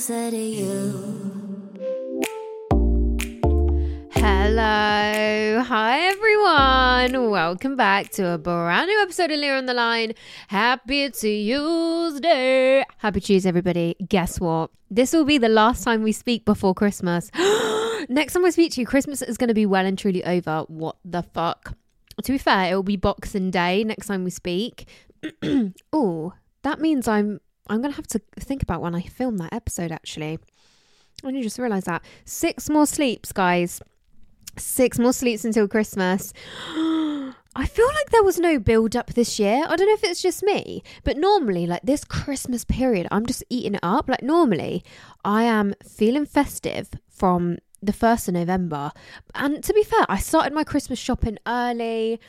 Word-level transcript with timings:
closer 0.00 0.30
to 0.30 0.36
you. 0.36 1.68
Hello. 4.12 5.62
Hi, 5.62 6.00
everyone. 6.08 7.30
Welcome 7.30 7.76
back 7.76 8.08
to 8.12 8.28
a 8.28 8.38
brand 8.38 8.88
new 8.88 9.02
episode 9.02 9.30
of 9.30 9.38
Leah 9.38 9.58
on 9.58 9.66
the 9.66 9.74
Line. 9.74 10.14
Happy 10.48 11.10
Tuesday. 11.10 12.82
Happy 12.96 13.20
Tuesday, 13.20 13.46
everybody. 13.46 13.94
Guess 14.08 14.40
what? 14.40 14.70
This 14.90 15.12
will 15.12 15.26
be 15.26 15.36
the 15.36 15.50
last 15.50 15.84
time 15.84 16.02
we 16.02 16.12
speak 16.12 16.46
before 16.46 16.74
Christmas. 16.74 17.30
Next 18.08 18.32
time 18.32 18.42
we 18.42 18.52
speak 18.52 18.72
to 18.72 18.80
you, 18.80 18.86
Christmas 18.86 19.20
is 19.20 19.36
going 19.36 19.48
to 19.48 19.54
be 19.54 19.66
well 19.66 19.84
and 19.84 19.98
truly 19.98 20.24
over. 20.24 20.64
What 20.68 20.96
the 21.04 21.22
fuck? 21.22 21.74
To 22.22 22.32
be 22.32 22.38
fair, 22.38 22.72
it 22.72 22.74
will 22.74 22.82
be 22.82 22.96
Boxing 22.96 23.50
Day 23.50 23.84
next 23.84 24.06
time 24.06 24.24
we 24.24 24.30
speak. 24.30 24.88
oh, 25.92 26.32
that 26.62 26.80
means 26.80 27.06
I'm 27.06 27.40
I'm 27.70 27.80
gonna 27.80 27.94
have 27.94 28.08
to 28.08 28.20
think 28.38 28.62
about 28.62 28.82
when 28.82 28.94
I 28.94 29.02
film 29.02 29.38
that 29.38 29.54
episode. 29.54 29.92
Actually, 29.92 30.40
I 31.24 31.28
you 31.30 31.42
just 31.42 31.58
realised 31.58 31.86
that 31.86 32.02
six 32.24 32.68
more 32.68 32.86
sleeps, 32.86 33.32
guys. 33.32 33.80
Six 34.56 34.98
more 34.98 35.12
sleeps 35.12 35.44
until 35.44 35.68
Christmas. 35.68 36.32
I 37.56 37.66
feel 37.66 37.86
like 37.86 38.10
there 38.10 38.24
was 38.24 38.38
no 38.38 38.58
build 38.58 38.96
up 38.96 39.14
this 39.14 39.38
year. 39.38 39.64
I 39.66 39.76
don't 39.76 39.86
know 39.86 39.94
if 39.94 40.04
it's 40.04 40.22
just 40.22 40.42
me, 40.42 40.82
but 41.04 41.16
normally, 41.16 41.66
like 41.66 41.82
this 41.82 42.04
Christmas 42.04 42.64
period, 42.64 43.06
I'm 43.10 43.26
just 43.26 43.44
eating 43.48 43.74
it 43.74 43.80
up. 43.82 44.08
Like, 44.08 44.22
normally, 44.22 44.84
I 45.24 45.44
am 45.44 45.74
feeling 45.84 46.26
festive 46.26 46.90
from 47.08 47.58
the 47.82 47.92
1st 47.92 48.28
of 48.28 48.34
November. 48.34 48.92
And 49.34 49.62
to 49.64 49.72
be 49.72 49.82
fair, 49.82 50.04
I 50.08 50.18
started 50.18 50.52
my 50.52 50.64
Christmas 50.64 50.98
shopping 50.98 51.38
early. 51.46 52.20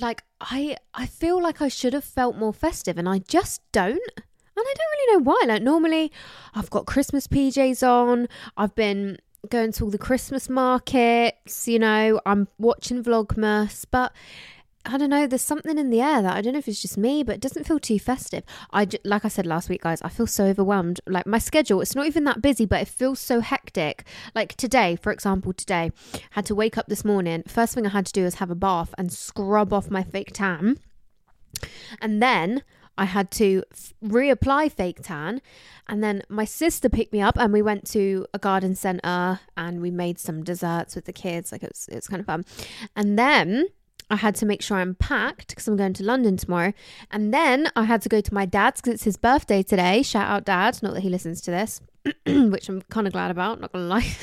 Like, 0.00 0.22
I, 0.40 0.76
I 0.94 1.06
feel 1.06 1.42
like 1.42 1.60
I 1.60 1.68
should 1.68 1.92
have 1.92 2.04
felt 2.04 2.36
more 2.36 2.52
festive, 2.52 2.98
and 2.98 3.08
I 3.08 3.18
just 3.18 3.62
don't. 3.72 4.00
And 4.56 4.66
I 4.66 4.74
don't 4.76 4.90
really 4.98 5.16
know 5.16 5.22
why. 5.22 5.42
Like, 5.46 5.62
normally, 5.62 6.12
I've 6.54 6.70
got 6.70 6.86
Christmas 6.86 7.26
PJs 7.26 7.86
on, 7.86 8.28
I've 8.56 8.74
been 8.74 9.18
going 9.48 9.72
to 9.72 9.84
all 9.84 9.90
the 9.90 9.98
Christmas 9.98 10.48
markets, 10.50 11.66
you 11.66 11.78
know, 11.78 12.20
I'm 12.26 12.48
watching 12.58 13.02
Vlogmas, 13.02 13.86
but 13.90 14.12
I 14.84 14.96
don't 14.96 15.10
know, 15.10 15.26
there's 15.26 15.42
something 15.42 15.78
in 15.78 15.90
the 15.90 16.00
air 16.00 16.22
that 16.22 16.34
I 16.34 16.40
don't 16.40 16.54
know 16.54 16.58
if 16.58 16.68
it's 16.68 16.80
just 16.80 16.96
me, 16.96 17.22
but 17.22 17.34
it 17.34 17.40
doesn't 17.40 17.66
feel 17.66 17.78
too 17.78 17.98
festive. 17.98 18.44
I 18.72 18.88
like 19.04 19.24
I 19.24 19.28
said 19.28 19.46
last 19.46 19.68
week, 19.68 19.82
guys, 19.82 20.00
I 20.02 20.08
feel 20.08 20.26
so 20.26 20.46
overwhelmed. 20.46 21.00
Like 21.06 21.26
my 21.26 21.38
schedule, 21.38 21.80
it's 21.80 21.94
not 21.94 22.06
even 22.06 22.24
that 22.24 22.40
busy, 22.40 22.64
but 22.64 22.80
it 22.80 22.88
feels 22.88 23.20
so 23.20 23.40
hectic. 23.40 24.04
Like 24.34 24.56
today, 24.56 24.96
for 24.96 25.12
example, 25.12 25.52
today, 25.52 25.90
I 26.14 26.18
had 26.30 26.46
to 26.46 26.54
wake 26.54 26.78
up 26.78 26.86
this 26.88 27.04
morning. 27.04 27.42
First 27.46 27.74
thing 27.74 27.86
I 27.86 27.90
had 27.90 28.06
to 28.06 28.12
do 28.12 28.24
was 28.24 28.36
have 28.36 28.50
a 28.50 28.54
bath 28.54 28.94
and 28.96 29.12
scrub 29.12 29.72
off 29.72 29.90
my 29.90 30.02
fake 30.02 30.32
tan. 30.32 30.78
And 32.00 32.22
then 32.22 32.62
I 33.00 33.04
had 33.04 33.30
to 33.32 33.64
f- 33.72 33.94
reapply 34.04 34.70
fake 34.72 35.00
tan. 35.02 35.40
And 35.88 36.04
then 36.04 36.22
my 36.28 36.44
sister 36.44 36.90
picked 36.90 37.14
me 37.14 37.22
up 37.22 37.38
and 37.38 37.50
we 37.50 37.62
went 37.62 37.86
to 37.92 38.26
a 38.34 38.38
garden 38.38 38.74
centre 38.74 39.40
and 39.56 39.80
we 39.80 39.90
made 39.90 40.18
some 40.18 40.44
desserts 40.44 40.94
with 40.94 41.06
the 41.06 41.12
kids. 41.12 41.50
Like 41.50 41.62
it 41.62 41.70
was, 41.72 41.88
it 41.90 41.94
was 41.94 42.08
kind 42.08 42.20
of 42.20 42.26
fun. 42.26 42.44
And 42.94 43.18
then 43.18 43.68
I 44.10 44.16
had 44.16 44.34
to 44.36 44.46
make 44.46 44.60
sure 44.60 44.76
I'm 44.76 44.96
packed 44.96 45.48
because 45.48 45.66
I'm 45.66 45.78
going 45.78 45.94
to 45.94 46.04
London 46.04 46.36
tomorrow. 46.36 46.74
And 47.10 47.32
then 47.32 47.70
I 47.74 47.84
had 47.84 48.02
to 48.02 48.10
go 48.10 48.20
to 48.20 48.34
my 48.34 48.44
dad's 48.44 48.82
because 48.82 48.96
it's 48.96 49.04
his 49.04 49.16
birthday 49.16 49.62
today. 49.62 50.02
Shout 50.02 50.28
out, 50.28 50.44
dad. 50.44 50.78
Not 50.82 50.92
that 50.92 51.00
he 51.00 51.08
listens 51.08 51.40
to 51.42 51.50
this, 51.50 51.80
which 52.26 52.68
I'm 52.68 52.82
kind 52.82 53.06
of 53.06 53.14
glad 53.14 53.30
about, 53.30 53.62
not 53.62 53.72
gonna 53.72 53.86
lie. 53.86 54.14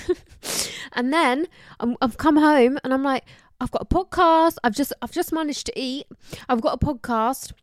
and 0.94 1.12
then 1.12 1.48
i 1.80 1.96
I've 2.00 2.18
come 2.18 2.38
home 2.38 2.78
and 2.84 2.94
I'm 2.94 3.04
like, 3.04 3.24
I've 3.60 3.72
got 3.72 3.82
a 3.82 3.86
podcast. 3.86 4.58
I've 4.64 4.76
just 4.76 4.94
I've 5.02 5.12
just 5.12 5.34
managed 5.34 5.66
to 5.66 5.80
eat. 5.80 6.06
I've 6.48 6.62
got 6.62 6.76
a 6.76 6.86
podcast. 6.86 7.54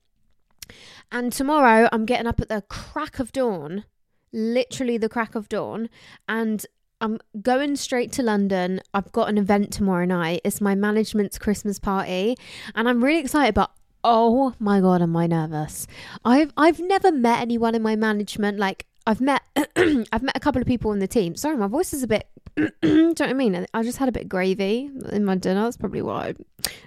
And 1.12 1.32
tomorrow 1.32 1.88
I'm 1.92 2.06
getting 2.06 2.26
up 2.26 2.40
at 2.40 2.48
the 2.48 2.62
crack 2.68 3.18
of 3.18 3.32
dawn, 3.32 3.84
literally 4.32 4.98
the 4.98 5.08
crack 5.08 5.34
of 5.34 5.48
dawn, 5.48 5.88
and 6.28 6.64
I'm 7.00 7.18
going 7.42 7.76
straight 7.76 8.12
to 8.12 8.22
London. 8.22 8.80
I've 8.94 9.12
got 9.12 9.28
an 9.28 9.38
event 9.38 9.72
tomorrow 9.72 10.06
night. 10.06 10.40
It's 10.44 10.60
my 10.60 10.74
management's 10.74 11.38
Christmas 11.38 11.78
party, 11.78 12.36
and 12.74 12.88
I'm 12.88 13.04
really 13.04 13.20
excited. 13.20 13.54
But 13.54 13.70
oh 14.02 14.54
my 14.58 14.80
god, 14.80 15.02
am 15.02 15.16
I 15.16 15.26
nervous? 15.26 15.86
I've 16.24 16.52
I've 16.56 16.80
never 16.80 17.12
met 17.12 17.40
anyone 17.40 17.74
in 17.74 17.82
my 17.82 17.96
management. 17.96 18.58
Like 18.58 18.86
I've 19.06 19.20
met 19.20 19.42
I've 19.76 20.22
met 20.22 20.36
a 20.36 20.40
couple 20.40 20.62
of 20.62 20.66
people 20.66 20.92
in 20.92 20.98
the 20.98 21.08
team. 21.08 21.36
Sorry, 21.36 21.56
my 21.56 21.66
voice 21.66 21.92
is 21.92 22.02
a 22.02 22.08
bit. 22.08 22.28
do 22.56 22.70
you 22.82 22.98
know 23.02 23.08
what 23.08 23.20
I 23.20 23.32
mean? 23.32 23.66
I 23.74 23.82
just 23.82 23.98
had 23.98 24.08
a 24.08 24.12
bit 24.12 24.24
of 24.24 24.28
gravy 24.28 24.90
in 25.10 25.24
my 25.24 25.34
dinner. 25.34 25.64
That's 25.64 25.76
probably 25.76 26.02
why. 26.02 26.34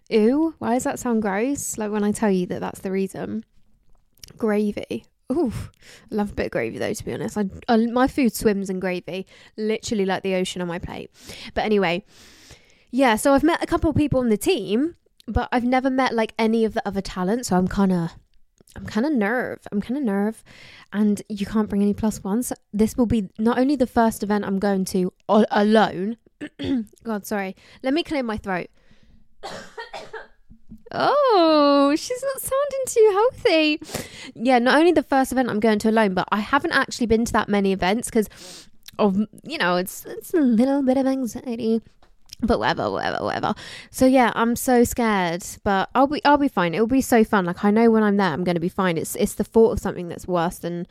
Ew, 0.09 0.55
why 0.59 0.73
does 0.73 0.85
that 0.85 0.99
sound 0.99 1.21
gross? 1.21 1.77
Like 1.77 1.91
when 1.91 2.03
I 2.03 2.11
tell 2.11 2.31
you 2.31 2.45
that 2.47 2.61
that's 2.61 2.79
the 2.79 2.91
reason. 2.91 3.43
Gravy. 4.37 5.05
Ooh, 5.31 5.51
I 6.09 6.15
love 6.15 6.31
a 6.31 6.35
bit 6.35 6.45
of 6.47 6.51
gravy 6.51 6.77
though. 6.77 6.93
To 6.93 7.03
be 7.03 7.13
honest, 7.13 7.37
I, 7.37 7.49
I 7.67 7.77
my 7.87 8.07
food 8.07 8.33
swims 8.33 8.69
in 8.69 8.79
gravy, 8.79 9.27
literally 9.57 10.05
like 10.05 10.23
the 10.23 10.35
ocean 10.35 10.61
on 10.61 10.69
my 10.69 10.79
plate. 10.79 11.11
But 11.53 11.65
anyway, 11.65 12.05
yeah. 12.91 13.17
So 13.17 13.33
I've 13.33 13.43
met 13.43 13.61
a 13.61 13.67
couple 13.67 13.89
of 13.89 13.95
people 13.95 14.21
on 14.21 14.29
the 14.29 14.37
team, 14.37 14.95
but 15.27 15.49
I've 15.51 15.65
never 15.65 15.89
met 15.89 16.13
like 16.13 16.33
any 16.39 16.63
of 16.63 16.73
the 16.73 16.87
other 16.87 17.01
talent. 17.01 17.45
So 17.45 17.57
I'm 17.57 17.67
kind 17.67 17.91
of, 17.91 18.11
I'm 18.77 18.85
kind 18.85 19.05
of 19.05 19.11
nerve. 19.11 19.59
I'm 19.69 19.81
kind 19.81 19.97
of 19.97 20.03
nerve, 20.03 20.45
and 20.93 21.21
you 21.27 21.45
can't 21.45 21.67
bring 21.67 21.81
any 21.81 21.93
plus 21.93 22.23
ones. 22.23 22.53
This 22.71 22.95
will 22.95 23.05
be 23.05 23.29
not 23.37 23.59
only 23.59 23.75
the 23.75 23.87
first 23.87 24.23
event 24.23 24.45
I'm 24.45 24.59
going 24.59 24.85
to 24.85 25.11
alone. 25.27 26.15
God, 27.03 27.25
sorry. 27.25 27.53
Let 27.83 27.93
me 27.93 28.03
clear 28.03 28.23
my 28.23 28.37
throat. 28.37 28.67
Oh, 30.91 31.93
she's 31.97 32.23
not 32.23 32.41
sounding 32.41 32.85
too 32.87 33.09
healthy. 33.13 33.81
Yeah, 34.35 34.59
not 34.59 34.77
only 34.77 34.91
the 34.91 35.03
first 35.03 35.31
event 35.31 35.49
I'm 35.49 35.59
going 35.59 35.79
to 35.79 35.89
alone, 35.89 36.13
but 36.13 36.27
I 36.31 36.39
haven't 36.39 36.71
actually 36.71 37.07
been 37.07 37.25
to 37.25 37.33
that 37.33 37.49
many 37.49 37.71
events 37.71 38.09
because 38.09 38.67
of 38.99 39.17
you 39.43 39.57
know 39.57 39.75
it's 39.75 40.05
it's 40.05 40.33
a 40.33 40.39
little 40.39 40.81
bit 40.81 40.97
of 40.97 41.05
anxiety. 41.05 41.81
But 42.39 42.59
whatever, 42.59 42.91
whatever, 42.91 43.23
whatever. 43.23 43.55
So 43.89 44.05
yeah, 44.05 44.31
I'm 44.35 44.55
so 44.55 44.83
scared, 44.83 45.43
but 45.63 45.89
I'll 45.95 46.07
be 46.07 46.23
I'll 46.23 46.37
be 46.37 46.47
fine. 46.47 46.75
It'll 46.75 46.85
be 46.85 47.01
so 47.01 47.23
fun. 47.23 47.45
Like 47.45 47.65
I 47.65 47.71
know 47.71 47.89
when 47.89 48.03
I'm 48.03 48.17
there, 48.17 48.31
I'm 48.31 48.43
going 48.43 48.55
to 48.55 48.61
be 48.61 48.69
fine. 48.69 48.97
It's 48.97 49.15
it's 49.15 49.33
the 49.33 49.43
thought 49.43 49.71
of 49.71 49.79
something 49.79 50.07
that's 50.07 50.27
worse 50.27 50.59
than 50.59 50.87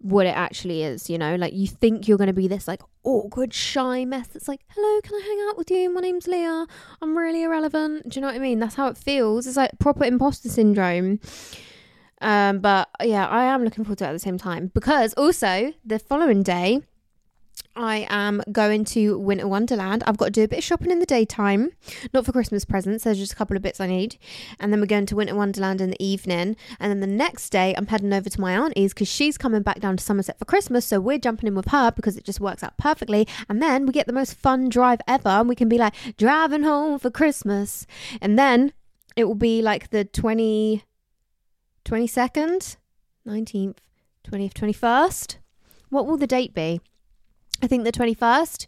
what 0.00 0.26
it 0.26 0.36
actually 0.36 0.82
is, 0.82 1.10
you 1.10 1.18
know? 1.18 1.34
Like 1.36 1.52
you 1.52 1.66
think 1.66 2.08
you're 2.08 2.18
going 2.18 2.28
to 2.28 2.32
be 2.32 2.48
this 2.48 2.68
like 2.68 2.82
awkward, 3.04 3.52
shy 3.52 4.04
mess 4.04 4.28
that's 4.28 4.48
like, 4.48 4.60
hello, 4.68 5.00
can 5.02 5.14
I 5.14 5.20
hang 5.20 5.48
out 5.48 5.58
with 5.58 5.70
you? 5.70 5.92
My 5.92 6.00
name's 6.00 6.26
Leah. 6.26 6.66
I'm 7.02 7.16
really 7.16 7.42
irrelevant. 7.42 8.08
Do 8.08 8.16
you 8.16 8.20
know 8.20 8.28
what 8.28 8.36
I 8.36 8.40
mean? 8.40 8.58
That's 8.58 8.76
how 8.76 8.88
it 8.88 8.96
feels. 8.96 9.46
It's 9.46 9.56
like 9.56 9.78
proper 9.78 10.04
imposter 10.04 10.48
syndrome. 10.48 11.20
Um, 12.20 12.58
but 12.58 12.88
yeah, 13.02 13.26
I 13.28 13.44
am 13.44 13.64
looking 13.64 13.84
forward 13.84 13.98
to 13.98 14.04
it 14.04 14.08
at 14.08 14.12
the 14.12 14.18
same 14.18 14.38
time 14.38 14.70
because 14.74 15.14
also 15.14 15.72
the 15.84 15.98
following 15.98 16.42
day, 16.42 16.82
I 17.76 18.06
am 18.10 18.42
going 18.50 18.84
to 18.86 19.18
Winter 19.18 19.46
Wonderland. 19.46 20.02
I've 20.06 20.16
got 20.16 20.26
to 20.26 20.30
do 20.32 20.42
a 20.42 20.48
bit 20.48 20.58
of 20.58 20.64
shopping 20.64 20.90
in 20.90 20.98
the 20.98 21.06
daytime, 21.06 21.70
not 22.12 22.26
for 22.26 22.32
Christmas 22.32 22.64
presents. 22.64 23.04
There's 23.04 23.18
just 23.18 23.32
a 23.32 23.36
couple 23.36 23.56
of 23.56 23.62
bits 23.62 23.80
I 23.80 23.86
need, 23.86 24.18
and 24.58 24.72
then 24.72 24.80
we're 24.80 24.86
going 24.86 25.06
to 25.06 25.16
Winter 25.16 25.34
Wonderland 25.34 25.80
in 25.80 25.90
the 25.90 26.04
evening. 26.04 26.56
And 26.80 26.90
then 26.90 27.00
the 27.00 27.06
next 27.06 27.50
day, 27.50 27.74
I'm 27.76 27.86
heading 27.86 28.12
over 28.12 28.28
to 28.28 28.40
my 28.40 28.56
auntie's 28.56 28.94
because 28.94 29.08
she's 29.08 29.38
coming 29.38 29.62
back 29.62 29.80
down 29.80 29.96
to 29.96 30.04
Somerset 30.04 30.38
for 30.38 30.44
Christmas. 30.44 30.86
So 30.86 31.00
we're 31.00 31.18
jumping 31.18 31.46
in 31.46 31.54
with 31.54 31.68
her 31.68 31.90
because 31.90 32.16
it 32.16 32.24
just 32.24 32.40
works 32.40 32.62
out 32.62 32.76
perfectly. 32.76 33.28
And 33.48 33.62
then 33.62 33.86
we 33.86 33.92
get 33.92 34.06
the 34.06 34.12
most 34.12 34.34
fun 34.34 34.68
drive 34.68 35.00
ever, 35.06 35.28
and 35.28 35.48
we 35.48 35.54
can 35.54 35.68
be 35.68 35.78
like 35.78 35.94
driving 36.16 36.64
home 36.64 36.98
for 36.98 37.10
Christmas. 37.10 37.86
And 38.20 38.38
then 38.38 38.72
it 39.16 39.24
will 39.24 39.34
be 39.34 39.62
like 39.62 39.90
the 39.90 40.04
20, 40.04 40.84
22nd, 41.84 42.76
19th, 43.26 43.76
20th, 44.26 44.52
21st. 44.52 45.36
What 45.90 46.06
will 46.06 46.16
the 46.16 46.26
date 46.26 46.54
be? 46.54 46.80
I 47.62 47.66
think 47.66 47.84
the 47.84 47.92
21st. 47.92 48.66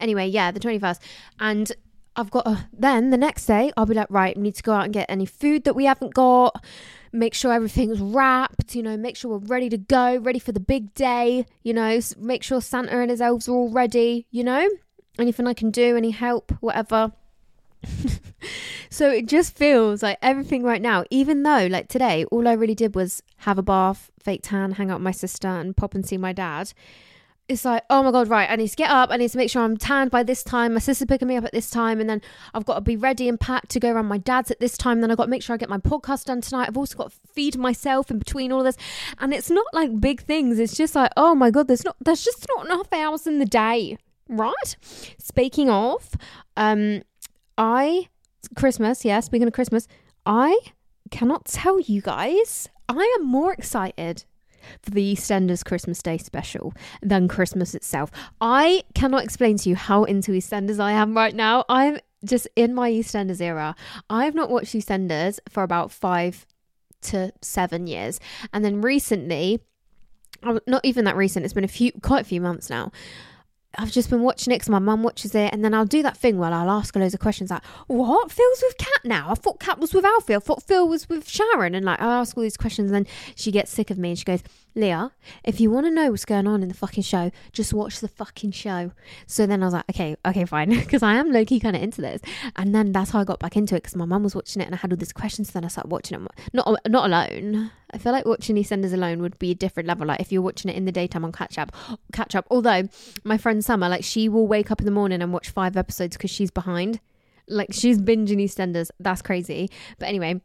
Anyway, 0.00 0.26
yeah, 0.28 0.50
the 0.50 0.60
21st. 0.60 0.98
And 1.38 1.72
I've 2.16 2.30
got 2.30 2.46
a, 2.46 2.68
then 2.72 3.10
the 3.10 3.16
next 3.16 3.46
day, 3.46 3.72
I'll 3.76 3.86
be 3.86 3.94
like, 3.94 4.08
right, 4.10 4.36
we 4.36 4.42
need 4.42 4.54
to 4.56 4.62
go 4.62 4.72
out 4.72 4.84
and 4.84 4.92
get 4.92 5.06
any 5.08 5.26
food 5.26 5.64
that 5.64 5.74
we 5.74 5.84
haven't 5.84 6.14
got, 6.14 6.62
make 7.12 7.34
sure 7.34 7.52
everything's 7.52 8.00
wrapped, 8.00 8.74
you 8.74 8.82
know, 8.82 8.96
make 8.96 9.16
sure 9.16 9.32
we're 9.32 9.46
ready 9.46 9.68
to 9.68 9.78
go, 9.78 10.16
ready 10.16 10.38
for 10.38 10.52
the 10.52 10.60
big 10.60 10.94
day, 10.94 11.46
you 11.62 11.72
know, 11.72 12.00
make 12.18 12.42
sure 12.42 12.60
Santa 12.60 12.98
and 12.98 13.10
his 13.10 13.20
elves 13.20 13.48
are 13.48 13.52
all 13.52 13.70
ready, 13.70 14.26
you 14.30 14.42
know, 14.42 14.68
anything 15.18 15.46
I 15.46 15.54
can 15.54 15.70
do, 15.70 15.96
any 15.96 16.10
help, 16.10 16.52
whatever. 16.60 17.12
So 18.92 19.08
it 19.08 19.26
just 19.26 19.56
feels 19.56 20.02
like 20.02 20.18
everything 20.20 20.64
right 20.64 20.82
now, 20.82 21.04
even 21.10 21.44
though 21.44 21.68
like 21.70 21.86
today, 21.86 22.24
all 22.26 22.48
I 22.48 22.52
really 22.54 22.74
did 22.74 22.96
was 22.96 23.22
have 23.38 23.56
a 23.56 23.62
bath, 23.62 24.10
fake 24.20 24.40
tan, 24.42 24.72
hang 24.72 24.90
out 24.90 24.98
with 24.98 25.04
my 25.04 25.12
sister, 25.12 25.46
and 25.46 25.76
pop 25.76 25.94
and 25.94 26.04
see 26.04 26.16
my 26.16 26.32
dad. 26.32 26.72
It's 27.50 27.64
like, 27.64 27.82
oh 27.90 28.04
my 28.04 28.12
god, 28.12 28.28
right, 28.28 28.48
I 28.48 28.54
need 28.54 28.68
to 28.68 28.76
get 28.76 28.90
up, 28.90 29.10
I 29.10 29.16
need 29.16 29.30
to 29.30 29.36
make 29.36 29.50
sure 29.50 29.62
I'm 29.62 29.76
tanned 29.76 30.12
by 30.12 30.22
this 30.22 30.44
time. 30.44 30.74
My 30.74 30.78
sister's 30.78 31.06
picking 31.06 31.26
me 31.26 31.36
up 31.36 31.44
at 31.44 31.50
this 31.50 31.68
time, 31.68 31.98
and 31.98 32.08
then 32.08 32.22
I've 32.54 32.64
got 32.64 32.76
to 32.76 32.80
be 32.80 32.96
ready 32.96 33.28
and 33.28 33.40
packed 33.40 33.70
to 33.70 33.80
go 33.80 33.90
around 33.90 34.06
my 34.06 34.18
dad's 34.18 34.52
at 34.52 34.60
this 34.60 34.78
time. 34.78 35.00
Then 35.00 35.10
I've 35.10 35.16
got 35.16 35.24
to 35.24 35.30
make 35.30 35.42
sure 35.42 35.54
I 35.54 35.56
get 35.56 35.68
my 35.68 35.78
podcast 35.78 36.26
done 36.26 36.42
tonight. 36.42 36.68
I've 36.68 36.76
also 36.76 36.96
got 36.96 37.10
to 37.10 37.16
feed 37.34 37.58
myself 37.58 38.08
in 38.08 38.20
between 38.20 38.52
all 38.52 38.62
this. 38.62 38.76
And 39.18 39.34
it's 39.34 39.50
not 39.50 39.66
like 39.72 40.00
big 40.00 40.22
things. 40.22 40.60
It's 40.60 40.76
just 40.76 40.94
like, 40.94 41.10
oh 41.16 41.34
my 41.34 41.50
god, 41.50 41.66
there's 41.66 41.84
not 41.84 41.96
there's 42.00 42.24
just 42.24 42.46
not 42.54 42.66
enough 42.66 42.92
hours 42.92 43.26
in 43.26 43.40
the 43.40 43.46
day. 43.46 43.98
Right? 44.28 44.76
Speaking 45.18 45.68
of, 45.68 46.12
um, 46.56 47.02
I 47.58 48.10
Christmas, 48.54 49.04
yeah, 49.04 49.18
speaking 49.18 49.48
of 49.48 49.54
Christmas, 49.54 49.88
I 50.24 50.56
cannot 51.10 51.46
tell 51.46 51.80
you 51.80 52.00
guys, 52.00 52.68
I 52.88 53.16
am 53.18 53.26
more 53.26 53.52
excited 53.52 54.24
for 54.82 54.90
the 54.90 55.14
EastEnders 55.14 55.64
Christmas 55.64 56.02
Day 56.02 56.18
special 56.18 56.72
than 57.02 57.28
Christmas 57.28 57.74
itself. 57.74 58.10
I 58.40 58.84
cannot 58.94 59.24
explain 59.24 59.56
to 59.58 59.68
you 59.68 59.76
how 59.76 60.04
into 60.04 60.32
EastEnders 60.32 60.80
I 60.80 60.92
am 60.92 61.16
right 61.16 61.34
now. 61.34 61.64
I'm 61.68 61.98
just 62.24 62.48
in 62.56 62.74
my 62.74 62.90
EastEnders 62.90 63.40
era. 63.40 63.74
I've 64.08 64.34
not 64.34 64.50
watched 64.50 64.74
EastEnders 64.74 65.38
for 65.48 65.62
about 65.62 65.90
five 65.90 66.46
to 67.02 67.32
seven 67.40 67.86
years. 67.86 68.20
And 68.52 68.64
then 68.64 68.80
recently, 68.80 69.60
oh, 70.42 70.60
not 70.66 70.84
even 70.84 71.04
that 71.04 71.16
recent, 71.16 71.44
it's 71.44 71.54
been 71.54 71.64
a 71.64 71.68
few, 71.68 71.92
quite 72.02 72.22
a 72.22 72.28
few 72.28 72.40
months 72.40 72.68
now. 72.70 72.92
I've 73.78 73.92
just 73.92 74.10
been 74.10 74.22
watching 74.22 74.52
it 74.52 74.56
because 74.56 74.68
my 74.68 74.80
mum 74.80 75.02
watches 75.02 75.34
it, 75.34 75.52
and 75.52 75.64
then 75.64 75.74
I'll 75.74 75.84
do 75.84 76.02
that 76.02 76.16
thing 76.16 76.38
where 76.38 76.52
I'll 76.52 76.70
ask 76.70 76.94
her 76.94 77.00
loads 77.00 77.14
of 77.14 77.20
questions 77.20 77.50
like, 77.50 77.64
"What? 77.86 78.32
Phil's 78.32 78.62
with 78.66 78.78
Kat 78.78 79.04
now? 79.04 79.28
I 79.30 79.34
thought 79.34 79.60
Kat 79.60 79.78
was 79.78 79.94
with 79.94 80.04
Alfie. 80.04 80.34
I 80.34 80.40
thought 80.40 80.62
Phil 80.62 80.88
was 80.88 81.08
with 81.08 81.28
Sharon." 81.28 81.74
And 81.74 81.86
like, 81.86 82.00
I 82.00 82.20
ask 82.20 82.36
all 82.36 82.42
these 82.42 82.56
questions, 82.56 82.90
and 82.90 83.06
then 83.06 83.12
she 83.36 83.52
gets 83.52 83.70
sick 83.70 83.90
of 83.90 83.98
me, 83.98 84.10
and 84.10 84.18
she 84.18 84.24
goes, 84.24 84.42
"Leah, 84.74 85.12
if 85.44 85.60
you 85.60 85.70
want 85.70 85.86
to 85.86 85.90
know 85.90 86.10
what's 86.10 86.24
going 86.24 86.46
on 86.46 86.62
in 86.62 86.68
the 86.68 86.74
fucking 86.74 87.02
show, 87.02 87.30
just 87.52 87.72
watch 87.72 88.00
the 88.00 88.08
fucking 88.08 88.52
show." 88.52 88.92
So 89.26 89.46
then 89.46 89.62
I 89.62 89.66
was 89.66 89.74
like, 89.74 89.84
"Okay, 89.90 90.16
okay, 90.24 90.44
fine," 90.44 90.70
because 90.80 91.02
I 91.02 91.14
am 91.14 91.32
low 91.32 91.44
key 91.44 91.60
kind 91.60 91.76
of 91.76 91.82
into 91.82 92.00
this. 92.00 92.20
And 92.56 92.74
then 92.74 92.92
that's 92.92 93.10
how 93.10 93.20
I 93.20 93.24
got 93.24 93.38
back 93.38 93.56
into 93.56 93.74
it 93.74 93.82
because 93.82 93.96
my 93.96 94.04
mum 94.04 94.22
was 94.22 94.34
watching 94.34 94.62
it, 94.62 94.66
and 94.66 94.74
I 94.74 94.78
had 94.78 94.92
all 94.92 94.96
these 94.96 95.12
questions. 95.12 95.48
So 95.48 95.52
then 95.54 95.64
I 95.64 95.68
started 95.68 95.90
watching 95.90 96.20
it, 96.20 96.30
not 96.52 96.76
not 96.88 97.06
alone. 97.06 97.70
I 97.92 97.98
feel 97.98 98.12
like 98.12 98.24
watching 98.24 98.56
EastEnders 98.56 98.92
alone 98.92 99.20
would 99.20 99.38
be 99.38 99.50
a 99.50 99.54
different 99.54 99.88
level. 99.88 100.06
Like 100.06 100.20
if 100.20 100.30
you're 100.30 100.42
watching 100.42 100.70
it 100.70 100.76
in 100.76 100.84
the 100.84 100.92
daytime 100.92 101.24
on 101.24 101.32
catch 101.32 101.58
up, 101.58 101.74
catch 102.12 102.34
up. 102.34 102.46
Although 102.50 102.88
my 103.24 103.36
friend 103.36 103.64
Summer, 103.64 103.88
like 103.88 104.04
she 104.04 104.28
will 104.28 104.46
wake 104.46 104.70
up 104.70 104.80
in 104.80 104.86
the 104.86 104.92
morning 104.92 105.22
and 105.22 105.32
watch 105.32 105.50
five 105.50 105.76
episodes 105.76 106.16
because 106.16 106.30
she's 106.30 106.50
behind. 106.50 107.00
Like 107.48 107.72
she's 107.72 107.98
binging 107.98 108.42
EastEnders. 108.42 108.90
That's 109.00 109.22
crazy. 109.22 109.70
But 109.98 110.08
anyway. 110.08 110.40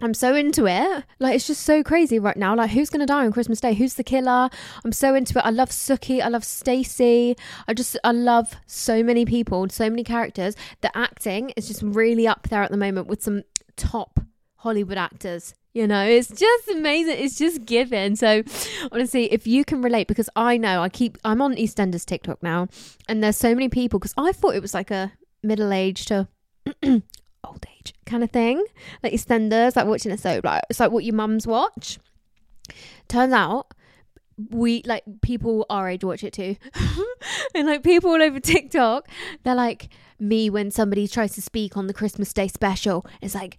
I'm 0.00 0.12
so 0.12 0.34
into 0.34 0.66
it. 0.66 1.04
Like 1.18 1.36
it's 1.36 1.46
just 1.46 1.62
so 1.62 1.82
crazy 1.82 2.18
right 2.18 2.36
now. 2.36 2.54
Like 2.54 2.70
who's 2.70 2.90
gonna 2.90 3.06
die 3.06 3.24
on 3.24 3.32
Christmas 3.32 3.60
Day? 3.60 3.72
Who's 3.72 3.94
the 3.94 4.04
killer? 4.04 4.50
I'm 4.84 4.92
so 4.92 5.14
into 5.14 5.38
it. 5.38 5.44
I 5.44 5.50
love 5.50 5.70
Suki. 5.70 6.20
I 6.20 6.28
love 6.28 6.44
Stacey. 6.44 7.36
I 7.66 7.72
just 7.72 7.96
I 8.04 8.12
love 8.12 8.56
so 8.66 9.02
many 9.02 9.24
people, 9.24 9.68
so 9.70 9.88
many 9.88 10.04
characters. 10.04 10.54
The 10.82 10.94
acting 10.96 11.50
is 11.56 11.66
just 11.66 11.82
really 11.82 12.26
up 12.26 12.48
there 12.48 12.62
at 12.62 12.70
the 12.70 12.76
moment 12.76 13.06
with 13.06 13.22
some 13.22 13.42
top 13.76 14.20
Hollywood 14.56 14.98
actors. 14.98 15.54
You 15.72 15.86
know, 15.86 16.04
it's 16.06 16.28
just 16.28 16.68
amazing. 16.68 17.16
It's 17.18 17.36
just 17.36 17.66
given. 17.66 18.16
So, 18.16 18.42
honestly, 18.92 19.30
if 19.30 19.46
you 19.46 19.62
can 19.62 19.82
relate, 19.82 20.08
because 20.08 20.30
I 20.34 20.56
know 20.56 20.80
I 20.80 20.88
keep, 20.88 21.18
I'm 21.22 21.42
on 21.42 21.54
EastEnders 21.54 22.06
TikTok 22.06 22.42
now, 22.42 22.68
and 23.10 23.22
there's 23.22 23.36
so 23.36 23.54
many 23.54 23.68
people, 23.68 23.98
because 23.98 24.14
I 24.16 24.32
thought 24.32 24.54
it 24.54 24.62
was 24.62 24.72
like 24.72 24.90
a 24.90 25.12
middle 25.42 25.74
aged 25.74 26.10
uh, 26.10 26.24
to 26.80 27.02
old 27.46 27.64
age 27.78 27.94
kind 28.04 28.24
of 28.24 28.30
thing, 28.30 28.64
like 29.02 29.12
EastEnders, 29.12 29.76
like 29.76 29.86
watching 29.86 30.12
a 30.12 30.18
soap, 30.18 30.44
like 30.44 30.62
it's 30.70 30.80
like 30.80 30.90
what 30.90 31.04
your 31.04 31.14
mums 31.14 31.46
watch. 31.46 31.98
Turns 33.08 33.32
out, 33.32 33.72
we 34.50 34.82
like 34.84 35.04
people 35.22 35.66
our 35.70 35.88
age 35.88 36.04
watch 36.04 36.24
it 36.24 36.32
too, 36.32 36.56
and 37.54 37.66
like 37.66 37.82
people 37.82 38.10
all 38.10 38.22
over 38.22 38.40
TikTok, 38.40 39.08
they're 39.44 39.54
like 39.54 39.88
me 40.18 40.50
when 40.50 40.70
somebody 40.70 41.06
tries 41.06 41.34
to 41.34 41.42
speak 41.42 41.76
on 41.76 41.86
the 41.86 41.94
Christmas 41.94 42.32
Day 42.32 42.48
special. 42.48 43.06
It's 43.20 43.34
like 43.34 43.58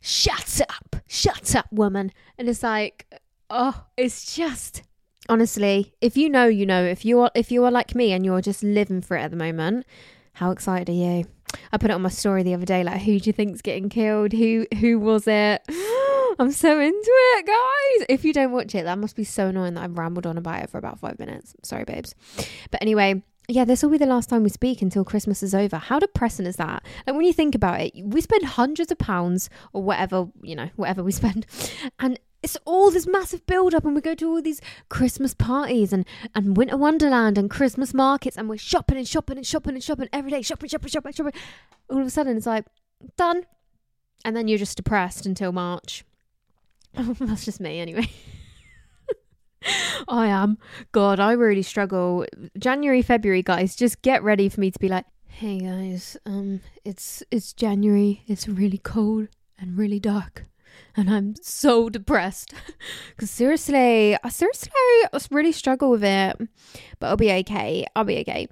shut 0.00 0.60
up, 0.68 0.96
shut 1.08 1.54
up, 1.54 1.66
woman. 1.72 2.12
And 2.36 2.48
it's 2.48 2.62
like, 2.62 3.06
oh, 3.50 3.84
it's 3.96 4.34
just 4.34 4.82
honestly, 5.28 5.94
if 6.00 6.16
you 6.16 6.28
know, 6.28 6.46
you 6.46 6.66
know. 6.66 6.84
If 6.84 7.04
you 7.04 7.20
are, 7.20 7.30
if 7.34 7.52
you 7.52 7.64
are 7.64 7.70
like 7.70 7.94
me 7.94 8.12
and 8.12 8.24
you're 8.24 8.40
just 8.40 8.62
living 8.62 9.00
for 9.00 9.16
it 9.16 9.22
at 9.22 9.30
the 9.30 9.36
moment, 9.36 9.86
how 10.34 10.50
excited 10.50 10.88
are 10.88 10.92
you? 10.92 11.24
I 11.72 11.78
put 11.78 11.90
it 11.90 11.94
on 11.94 12.02
my 12.02 12.08
story 12.08 12.42
the 12.42 12.54
other 12.54 12.66
day, 12.66 12.82
like, 12.82 13.02
who 13.02 13.18
do 13.18 13.28
you 13.28 13.32
think's 13.32 13.62
getting 13.62 13.88
killed? 13.88 14.32
Who 14.32 14.66
who 14.78 14.98
was 14.98 15.26
it? 15.26 15.62
I'm 16.40 16.52
so 16.52 16.78
into 16.78 17.10
it, 17.10 17.46
guys. 17.46 18.06
If 18.08 18.24
you 18.24 18.32
don't 18.32 18.52
watch 18.52 18.74
it, 18.74 18.84
that 18.84 18.98
must 18.98 19.16
be 19.16 19.24
so 19.24 19.48
annoying 19.48 19.74
that 19.74 19.84
I've 19.84 19.98
rambled 19.98 20.26
on 20.26 20.38
about 20.38 20.62
it 20.62 20.70
for 20.70 20.78
about 20.78 21.00
five 21.00 21.18
minutes. 21.18 21.54
Sorry, 21.64 21.84
babes. 21.84 22.14
But 22.70 22.80
anyway, 22.80 23.22
yeah, 23.48 23.64
this 23.64 23.82
will 23.82 23.90
be 23.90 23.98
the 23.98 24.06
last 24.06 24.28
time 24.28 24.44
we 24.44 24.50
speak 24.50 24.82
until 24.82 25.04
Christmas 25.04 25.42
is 25.42 25.54
over. 25.54 25.78
How 25.78 25.98
depressing 25.98 26.46
is 26.46 26.56
that? 26.56 26.84
Like 27.06 27.16
when 27.16 27.24
you 27.24 27.32
think 27.32 27.54
about 27.54 27.80
it, 27.80 27.92
we 28.04 28.20
spend 28.20 28.44
hundreds 28.44 28.92
of 28.92 28.98
pounds 28.98 29.48
or 29.72 29.82
whatever, 29.82 30.28
you 30.42 30.54
know, 30.54 30.68
whatever 30.76 31.02
we 31.02 31.12
spend, 31.20 31.46
and 31.98 32.20
it's 32.42 32.56
all 32.64 32.90
this 32.90 33.06
massive 33.06 33.44
build 33.46 33.74
up 33.74 33.84
and 33.84 33.94
we 33.94 34.00
go 34.00 34.14
to 34.14 34.28
all 34.28 34.42
these 34.42 34.60
Christmas 34.88 35.34
parties 35.34 35.92
and, 35.92 36.06
and 36.34 36.56
winter 36.56 36.76
wonderland 36.76 37.36
and 37.36 37.50
Christmas 37.50 37.92
markets 37.92 38.36
and 38.36 38.48
we're 38.48 38.56
shopping 38.56 38.96
and 38.96 39.08
shopping 39.08 39.36
and 39.36 39.46
shopping 39.46 39.74
and 39.74 39.82
shopping 39.82 40.08
every 40.12 40.30
day, 40.30 40.42
shopping, 40.42 40.68
shopping, 40.68 40.90
shopping, 40.90 41.12
shopping. 41.12 41.32
All 41.90 42.00
of 42.00 42.06
a 42.06 42.10
sudden 42.10 42.36
it's 42.36 42.46
like, 42.46 42.66
done. 43.16 43.44
And 44.24 44.36
then 44.36 44.48
you're 44.48 44.58
just 44.58 44.76
depressed 44.76 45.26
until 45.26 45.52
March. 45.52 46.04
That's 46.94 47.44
just 47.44 47.60
me 47.60 47.80
anyway. 47.80 48.08
I 50.08 50.26
am. 50.26 50.58
God, 50.92 51.20
I 51.20 51.32
really 51.32 51.62
struggle. 51.62 52.24
January, 52.58 53.02
February, 53.02 53.42
guys, 53.42 53.76
just 53.76 54.02
get 54.02 54.22
ready 54.22 54.48
for 54.48 54.60
me 54.60 54.70
to 54.70 54.78
be 54.78 54.88
like, 54.88 55.04
hey 55.26 55.58
guys, 55.58 56.16
um, 56.26 56.60
it's 56.84 57.22
it's 57.30 57.52
January. 57.52 58.22
It's 58.26 58.48
really 58.48 58.78
cold 58.78 59.28
and 59.58 59.76
really 59.76 60.00
dark. 60.00 60.46
And 60.96 61.10
I'm 61.10 61.34
so 61.42 61.88
depressed. 61.88 62.52
Cause 63.16 63.30
seriously, 63.30 64.16
I 64.22 64.28
seriously 64.28 64.72
I 64.74 65.20
really 65.30 65.52
struggle 65.52 65.90
with 65.90 66.04
it. 66.04 66.36
But 66.98 67.06
I'll 67.06 67.16
be 67.16 67.32
okay. 67.32 67.86
I'll 67.94 68.04
be 68.04 68.18
okay. 68.20 68.48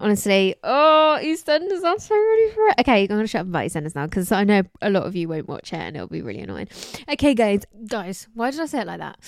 Honestly, 0.00 0.54
oh, 0.62 1.18
EastEnders, 1.20 1.82
I'm 1.84 1.98
so 1.98 2.14
ready 2.14 2.50
for 2.52 2.68
it. 2.68 2.74
Okay, 2.80 3.02
I'm 3.02 3.08
gonna 3.08 3.26
shut 3.26 3.40
up 3.40 3.48
about 3.48 3.64
EastEnders 3.64 3.96
now 3.96 4.06
because 4.06 4.30
I 4.30 4.44
know 4.44 4.62
a 4.80 4.90
lot 4.90 5.04
of 5.04 5.16
you 5.16 5.28
won't 5.28 5.48
watch 5.48 5.72
it 5.72 5.76
and 5.76 5.96
it'll 5.96 6.06
be 6.06 6.22
really 6.22 6.40
annoying. 6.40 6.68
Okay, 7.10 7.34
guys, 7.34 7.62
guys, 7.86 8.28
why 8.34 8.52
did 8.52 8.60
I 8.60 8.66
say 8.66 8.82
it 8.82 8.86
like 8.86 9.00
that? 9.00 9.18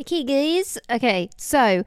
Okay, 0.00 0.24
guys. 0.24 0.78
Okay, 0.90 1.28
so 1.36 1.84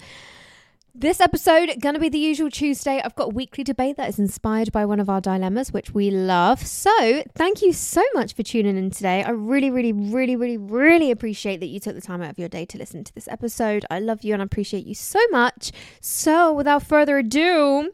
this 0.99 1.21
episode 1.21 1.75
gonna 1.79 1.99
be 1.99 2.09
the 2.09 2.17
usual 2.17 2.49
Tuesday. 2.49 2.99
I've 3.05 3.13
got 3.13 3.25
a 3.25 3.33
weekly 3.35 3.63
debate 3.63 3.97
that 3.97 4.09
is 4.09 4.17
inspired 4.17 4.71
by 4.71 4.83
one 4.83 4.99
of 4.99 5.09
our 5.09 5.21
dilemmas, 5.21 5.71
which 5.71 5.93
we 5.93 6.09
love. 6.09 6.65
So 6.65 7.23
thank 7.35 7.61
you 7.61 7.71
so 7.71 8.03
much 8.15 8.33
for 8.33 8.41
tuning 8.41 8.77
in 8.77 8.89
today. 8.89 9.21
I 9.21 9.29
really, 9.29 9.69
really, 9.69 9.93
really, 9.93 10.35
really, 10.35 10.57
really 10.57 11.11
appreciate 11.11 11.59
that 11.59 11.67
you 11.67 11.79
took 11.79 11.93
the 11.93 12.01
time 12.01 12.23
out 12.23 12.31
of 12.31 12.39
your 12.39 12.49
day 12.49 12.65
to 12.65 12.79
listen 12.79 13.03
to 13.03 13.13
this 13.13 13.27
episode. 13.27 13.85
I 13.91 13.99
love 13.99 14.23
you 14.23 14.33
and 14.33 14.41
I 14.41 14.45
appreciate 14.45 14.87
you 14.87 14.95
so 14.95 15.19
much. 15.29 15.71
So 16.01 16.51
without 16.51 16.81
further 16.81 17.19
ado, 17.19 17.91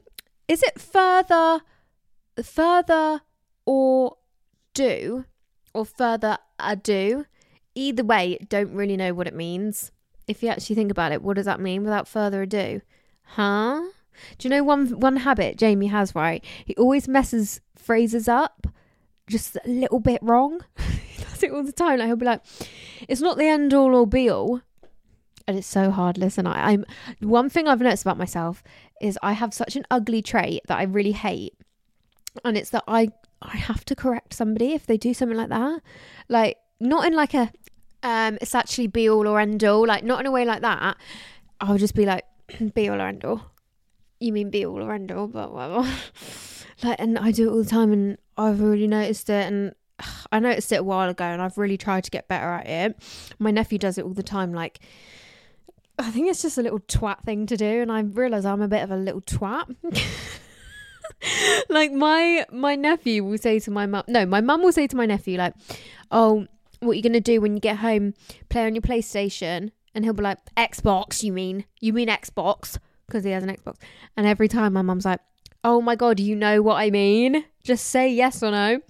is 0.48 0.64
it 0.64 0.80
further, 0.80 1.60
further 2.42 3.20
or 3.66 4.16
do, 4.74 5.26
or 5.74 5.86
further 5.86 6.38
ado? 6.58 7.26
Either 7.76 8.04
way, 8.06 8.38
don't 8.48 8.74
really 8.74 8.96
know 8.96 9.14
what 9.14 9.28
it 9.28 9.36
means. 9.36 9.92
If 10.28 10.42
you 10.42 10.50
actually 10.50 10.76
think 10.76 10.92
about 10.92 11.12
it, 11.12 11.22
what 11.22 11.36
does 11.36 11.46
that 11.46 11.60
mean 11.60 11.84
without 11.84 12.08
further 12.08 12.42
ado? 12.44 12.82
Huh? 13.24 13.82
Do 14.38 14.48
you 14.48 14.50
know 14.50 14.64
one 14.64 15.00
one 15.00 15.18
habit 15.18 15.58
Jamie 15.58 15.88
has, 15.88 16.16
right? 16.16 16.44
He 16.66 16.76
always 16.76 17.08
messes 17.08 17.62
phrases 17.76 18.28
up 18.28 18.68
just 19.28 19.56
a 19.56 19.68
little 19.68 20.00
bit 20.00 20.22
wrong. 20.22 20.62
he 21.08 21.24
does 21.24 21.44
it 21.44 21.52
all 21.52 21.64
the 21.64 21.72
time. 21.72 22.00
Like 22.00 22.08
he'll 22.08 22.16
be 22.16 22.26
like, 22.26 22.42
it's 23.08 23.22
not 23.22 23.38
the 23.38 23.48
end 23.48 23.74
all 23.74 23.96
or 23.96 24.08
be 24.08 24.30
all. 24.30 24.62
And 25.48 25.58
it's 25.58 25.68
so 25.68 25.92
hard. 25.92 26.18
Listen, 26.18 26.48
I, 26.48 26.72
I'm 26.72 26.86
one 27.20 27.50
thing 27.50 27.68
I've 27.68 27.82
noticed 27.82 28.04
about 28.04 28.18
myself 28.18 28.64
is 29.02 29.20
I 29.22 29.34
have 29.34 29.54
such 29.54 29.76
an 29.76 29.86
ugly 29.92 30.22
trait 30.22 30.62
that 30.68 30.78
I 30.78 30.84
really 30.84 31.12
hate. 31.12 31.54
And 32.46 32.58
it's 32.58 32.70
that 32.72 32.84
I 32.88 33.10
I 33.42 33.58
have 33.58 33.84
to 33.86 33.96
correct 33.96 34.34
somebody 34.34 34.72
if 34.72 34.86
they 34.86 34.98
do 34.98 35.14
something 35.14 35.38
like 35.38 35.50
that. 35.50 35.82
Like 36.30 36.58
not 36.80 37.06
in 37.06 37.14
like 37.14 37.34
a 37.34 37.52
um 38.04 38.38
it's 38.42 38.56
actually 38.56 38.88
be 38.88 39.10
all 39.10 39.28
or 39.28 39.40
end 39.40 39.64
all, 39.64 39.88
like 39.88 40.04
not 40.04 40.20
in 40.20 40.26
a 40.26 40.32
way 40.32 40.46
like 40.46 40.62
that. 40.62 40.98
I'll 41.60 41.78
just 41.78 41.96
be 41.96 42.06
like 42.06 42.26
be 42.74 42.90
all 42.90 43.02
or 43.02 43.08
end 43.08 43.26
all. 43.26 43.42
You 44.20 44.34
mean 44.34 44.50
be 44.50 44.66
all 44.66 44.82
or 44.82 44.94
end 44.94 45.12
all, 45.12 45.28
but 45.28 45.54
whatever. 45.54 45.90
like 46.84 47.00
and 47.00 47.18
I 47.18 47.32
do 47.32 47.50
it 47.50 47.52
all 47.52 47.64
the 47.64 47.70
time 47.70 47.92
and 47.92 48.18
I've 48.38 48.62
already 48.62 48.88
noticed 48.88 49.30
it 49.30 49.48
and 49.52 49.74
I 50.32 50.40
noticed 50.40 50.72
it 50.72 50.82
a 50.82 50.84
while 50.84 51.10
ago 51.10 51.26
and 51.26 51.42
I've 51.42 51.58
really 51.58 51.78
tried 51.78 52.04
to 52.04 52.12
get 52.12 52.28
better 52.28 52.50
at 52.54 52.68
it. 52.68 53.02
My 53.40 53.52
nephew 53.52 53.78
does 53.78 53.98
it 53.98 54.06
all 54.06 54.14
the 54.14 54.24
time 54.24 54.54
like 54.54 54.80
I 56.00 56.10
think 56.10 56.30
it's 56.30 56.42
just 56.42 56.58
a 56.58 56.62
little 56.62 56.80
twat 56.80 57.24
thing 57.24 57.46
to 57.46 57.56
do, 57.56 57.82
and 57.82 57.92
I 57.92 58.02
realise 58.02 58.46
I'm 58.46 58.64
a 58.64 58.68
bit 58.68 58.82
of 58.82 58.90
a 58.90 58.98
little 58.98 59.22
twat. 59.22 59.76
like 61.70 61.92
my 61.92 62.46
my 62.52 62.76
nephew 62.76 63.24
will 63.24 63.38
say 63.38 63.60
to 63.60 63.72
my 63.72 63.86
mum 63.86 64.04
no 64.08 64.26
my 64.26 64.42
mum 64.42 64.62
will 64.62 64.72
say 64.72 64.88
to 64.88 64.96
my 64.96 65.06
nephew 65.06 65.38
like 65.38 65.54
oh 66.12 66.48
what 66.86 66.94
you're 66.94 66.98
you 66.98 67.04
gonna 67.04 67.22
do 67.22 67.42
when 67.42 67.54
you 67.54 67.60
get 67.60 67.78
home 67.78 68.14
play 68.50 68.66
on 68.66 68.76
your 68.76 68.82
playstation 68.82 69.72
and 69.94 70.04
he'll 70.04 70.14
be 70.14 70.24
like 70.24 70.40
xbox 70.56 71.24
you 71.24 71.34
mean? 71.34 71.66
You 71.80 71.94
mean 71.94 72.08
xbox? 72.08 72.78
Because 73.08 73.24
he 73.24 73.32
has 73.32 73.44
an 73.44 73.56
xbox. 73.56 73.76
And 74.16 74.26
every 74.26 74.48
time 74.48 74.74
my 74.74 74.82
mum's 74.82 75.06
like 75.06 75.20
oh 75.64 75.80
my 75.80 75.96
god 75.96 76.20
you 76.20 76.36
know 76.36 76.62
what 76.62 76.76
i 76.76 76.90
mean? 76.90 77.46
Just 77.64 77.88
say 77.88 78.10
yes 78.12 78.44
or 78.44 78.52
no. 78.52 78.82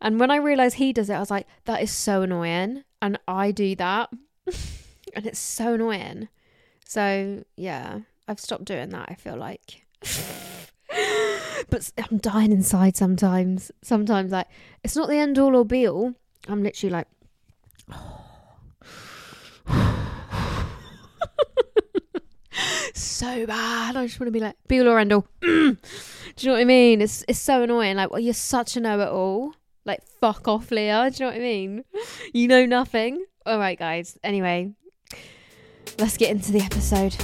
And 0.00 0.20
when 0.20 0.30
i 0.30 0.36
realized 0.36 0.76
he 0.76 0.92
does 0.92 1.10
it 1.10 1.14
i 1.14 1.20
was 1.20 1.30
like 1.30 1.46
that 1.64 1.82
is 1.82 1.90
so 1.90 2.22
annoying 2.22 2.84
and 3.00 3.18
i 3.26 3.50
do 3.50 3.74
that. 3.76 4.10
And 5.14 5.26
it's 5.26 5.38
so 5.38 5.74
annoying. 5.74 6.28
So 6.84 7.44
yeah 7.56 8.00
i've 8.28 8.40
stopped 8.40 8.66
doing 8.66 8.90
that 8.90 9.08
i 9.08 9.14
feel 9.14 9.36
like. 9.36 9.86
But 11.70 11.90
I'm 12.10 12.18
dying 12.18 12.52
inside 12.52 12.96
sometimes. 12.96 13.70
Sometimes, 13.82 14.32
like, 14.32 14.46
it's 14.82 14.96
not 14.96 15.08
the 15.08 15.16
end 15.16 15.38
all 15.38 15.56
or 15.56 15.64
be 15.64 15.86
all. 15.86 16.14
I'm 16.46 16.62
literally 16.62 16.92
like, 16.92 17.08
so 22.94 23.46
bad. 23.46 23.96
I 23.96 24.06
just 24.06 24.18
want 24.20 24.28
to 24.28 24.32
be 24.32 24.40
like, 24.40 24.56
be 24.66 24.80
all 24.80 24.88
or 24.88 24.98
end 24.98 25.12
all. 25.12 25.26
Do 25.40 25.76
you 26.44 26.46
know 26.46 26.52
what 26.52 26.60
I 26.60 26.64
mean? 26.64 27.00
It's 27.00 27.24
it's 27.26 27.38
so 27.38 27.62
annoying. 27.62 27.96
Like, 27.96 28.10
well, 28.10 28.20
you're 28.20 28.34
such 28.34 28.76
a 28.76 28.80
know 28.80 29.00
it 29.00 29.08
all. 29.08 29.54
Like, 29.84 30.02
fuck 30.20 30.46
off, 30.46 30.70
Leah. 30.70 31.10
Do 31.10 31.24
you 31.24 31.30
know 31.30 31.32
what 31.32 31.40
I 31.40 31.42
mean? 31.42 31.84
You 32.32 32.48
know 32.48 32.66
nothing. 32.66 33.24
All 33.46 33.58
right, 33.58 33.78
guys. 33.78 34.18
Anyway, 34.22 34.72
let's 35.98 36.16
get 36.16 36.30
into 36.30 36.52
the 36.52 36.60
episode. 36.60 37.16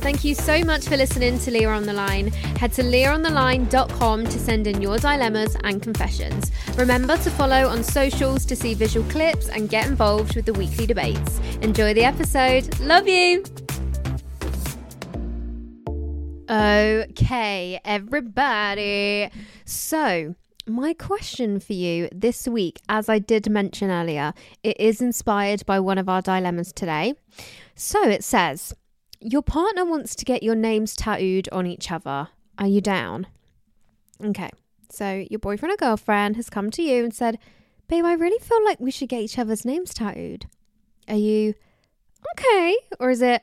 Thank 0.00 0.24
you 0.24 0.34
so 0.34 0.64
much 0.64 0.86
for 0.86 0.96
listening 0.96 1.38
to 1.40 1.50
Leah 1.50 1.68
on 1.68 1.82
the 1.82 1.92
Line. 1.92 2.28
Head 2.58 2.72
to 2.72 2.82
leahontheline.com 2.82 4.24
to 4.24 4.38
send 4.38 4.66
in 4.66 4.80
your 4.80 4.96
dilemmas 4.96 5.56
and 5.62 5.82
confessions. 5.82 6.50
Remember 6.76 7.18
to 7.18 7.30
follow 7.30 7.68
on 7.68 7.84
socials 7.84 8.46
to 8.46 8.56
see 8.56 8.72
visual 8.72 9.08
clips 9.10 9.50
and 9.50 9.68
get 9.68 9.86
involved 9.86 10.36
with 10.36 10.46
the 10.46 10.54
weekly 10.54 10.86
debates. 10.86 11.38
Enjoy 11.60 11.92
the 11.92 12.04
episode. 12.04 12.80
Love 12.80 13.06
you. 13.06 13.44
Okay, 16.48 17.78
everybody. 17.84 19.30
So, 19.66 20.34
my 20.66 20.94
question 20.94 21.60
for 21.60 21.74
you 21.74 22.08
this 22.10 22.48
week, 22.48 22.80
as 22.88 23.08
I 23.08 23.18
did 23.18 23.50
mention 23.50 23.90
earlier, 23.90 24.32
it 24.62 24.80
is 24.80 25.00
inspired 25.02 25.66
by 25.66 25.78
one 25.78 25.98
of 25.98 26.08
our 26.08 26.22
dilemmas 26.22 26.72
today. 26.72 27.14
So 27.74 28.08
it 28.08 28.24
says, 28.24 28.74
Your 29.20 29.42
partner 29.42 29.84
wants 29.84 30.14
to 30.16 30.24
get 30.24 30.42
your 30.42 30.54
names 30.54 30.96
tattooed 30.96 31.48
on 31.52 31.66
each 31.66 31.90
other. 31.90 32.28
Are 32.58 32.66
you 32.66 32.80
down? 32.80 33.26
Okay, 34.24 34.50
so 34.90 35.24
your 35.30 35.38
boyfriend 35.38 35.74
or 35.74 35.76
girlfriend 35.76 36.36
has 36.36 36.50
come 36.50 36.70
to 36.70 36.82
you 36.82 37.04
and 37.04 37.14
said, 37.14 37.38
Babe, 37.88 38.04
I 38.04 38.14
really 38.14 38.38
feel 38.38 38.64
like 38.64 38.80
we 38.80 38.90
should 38.90 39.08
get 39.08 39.22
each 39.22 39.38
other's 39.38 39.64
names 39.64 39.92
tattooed. 39.92 40.46
Are 41.08 41.16
you 41.16 41.54
okay? 42.32 42.76
Or 42.98 43.10
is 43.10 43.20
it, 43.20 43.42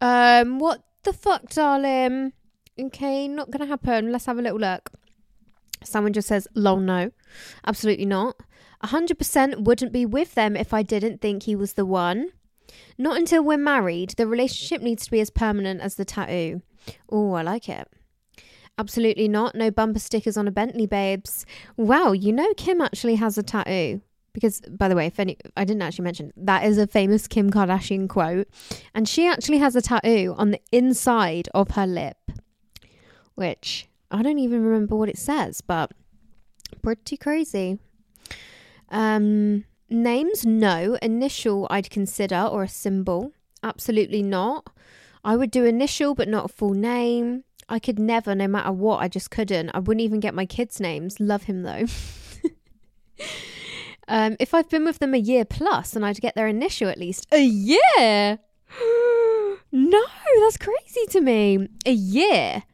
um, 0.00 0.58
what 0.58 0.82
the 1.02 1.12
fuck, 1.12 1.50
darling? 1.50 2.32
Okay, 2.78 3.28
not 3.28 3.50
gonna 3.50 3.66
happen. 3.66 4.12
Let's 4.12 4.26
have 4.26 4.38
a 4.38 4.42
little 4.42 4.58
look. 4.58 4.90
Someone 5.84 6.12
just 6.12 6.28
says, 6.28 6.46
lol, 6.54 6.78
no. 6.78 7.10
Absolutely 7.66 8.06
not. 8.06 8.36
100% 8.84 9.64
wouldn't 9.64 9.92
be 9.92 10.06
with 10.06 10.34
them 10.34 10.56
if 10.56 10.72
I 10.72 10.82
didn't 10.82 11.20
think 11.20 11.42
he 11.42 11.56
was 11.56 11.74
the 11.74 11.84
one. 11.84 12.30
Not 12.98 13.16
until 13.16 13.42
we're 13.42 13.58
married. 13.58 14.10
The 14.16 14.26
relationship 14.26 14.82
needs 14.82 15.04
to 15.04 15.10
be 15.10 15.20
as 15.20 15.30
permanent 15.30 15.80
as 15.80 15.94
the 15.94 16.04
tattoo. 16.04 16.62
Oh, 17.10 17.32
I 17.32 17.42
like 17.42 17.68
it. 17.68 17.88
Absolutely 18.78 19.28
not. 19.28 19.54
No 19.54 19.70
bumper 19.70 19.98
stickers 19.98 20.36
on 20.36 20.48
a 20.48 20.50
Bentley, 20.50 20.86
babes. 20.86 21.44
Wow, 21.76 22.12
you 22.12 22.32
know 22.32 22.52
Kim 22.54 22.80
actually 22.80 23.16
has 23.16 23.36
a 23.36 23.42
tattoo. 23.42 24.00
Because, 24.32 24.60
by 24.60 24.88
the 24.88 24.94
way, 24.94 25.06
if 25.06 25.18
any, 25.18 25.36
I 25.56 25.64
didn't 25.64 25.82
actually 25.82 26.04
mention 26.04 26.32
that 26.36 26.64
is 26.64 26.78
a 26.78 26.86
famous 26.86 27.26
Kim 27.26 27.50
Kardashian 27.50 28.08
quote, 28.08 28.46
and 28.94 29.08
she 29.08 29.26
actually 29.26 29.58
has 29.58 29.74
a 29.74 29.82
tattoo 29.82 30.34
on 30.38 30.52
the 30.52 30.60
inside 30.70 31.48
of 31.52 31.72
her 31.72 31.86
lip, 31.86 32.16
which 33.34 33.88
I 34.10 34.22
don't 34.22 34.38
even 34.38 34.62
remember 34.62 34.94
what 34.94 35.08
it 35.08 35.18
says, 35.18 35.60
but 35.60 35.90
pretty 36.80 37.16
crazy. 37.16 37.80
Um, 38.90 39.64
names, 39.90 40.46
no. 40.46 40.96
Initial, 41.02 41.66
I'd 41.70 41.90
consider, 41.90 42.40
or 42.40 42.62
a 42.62 42.68
symbol. 42.68 43.32
Absolutely 43.62 44.22
not. 44.22 44.72
I 45.24 45.36
would 45.36 45.50
do 45.50 45.64
initial, 45.64 46.14
but 46.14 46.28
not 46.28 46.46
a 46.46 46.48
full 46.48 46.72
name. 46.72 47.44
I 47.68 47.78
could 47.78 47.98
never, 47.98 48.34
no 48.34 48.48
matter 48.48 48.72
what, 48.72 48.98
I 48.98 49.08
just 49.08 49.30
couldn't. 49.30 49.70
I 49.70 49.78
wouldn't 49.78 50.02
even 50.02 50.20
get 50.20 50.34
my 50.34 50.46
kids' 50.46 50.80
names. 50.80 51.20
Love 51.20 51.44
him 51.44 51.62
though. 51.62 51.86
um, 54.08 54.36
if 54.40 54.52
I've 54.54 54.68
been 54.68 54.84
with 54.84 54.98
them 54.98 55.14
a 55.14 55.18
year 55.18 55.44
plus, 55.44 55.92
then 55.92 56.02
I'd 56.02 56.20
get 56.20 56.34
their 56.34 56.48
initial 56.48 56.88
at 56.88 56.98
least. 56.98 57.26
A 57.30 57.42
year? 57.42 58.38
no, 59.72 60.04
that's 60.40 60.56
crazy 60.56 61.06
to 61.10 61.20
me. 61.20 61.68
A 61.86 61.92
year. 61.92 62.64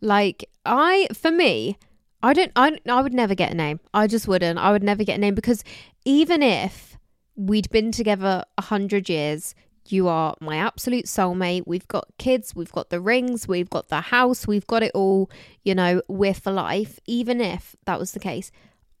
Like 0.00 0.48
I, 0.64 1.08
for 1.12 1.30
me, 1.30 1.78
I 2.26 2.32
don't. 2.32 2.50
I 2.56 2.76
I 2.88 3.00
would 3.02 3.14
never 3.14 3.36
get 3.36 3.52
a 3.52 3.54
name. 3.54 3.78
I 3.94 4.08
just 4.08 4.26
wouldn't. 4.26 4.58
I 4.58 4.72
would 4.72 4.82
never 4.82 5.04
get 5.04 5.14
a 5.14 5.20
name 5.20 5.36
because 5.36 5.62
even 6.04 6.42
if 6.42 6.98
we'd 7.36 7.70
been 7.70 7.92
together 7.92 8.42
a 8.58 8.62
hundred 8.62 9.08
years, 9.08 9.54
you 9.86 10.08
are 10.08 10.34
my 10.40 10.56
absolute 10.56 11.04
soulmate. 11.04 11.68
We've 11.68 11.86
got 11.86 12.08
kids. 12.18 12.52
We've 12.52 12.72
got 12.72 12.90
the 12.90 13.00
rings. 13.00 13.46
We've 13.46 13.70
got 13.70 13.90
the 13.90 14.00
house. 14.00 14.44
We've 14.44 14.66
got 14.66 14.82
it 14.82 14.90
all. 14.92 15.30
You 15.62 15.76
know, 15.76 16.02
we're 16.08 16.34
for 16.34 16.50
life. 16.50 16.98
Even 17.06 17.40
if 17.40 17.76
that 17.84 18.00
was 18.00 18.10
the 18.10 18.18
case, 18.18 18.50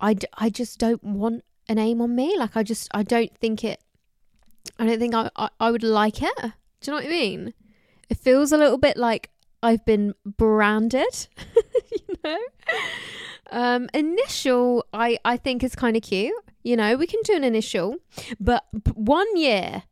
I 0.00 0.14
I 0.38 0.48
just 0.48 0.78
don't 0.78 1.02
want 1.02 1.42
a 1.68 1.74
name 1.74 2.00
on 2.00 2.14
me. 2.14 2.36
Like 2.38 2.56
I 2.56 2.62
just 2.62 2.86
I 2.94 3.02
don't 3.02 3.36
think 3.36 3.64
it. 3.64 3.80
I 4.78 4.86
don't 4.86 5.00
think 5.00 5.16
I, 5.16 5.30
I, 5.34 5.48
I 5.58 5.72
would 5.72 5.82
like 5.82 6.22
it. 6.22 6.36
Do 6.38 6.52
you 6.84 6.92
know 6.92 6.98
what 6.98 7.06
I 7.06 7.08
mean? 7.08 7.54
It 8.08 8.18
feels 8.18 8.52
a 8.52 8.56
little 8.56 8.78
bit 8.78 8.96
like 8.96 9.30
I've 9.62 9.84
been 9.84 10.14
branded, 10.24 11.26
Um, 13.50 13.88
initial, 13.94 14.84
I 14.92 15.18
I 15.24 15.36
think 15.36 15.62
is 15.62 15.74
kind 15.76 15.96
of 15.96 16.02
cute. 16.02 16.34
You 16.64 16.76
know, 16.76 16.96
we 16.96 17.06
can 17.06 17.20
do 17.24 17.34
an 17.34 17.44
initial, 17.44 17.96
but 18.40 18.64
one 18.94 19.36
year. 19.36 19.84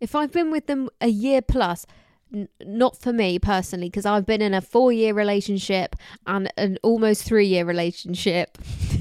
If 0.00 0.16
I've 0.16 0.32
been 0.32 0.50
with 0.50 0.66
them 0.66 0.90
a 1.00 1.06
year 1.06 1.40
plus, 1.42 1.86
n- 2.34 2.48
not 2.64 2.96
for 2.96 3.12
me 3.12 3.38
personally, 3.38 3.88
because 3.88 4.04
I've 4.04 4.26
been 4.26 4.42
in 4.42 4.52
a 4.52 4.60
four-year 4.60 5.14
relationship 5.14 5.94
and 6.26 6.52
an 6.56 6.78
almost 6.82 7.22
three-year 7.22 7.64
relationship. 7.64 8.58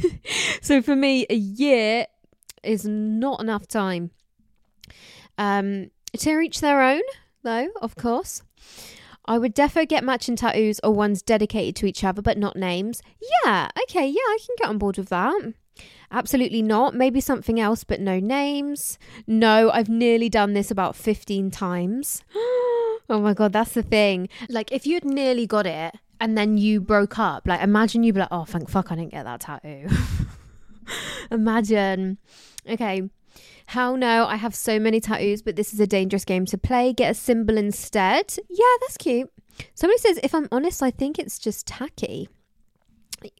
so 0.62 0.80
for 0.80 0.96
me, 0.96 1.26
a 1.28 1.36
year 1.36 2.06
is 2.62 2.86
not 2.86 3.42
enough 3.42 3.68
time. 3.68 4.12
Um, 5.40 5.90
to 6.20 6.40
each 6.40 6.62
their 6.62 6.84
own, 6.84 7.02
though, 7.42 7.70
of 7.82 7.96
course. 7.96 8.44
I 9.32 9.38
would 9.38 9.56
defo 9.56 9.88
get 9.88 10.04
matching 10.04 10.36
tattoos 10.36 10.82
or 10.84 10.92
ones 10.92 11.22
dedicated 11.22 11.78
to 11.78 11.86
each 11.86 12.04
other, 12.04 12.22
but 12.22 12.38
not 12.38 12.58
names. 12.58 13.02
Yeah, 13.46 13.70
okay, 13.84 14.06
yeah, 14.06 14.20
I 14.20 14.38
can 14.46 14.56
get 14.58 14.68
on 14.68 14.78
board 14.78 14.98
with 14.98 15.08
that. 15.08 15.54
Absolutely 16.12 16.62
not. 16.62 16.96
Maybe 16.96 17.22
something 17.22 17.58
else, 17.58 17.86
but 17.86 18.02
no 18.02 18.20
names. 18.20 19.00
No, 19.26 19.72
I've 19.72 19.88
nearly 19.88 20.28
done 20.28 20.52
this 20.52 20.70
about 20.70 20.98
15 20.98 21.50
times. 21.50 22.26
oh 22.36 23.00
my 23.08 23.34
God, 23.34 23.54
that's 23.54 23.72
the 23.72 23.84
thing. 23.84 24.28
Like, 24.50 24.70
if 24.74 24.86
you'd 24.86 25.06
nearly 25.06 25.48
got 25.48 25.66
it 25.66 25.96
and 26.20 26.38
then 26.38 26.58
you 26.58 26.82
broke 26.82 27.18
up, 27.18 27.48
like, 27.48 27.62
imagine 27.62 28.04
you'd 28.04 28.16
be 28.16 28.20
like, 28.20 28.28
oh, 28.32 28.44
thank 28.44 28.70
fuck 28.70 28.92
I 28.92 28.96
didn't 28.96 29.12
get 29.12 29.24
that 29.24 29.40
tattoo. 29.40 29.88
imagine. 31.32 32.18
Okay. 32.70 33.04
How 33.72 33.96
no, 33.96 34.26
I 34.26 34.36
have 34.36 34.54
so 34.54 34.80
many 34.80 35.00
tattoos, 35.00 35.42
but 35.42 35.56
this 35.56 35.74
is 35.74 35.80
a 35.80 35.88
dangerous 35.88 36.26
game 36.26 36.46
to 36.48 36.58
play. 36.58 36.92
Get 36.92 37.12
a 37.12 37.14
symbol 37.14 37.58
instead. 37.58 38.36
Yeah, 38.50 38.76
that's 38.82 38.98
cute. 38.98 39.32
Somebody 39.76 39.98
says, 39.98 40.20
if 40.22 40.36
I'm 40.36 40.50
honest, 40.52 40.84
I 40.84 40.92
think 40.92 41.18
it's 41.18 41.40
just 41.40 41.68
tacky. 41.68 42.28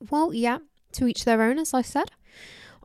Well, 0.10 0.34
yeah, 0.34 0.60
to 0.94 1.06
each 1.06 1.26
their 1.26 1.42
own, 1.42 1.60
as 1.60 1.74
I 1.74 1.82
said. 1.82 2.12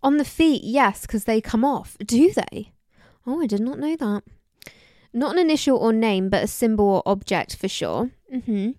On 0.03 0.17
the 0.17 0.25
feet, 0.25 0.65
yes, 0.65 1.03
because 1.03 1.23
they 1.23 1.41
come 1.41 1.65
off. 1.65 1.97
Do 2.05 2.33
they? 2.33 2.73
Oh, 3.25 3.41
I 3.41 3.47
did 3.47 3.61
not 3.61 3.79
know 3.79 3.95
that. 3.95 4.25
Not 5.13 5.35
an 5.35 5.39
initial 5.39 5.79
or 5.79 5.93
name, 5.93 6.29
but 6.29 6.43
a 6.43 6.49
symbol 6.49 6.87
or 6.87 7.03
object 7.07 7.55
for 7.55 7.69
sure. 7.69 8.11
Mm-hmm. 8.35 8.71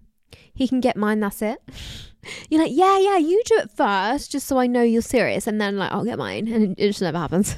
He 0.54 0.68
can 0.68 0.82
get 0.82 0.98
mine, 0.98 1.22
that's 1.22 1.42
it. 1.42 1.62
You're 2.50 2.64
like, 2.64 2.74
yeah, 2.74 3.00
yeah, 3.00 3.18
you 3.18 3.42
do 3.46 3.60
it 3.60 3.72
first, 3.72 4.30
just 4.30 4.46
so 4.46 4.58
I 4.58 4.68
know 4.68 4.84
you're 4.84 5.02
serious, 5.02 5.48
and 5.48 5.62
then 5.62 5.78
like 5.78 5.94
I'll 5.94 6.04
get 6.04 6.18
mine, 6.18 6.48
and 6.52 6.78
it 6.78 6.88
just 6.88 7.02
never 7.02 7.18
happens. 7.18 7.56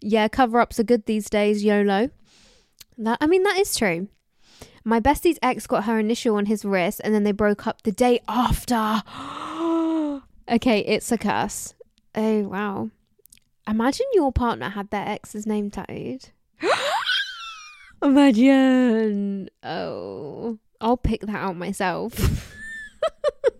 Yeah, 0.00 0.28
cover 0.28 0.60
ups 0.60 0.80
are 0.80 0.84
good 0.84 1.06
these 1.06 1.30
days, 1.30 1.64
YOLO. 1.64 2.10
That 2.98 3.18
I 3.20 3.26
mean 3.26 3.42
that 3.44 3.58
is 3.58 3.74
true. 3.74 4.08
My 4.84 5.00
bestie's 5.00 5.38
ex 5.42 5.66
got 5.66 5.84
her 5.84 5.98
initial 5.98 6.36
on 6.36 6.46
his 6.46 6.64
wrist 6.64 7.00
and 7.04 7.14
then 7.14 7.24
they 7.24 7.32
broke 7.32 7.66
up 7.66 7.82
the 7.82 7.92
day 7.92 8.20
after. 8.28 9.02
okay, 10.50 10.80
it's 10.80 11.12
a 11.12 11.18
curse. 11.18 11.74
Oh 12.14 12.40
wow. 12.42 12.90
Imagine 13.68 14.06
your 14.14 14.32
partner 14.32 14.70
had 14.70 14.90
their 14.90 15.06
ex's 15.06 15.46
name 15.46 15.70
tattooed. 15.70 16.30
Imagine. 18.02 19.48
Oh. 19.62 20.58
I'll 20.80 20.96
pick 20.96 21.20
that 21.22 21.36
out 21.36 21.56
myself. 21.56 22.54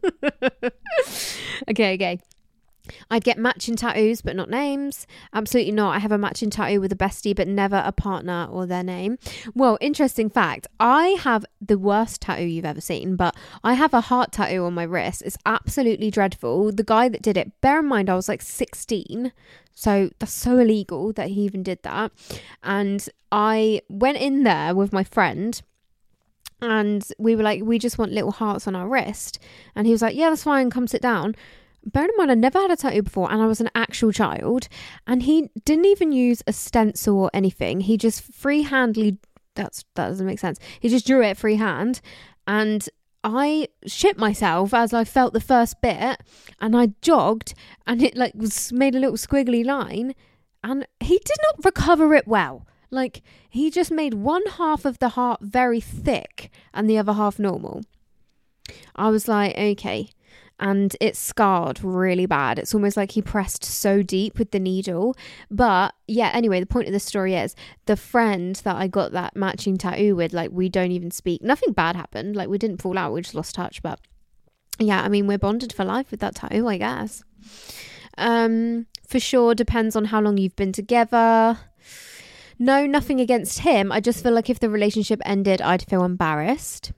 okay, 1.69 1.95
okay. 1.95 2.19
I'd 3.11 3.25
get 3.25 3.39
matching 3.39 3.77
tattoos, 3.77 4.23
but 4.23 4.37
not 4.37 4.51
names. 4.51 5.07
Absolutely 5.33 5.73
not. 5.73 5.97
I 5.97 5.99
have 5.99 6.13
a 6.13 6.19
matching 6.19 6.51
tattoo 6.51 6.81
with 6.81 6.93
a 6.93 6.97
bestie, 6.97 7.35
but 7.35 7.49
never 7.49 7.83
a 7.85 7.93
partner 7.93 8.49
or 8.51 8.67
their 8.67 8.83
name. 8.83 9.19
Well, 9.55 9.79
interesting 9.81 10.31
fact 10.31 10.67
I 10.79 11.09
have 11.21 11.45
the 11.61 11.79
worst 11.79 12.23
tattoo 12.23 12.45
you've 12.45 12.65
ever 12.65 12.81
seen, 12.81 13.17
but 13.17 13.37
I 13.63 13.75
have 13.75 13.95
a 13.95 14.01
heart 14.01 14.33
tattoo 14.33 14.65
on 14.65 14.75
my 14.75 14.85
wrist. 14.85 15.23
It's 15.25 15.39
absolutely 15.47 16.11
dreadful. 16.11 16.73
The 16.73 16.85
guy 16.85 17.09
that 17.09 17.23
did 17.23 17.37
it, 17.37 17.61
bear 17.61 17.81
in 17.81 17.87
mind, 17.87 18.11
I 18.11 18.15
was 18.15 18.29
like 18.29 18.43
16. 18.43 19.33
So 19.75 20.11
that's 20.19 20.33
so 20.33 20.59
illegal 20.59 21.13
that 21.15 21.31
he 21.31 21.41
even 21.43 21.63
did 21.63 21.83
that. 21.85 22.13
And 22.63 23.09
I 23.33 23.81
went 23.89 24.19
in 24.19 24.43
there 24.43 24.75
with 24.75 24.93
my 24.93 25.05
friend 25.05 25.61
and 26.61 27.07
we 27.19 27.35
were 27.35 27.43
like, 27.43 27.63
we 27.63 27.79
just 27.79 27.97
want 27.97 28.13
little 28.13 28.33
hearts 28.33 28.67
on 28.67 28.77
our 28.77 28.89
wrist. 28.89 29.39
And 29.75 29.87
he 29.87 29.93
was 29.93 30.03
like, 30.03 30.15
yeah, 30.15 30.29
that's 30.29 30.43
fine, 30.43 30.71
come 30.71 30.87
sit 30.87 31.01
down. 31.01 31.35
Bear 31.85 32.05
in 32.05 32.11
mind, 32.17 32.31
I 32.31 32.35
never 32.35 32.59
had 32.61 32.71
a 32.71 32.77
tattoo 32.77 33.03
before, 33.03 33.31
and 33.33 33.41
I 33.41 33.47
was 33.47 33.61
an 33.61 33.71
actual 33.75 34.13
child. 34.13 34.69
And 35.07 35.23
he 35.23 35.51
didn't 35.65 35.87
even 35.87 36.13
use 36.13 36.43
a 36.47 36.53
stencil 36.53 37.19
or 37.19 37.31
anything. 37.33 37.81
He 37.81 37.97
just 37.97 38.31
freehandly. 38.31 39.19
That's 39.55 39.85
that 39.95 40.09
doesn't 40.09 40.27
make 40.27 40.39
sense. 40.39 40.59
He 40.79 40.89
just 40.89 41.07
drew 41.07 41.23
it 41.23 41.37
freehand, 41.37 42.01
and 42.47 42.89
I 43.25 43.69
shit 43.87 44.17
myself 44.17 44.73
as 44.73 44.95
I 44.95 45.05
felt 45.05 45.33
the 45.33 45.41
first 45.41 45.81
bit, 45.83 46.21
and 46.61 46.77
I 46.77 46.93
jogged, 47.03 47.55
and 47.87 48.03
it 48.03 48.17
like 48.17 48.35
was 48.35 48.73
made 48.73 48.95
a 48.95 49.01
little 49.01 49.17
squiggly 49.17 49.65
line, 49.65 50.15
and 50.63 50.87
he 51.01 51.19
did 51.19 51.37
not 51.43 51.65
recover 51.65 52.15
it 52.15 52.29
well. 52.29 52.67
Like 52.91 53.23
he 53.49 53.71
just 53.71 53.91
made 53.91 54.15
one 54.15 54.45
half 54.47 54.85
of 54.85 54.99
the 54.99 55.11
heart 55.11 55.41
very 55.43 55.81
thick 55.81 56.51
and 56.75 56.89
the 56.89 56.99
other 56.99 57.13
half 57.13 57.39
normal. 57.39 57.83
I 58.97 59.11
was 59.11 59.29
like, 59.29 59.57
okay, 59.57 60.11
and 60.61 60.95
it's 61.01 61.19
scarred 61.19 61.83
really 61.83 62.27
bad. 62.27 62.59
It's 62.59 62.75
almost 62.75 62.97
like 62.97 63.13
he 63.13 63.23
pressed 63.23 63.65
so 63.65 64.03
deep 64.03 64.39
with 64.39 64.51
the 64.51 64.61
needle. 64.61 65.17
But 65.51 65.95
yeah, 66.07 66.31
anyway, 66.35 66.61
the 66.61 66.67
point 66.67 66.87
of 66.87 66.93
the 66.93 67.01
story 67.01 67.35
is 67.35 67.57
the 67.87 67.97
friend 67.97 68.55
that 68.57 68.77
I 68.77 68.87
got 68.87 69.13
that 69.13 69.35
matching 69.35 69.79
tattoo 69.79 70.15
with, 70.15 70.33
like, 70.35 70.51
we 70.53 70.69
don't 70.69 70.93
even 70.93 71.11
speak. 71.11 71.43
Nothing 71.43 71.73
bad 71.73 71.97
happened. 71.97 72.37
Like, 72.37 72.49
we 72.49 72.59
didn't 72.59 72.83
fall 72.83 72.99
out, 72.99 73.13
we 73.13 73.23
just 73.23 73.35
lost 73.35 73.55
touch. 73.55 73.83
But 73.83 74.01
yeah, 74.79 75.03
I 75.03 75.09
mean, 75.09 75.27
we're 75.27 75.39
bonded 75.39 75.73
for 75.73 75.85
life 75.85 76.11
with 76.11 76.21
that 76.21 76.35
tattoo, 76.35 76.69
I 76.69 76.77
guess. 76.77 77.25
Um, 78.19 78.87
for 79.09 79.19
sure, 79.19 79.55
depends 79.55 79.97
on 79.97 80.07
how 80.07 80.21
long 80.21 80.37
you've 80.37 80.57
been 80.57 80.73
together. 80.73 81.59
No, 82.59 82.85
nothing 82.85 83.19
against 83.19 83.61
him. 83.61 83.91
I 83.91 84.01
just 84.01 84.23
feel 84.23 84.33
like 84.33 84.51
if 84.51 84.61
the 84.61 84.69
relationship 84.69 85.23
ended, 85.25 85.63
I'd 85.63 85.89
feel 85.89 86.05
embarrassed. 86.05 86.93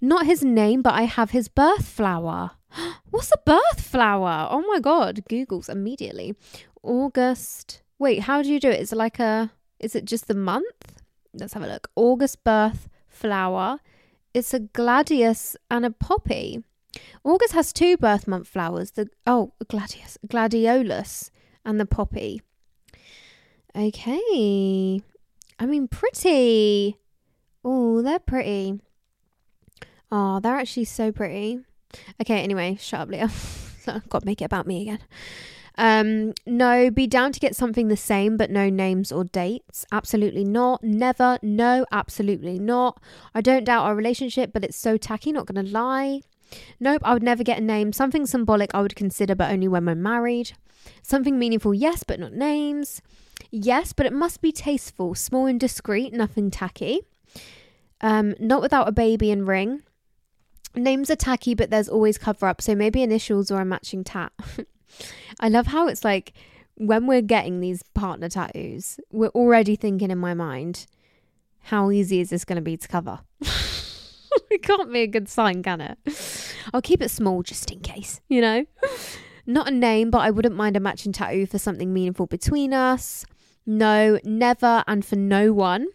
Not 0.00 0.24
his 0.24 0.42
name, 0.42 0.80
but 0.80 0.94
I 0.94 1.02
have 1.02 1.32
his 1.32 1.48
birth 1.48 1.84
flower. 1.84 2.52
What's 3.10 3.32
a 3.32 3.38
birth 3.44 3.80
flower? 3.80 4.48
Oh 4.50 4.64
my 4.66 4.80
god, 4.80 5.22
Google's 5.28 5.68
immediately. 5.68 6.34
August. 6.82 7.82
Wait, 7.98 8.20
how 8.20 8.42
do 8.42 8.52
you 8.52 8.60
do 8.60 8.70
it? 8.70 8.80
Is 8.80 8.92
it 8.92 8.96
like 8.96 9.18
a 9.18 9.50
is 9.78 9.94
it 9.94 10.04
just 10.04 10.28
the 10.28 10.34
month? 10.34 11.02
Let's 11.32 11.54
have 11.54 11.62
a 11.62 11.66
look. 11.66 11.88
August 11.96 12.44
birth 12.44 12.88
flower. 13.08 13.80
It's 14.34 14.54
a 14.54 14.60
gladius 14.60 15.56
and 15.70 15.84
a 15.84 15.90
poppy. 15.90 16.62
August 17.24 17.54
has 17.54 17.72
two 17.72 17.96
birth 17.96 18.28
month 18.28 18.48
flowers. 18.48 18.92
The 18.92 19.08
oh, 19.26 19.52
gladius, 19.66 20.18
gladiolus 20.26 21.30
and 21.64 21.80
the 21.80 21.86
poppy. 21.86 22.42
Okay. 23.76 25.02
I 25.58 25.66
mean 25.66 25.88
pretty. 25.88 26.98
Oh, 27.64 28.02
they're 28.02 28.18
pretty. 28.18 28.80
Oh, 30.10 30.40
they're 30.40 30.56
actually 30.56 30.86
so 30.86 31.12
pretty. 31.12 31.60
Okay, 32.20 32.42
anyway, 32.42 32.76
shut 32.80 33.00
up, 33.00 33.08
Leah. 33.08 33.30
Got 34.08 34.20
to 34.20 34.26
make 34.26 34.42
it 34.42 34.46
about 34.46 34.66
me 34.66 34.82
again. 34.82 35.00
Um, 35.78 36.34
no, 36.46 36.90
be 36.90 37.06
down 37.06 37.32
to 37.32 37.40
get 37.40 37.56
something 37.56 37.88
the 37.88 37.96
same, 37.96 38.36
but 38.36 38.50
no 38.50 38.68
names 38.68 39.10
or 39.10 39.24
dates. 39.24 39.86
Absolutely 39.90 40.44
not. 40.44 40.82
Never. 40.84 41.38
No, 41.42 41.86
absolutely 41.90 42.58
not. 42.58 43.00
I 43.34 43.40
don't 43.40 43.64
doubt 43.64 43.84
our 43.84 43.94
relationship, 43.94 44.52
but 44.52 44.64
it's 44.64 44.76
so 44.76 44.96
tacky, 44.96 45.32
not 45.32 45.46
gonna 45.46 45.62
lie. 45.62 46.20
Nope, 46.78 47.02
I 47.04 47.14
would 47.14 47.22
never 47.22 47.42
get 47.42 47.58
a 47.58 47.62
name. 47.62 47.92
Something 47.92 48.26
symbolic 48.26 48.74
I 48.74 48.82
would 48.82 48.96
consider, 48.96 49.34
but 49.34 49.50
only 49.50 49.68
when 49.68 49.86
we're 49.86 49.94
married. 49.94 50.52
Something 51.02 51.38
meaningful, 51.38 51.72
yes, 51.72 52.02
but 52.02 52.20
not 52.20 52.32
names. 52.32 53.00
Yes, 53.50 53.92
but 53.92 54.06
it 54.06 54.12
must 54.12 54.42
be 54.42 54.52
tasteful, 54.52 55.14
small 55.14 55.46
and 55.46 55.58
discreet, 55.58 56.12
nothing 56.12 56.50
tacky. 56.50 57.00
Um, 58.00 58.34
not 58.38 58.62
without 58.62 58.88
a 58.88 58.92
baby 58.92 59.30
and 59.30 59.46
ring. 59.46 59.82
Names 60.74 61.10
are 61.10 61.16
tacky, 61.16 61.54
but 61.54 61.70
there's 61.70 61.88
always 61.88 62.18
cover 62.18 62.46
up, 62.46 62.62
so 62.62 62.74
maybe 62.74 63.02
initials 63.02 63.50
or 63.50 63.60
a 63.60 63.64
matching 63.64 64.04
tat. 64.04 64.32
I 65.40 65.48
love 65.48 65.68
how 65.68 65.88
it's 65.88 66.04
like 66.04 66.32
when 66.76 67.06
we're 67.06 67.22
getting 67.22 67.60
these 67.60 67.82
partner 67.94 68.28
tattoos, 68.28 68.98
we're 69.12 69.28
already 69.28 69.76
thinking 69.76 70.10
in 70.10 70.18
my 70.18 70.34
mind, 70.34 70.86
how 71.64 71.90
easy 71.90 72.20
is 72.20 72.30
this 72.30 72.44
going 72.44 72.56
to 72.56 72.62
be 72.62 72.76
to 72.76 72.88
cover? 72.88 73.20
it 74.50 74.62
can't 74.62 74.92
be 74.92 75.00
a 75.00 75.06
good 75.06 75.28
sign, 75.28 75.62
can 75.62 75.80
it? 75.80 75.98
I'll 76.72 76.82
keep 76.82 77.02
it 77.02 77.10
small 77.10 77.42
just 77.42 77.70
in 77.70 77.80
case, 77.80 78.20
you 78.28 78.40
know? 78.40 78.64
Not 79.46 79.68
a 79.68 79.72
name, 79.72 80.10
but 80.10 80.18
I 80.18 80.30
wouldn't 80.30 80.56
mind 80.56 80.76
a 80.76 80.80
matching 80.80 81.12
tattoo 81.12 81.46
for 81.46 81.58
something 81.58 81.92
meaningful 81.92 82.26
between 82.26 82.72
us. 82.72 83.26
No, 83.66 84.18
never, 84.24 84.84
and 84.86 85.04
for 85.04 85.16
no 85.16 85.52
one. 85.52 85.86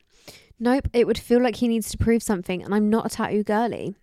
Nope, 0.59 0.87
it 0.93 1.07
would 1.07 1.17
feel 1.17 1.41
like 1.41 1.57
he 1.57 1.67
needs 1.67 1.89
to 1.91 1.97
prove 1.97 2.21
something, 2.21 2.63
and 2.63 2.73
I'm 2.73 2.89
not 2.89 3.05
a 3.05 3.09
tattoo 3.09 3.43
girly. 3.43 3.95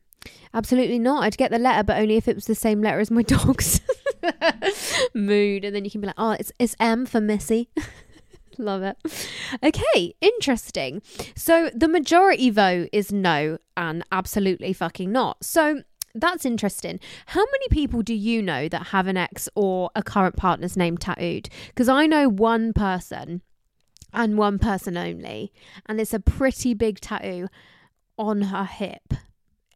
Absolutely 0.54 0.98
not. 0.98 1.24
I'd 1.24 1.36
get 1.36 1.50
the 1.50 1.58
letter, 1.58 1.82
but 1.82 1.98
only 1.98 2.16
if 2.16 2.28
it 2.28 2.34
was 2.34 2.46
the 2.46 2.54
same 2.54 2.82
letter 2.82 3.00
as 3.00 3.10
my 3.10 3.22
dog's 3.22 3.80
mood, 5.14 5.64
and 5.64 5.74
then 5.74 5.84
you 5.84 5.90
can 5.90 6.00
be 6.00 6.06
like, 6.06 6.16
"Oh, 6.18 6.32
it's 6.32 6.52
it's 6.58 6.76
M 6.78 7.06
for 7.06 7.20
Missy." 7.20 7.68
Love 8.58 8.82
it. 8.82 8.98
Okay, 9.64 10.14
interesting. 10.20 11.00
So 11.34 11.70
the 11.74 11.88
majority 11.88 12.50
vote 12.50 12.90
is 12.92 13.10
no 13.10 13.56
and 13.78 14.04
absolutely 14.12 14.74
fucking 14.74 15.10
not. 15.10 15.42
So 15.42 15.82
that's 16.14 16.44
interesting. 16.44 17.00
How 17.26 17.40
many 17.40 17.68
people 17.70 18.02
do 18.02 18.12
you 18.12 18.42
know 18.42 18.68
that 18.68 18.88
have 18.88 19.06
an 19.06 19.16
ex 19.16 19.48
or 19.54 19.90
a 19.94 20.02
current 20.02 20.36
partner's 20.36 20.76
name 20.76 20.98
tattooed? 20.98 21.48
Because 21.68 21.88
I 21.88 22.06
know 22.06 22.28
one 22.28 22.74
person 22.74 23.40
and 24.12 24.36
one 24.36 24.58
person 24.58 24.98
only, 24.98 25.50
and 25.86 25.98
it's 25.98 26.12
a 26.12 26.20
pretty 26.20 26.74
big 26.74 27.00
tattoo 27.00 27.48
on 28.18 28.42
her 28.42 28.64
hip 28.64 29.14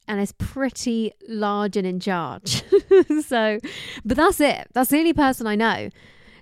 and 0.09 0.21
is 0.21 0.33
pretty 0.33 1.13
large 1.29 1.77
and 1.77 1.87
in 1.87 2.01
charge. 2.01 2.63
so, 3.27 3.59
but 4.05 4.17
that's 4.17 4.41
it. 4.41 4.69
That's 4.73 4.91
the 4.91 4.99
only 4.99 5.13
person 5.13 5.47
I 5.47 5.57
know 5.57 5.91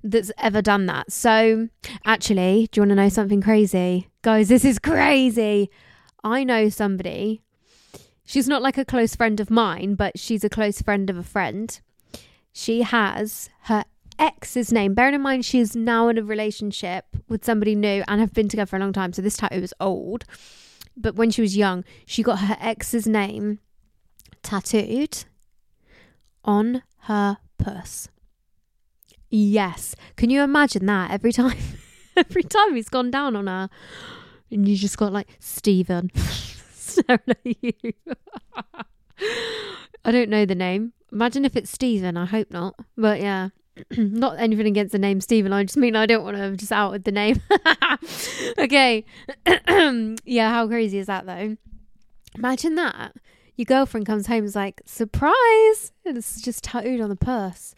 that's 0.02 0.30
ever 0.38 0.60
done 0.60 0.86
that. 0.86 1.10
So, 1.10 1.68
actually, 2.04 2.68
do 2.70 2.78
you 2.78 2.82
want 2.82 2.90
to 2.90 2.96
know 2.96 3.08
something 3.08 3.40
crazy? 3.40 4.10
Guys, 4.22 4.48
this 4.48 4.64
is 4.64 4.78
crazy. 4.78 5.70
I 6.22 6.44
know 6.44 6.68
somebody. 6.68 7.40
She's 8.24 8.48
not 8.48 8.62
like 8.62 8.78
a 8.78 8.84
close 8.84 9.14
friend 9.16 9.40
of 9.40 9.50
mine, 9.50 9.94
but 9.94 10.18
she's 10.18 10.44
a 10.44 10.48
close 10.48 10.80
friend 10.80 11.10
of 11.10 11.16
a 11.16 11.22
friend. 11.22 11.78
She 12.52 12.82
has 12.82 13.50
her 13.62 13.84
ex's 14.18 14.72
name. 14.72 14.94
Bearing 14.94 15.14
in 15.14 15.20
mind, 15.20 15.44
she's 15.44 15.74
now 15.74 16.08
in 16.08 16.18
a 16.18 16.22
relationship 16.22 17.04
with 17.28 17.44
somebody 17.44 17.74
new 17.74 18.04
and 18.06 18.20
have 18.20 18.32
been 18.32 18.48
together 18.48 18.68
for 18.68 18.76
a 18.76 18.80
long 18.80 18.92
time. 18.92 19.12
So, 19.12 19.22
this 19.22 19.36
tattoo 19.36 19.62
is 19.62 19.74
old 19.80 20.24
but 20.96 21.14
when 21.14 21.30
she 21.30 21.42
was 21.42 21.56
young, 21.56 21.84
she 22.06 22.22
got 22.22 22.40
her 22.40 22.56
ex's 22.60 23.06
name 23.06 23.58
tattooed 24.42 25.24
on 26.44 26.82
her 27.00 27.38
puss. 27.58 28.08
Yes. 29.30 29.96
Can 30.16 30.30
you 30.30 30.42
imagine 30.42 30.86
that 30.86 31.10
every 31.10 31.32
time? 31.32 31.58
every 32.16 32.44
time 32.44 32.76
he's 32.76 32.88
gone 32.88 33.10
down 33.10 33.34
on 33.34 33.46
her. 33.46 33.68
And 34.50 34.68
you 34.68 34.76
just 34.76 34.96
got 34.96 35.12
like, 35.12 35.28
Stephen. 35.40 36.10
staring 36.94 37.20
at 37.28 37.38
you. 37.44 37.72
I 40.04 40.12
don't 40.12 40.28
know 40.28 40.44
the 40.44 40.54
name. 40.54 40.92
Imagine 41.12 41.44
if 41.44 41.56
it's 41.56 41.70
Stephen. 41.70 42.16
I 42.16 42.26
hope 42.26 42.50
not. 42.50 42.74
But 42.96 43.20
yeah. 43.20 43.48
not 43.96 44.38
anything 44.38 44.66
against 44.66 44.92
the 44.92 44.98
name 44.98 45.20
Stephen. 45.20 45.52
I 45.52 45.64
just 45.64 45.76
mean 45.76 45.96
I 45.96 46.06
don't 46.06 46.24
want 46.24 46.36
to 46.36 46.56
just 46.56 46.72
out 46.72 46.92
with 46.92 47.04
the 47.04 47.12
name. 47.12 47.40
okay. 48.58 49.04
yeah, 50.24 50.50
how 50.50 50.66
crazy 50.66 50.98
is 50.98 51.06
that 51.06 51.26
though? 51.26 51.56
Imagine 52.36 52.74
that. 52.76 53.14
Your 53.56 53.66
girlfriend 53.66 54.06
comes 54.06 54.26
home 54.26 54.38
and 54.38 54.46
is 54.46 54.56
like, 54.56 54.80
surprise! 54.84 55.92
And 56.04 56.18
it's 56.18 56.40
just 56.40 56.64
tattooed 56.64 57.00
on 57.00 57.08
the 57.08 57.16
purse. 57.16 57.74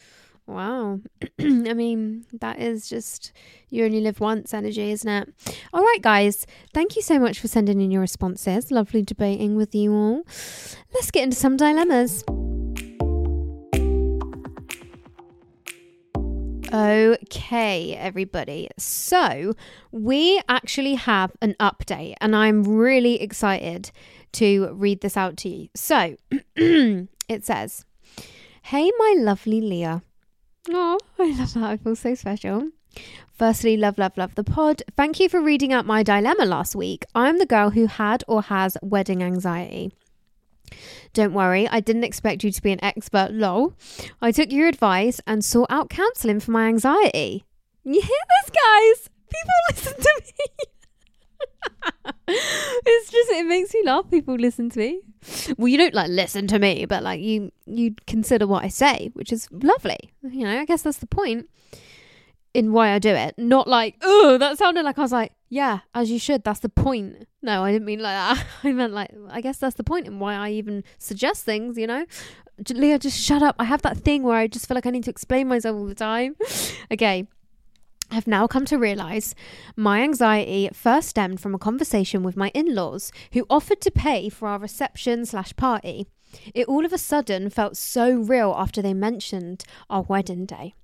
Wow. 0.47 1.01
I 1.41 1.75
mean, 1.75 2.25
that 2.33 2.61
is 2.61 2.89
just 2.89 3.33
you 3.69 3.85
only 3.85 4.01
live 4.01 4.21
once 4.21 4.55
energy, 4.55 4.91
isn't 4.93 5.09
it? 5.09 5.29
All 5.73 5.83
right, 5.83 6.01
guys. 6.01 6.47
Thank 6.73 6.97
you 6.97 7.03
so 7.03 7.19
much 7.19 7.41
for 7.41 7.49
sending 7.49 7.81
in 7.81 7.91
your 7.91 8.01
responses. 8.01 8.71
Lovely 8.71 9.03
debating 9.03 9.57
with 9.57 9.75
you 9.75 9.93
all. 9.93 10.23
Let's 10.95 11.11
get 11.11 11.25
into 11.25 11.37
some 11.37 11.57
dilemmas. 11.57 12.25
Okay, 16.73 17.95
everybody. 17.95 18.69
So, 18.79 19.55
we 19.93 20.41
actually 20.49 20.95
have 20.95 21.33
an 21.41 21.55
update, 21.61 22.15
and 22.21 22.35
I'm 22.35 22.65
really 22.65 23.21
excited 23.21 23.91
to 24.33 24.73
read 24.73 25.01
this 25.01 25.17
out 25.17 25.37
to 25.39 25.49
you. 25.49 25.69
So, 25.75 26.17
it 26.57 27.45
says 27.45 27.85
Hey, 28.63 28.91
my 28.99 29.15
lovely 29.19 29.61
Leah. 29.61 30.03
Oh, 30.71 30.99
I 31.19 31.31
love 31.39 31.55
that. 31.55 31.63
I 31.63 31.77
feel 31.77 31.97
so 31.97 32.15
special. 32.15 32.71
Firstly, 33.33 33.77
love, 33.77 33.99
love, 33.99 34.17
love 34.17 34.35
the 34.35 34.45
pod. 34.45 34.83
Thank 34.97 35.21
you 35.21 35.29
for 35.29 35.41
reading 35.41 35.73
out 35.73 35.87
my 35.87 36.03
dilemma 36.03 36.47
last 36.47 36.75
week. 36.75 37.05
I'm 37.15 37.39
the 37.39 37.47
girl 37.47 37.71
who 37.71 37.87
had 37.87 38.25
or 38.27 38.43
has 38.43 38.77
wedding 38.83 39.23
anxiety. 39.23 39.93
Don't 41.13 41.33
worry, 41.33 41.69
I 41.69 41.81
didn't 41.81 42.05
expect 42.05 42.45
you 42.45 42.51
to 42.51 42.63
be 42.63 42.73
an 42.73 42.83
expert, 42.85 43.33
lol. 43.33 43.75
I 44.21 44.33
took 44.33 44.53
your 44.53 44.69
advice 44.69 45.21
and 45.27 45.45
sought 45.45 45.71
out 45.71 45.91
counselling 45.91 46.41
for 46.41 46.51
my 46.51 46.69
anxiety. 46.69 47.45
You 47.85 48.01
hear 48.01 48.25
this, 48.43 48.51
guys? 48.51 49.11
People 49.31 49.55
listen 49.71 49.95
to 50.03 50.23
me. 50.25 50.67
it's 52.29 53.11
just 53.11 53.31
it 53.31 53.47
makes 53.47 53.73
me 53.75 53.83
laugh. 53.85 54.11
People 54.11 54.35
listen 54.35 54.71
to 54.71 54.79
me. 54.79 55.01
Well, 55.57 55.69
you 55.69 55.79
don't 55.79 55.95
like 55.95 56.09
listen 56.09 56.47
to 56.49 56.59
me, 56.59 56.87
but 56.87 57.03
like 57.03 57.21
you 57.21 57.53
you 57.67 57.95
consider 58.07 58.47
what 58.47 58.65
I 58.65 58.69
say, 58.69 59.11
which 59.15 59.33
is 59.33 59.49
lovely. 59.51 60.11
You 60.23 60.45
know, 60.45 60.61
I 60.61 60.65
guess 60.65 60.83
that's 60.83 60.99
the 60.99 61.07
point 61.07 61.49
in 62.55 62.73
why 62.73 62.93
I 62.93 62.99
do 62.99 63.11
it. 63.11 63.35
Not 63.39 63.69
like, 63.69 63.97
oh, 64.03 64.39
that 64.39 64.59
sounded 64.59 64.85
like 64.85 64.99
I 64.99 65.03
was 65.03 65.13
like, 65.13 65.33
yeah, 65.49 65.81
as 65.95 66.11
you 66.11 66.19
should. 66.19 66.45
That's 66.45 66.61
the 66.61 66.69
point. 66.69 67.29
No, 67.43 67.65
I 67.65 67.73
didn't 67.73 67.87
mean 67.87 68.01
like 68.01 68.15
that. 68.15 68.47
I 68.65 68.73
meant 68.73 68.93
like, 68.93 69.11
I 69.31 69.41
guess 69.41 69.59
that's 69.59 69.77
the 69.77 69.85
point 69.85 70.07
in 70.07 70.19
why 70.19 70.35
I 70.35 70.51
even 70.51 70.83
suggest 70.99 71.45
things, 71.45 71.79
you 71.79 71.87
know? 71.87 72.05
Leah, 72.71 72.99
just 72.99 73.21
shut 73.21 73.43
up. 73.43 73.55
I 73.59 73.65
have 73.65 73.83
that 73.83 73.99
thing 73.99 74.23
where 74.23 74.37
I 74.37 74.47
just 74.47 74.67
feel 74.67 74.75
like 74.75 74.87
I 74.87 74.91
need 74.91 75.05
to 75.05 75.11
explain 75.11 75.49
myself 75.49 75.77
all 75.77 75.87
the 75.87 75.95
time. 75.95 76.37
okay. 76.93 77.27
I've 78.11 78.27
now 78.27 78.47
come 78.47 78.65
to 78.67 78.79
realize 78.79 79.35
my 79.75 80.01
anxiety 80.01 80.71
first 80.73 81.09
stemmed 81.09 81.41
from 81.41 81.55
a 81.55 81.59
conversation 81.59 82.23
with 82.23 82.37
my 82.37 82.51
in 82.55 82.75
laws 82.75 83.11
who 83.33 83.47
offered 83.51 83.81
to 83.81 83.91
pay 83.91 84.29
for 84.29 84.47
our 84.49 84.61
reception 84.61 85.27
slash 85.27 85.55
party. 85.57 86.07
It 86.55 86.69
all 86.69 86.85
of 86.85 86.93
a 86.93 86.99
sudden 86.99 87.51
felt 87.51 87.77
so 87.77 88.13
real 88.15 88.55
after 88.57 88.81
they 88.81 88.95
mentioned 88.95 89.65
our 89.91 90.03
wedding 90.03 90.47
day. 90.47 90.75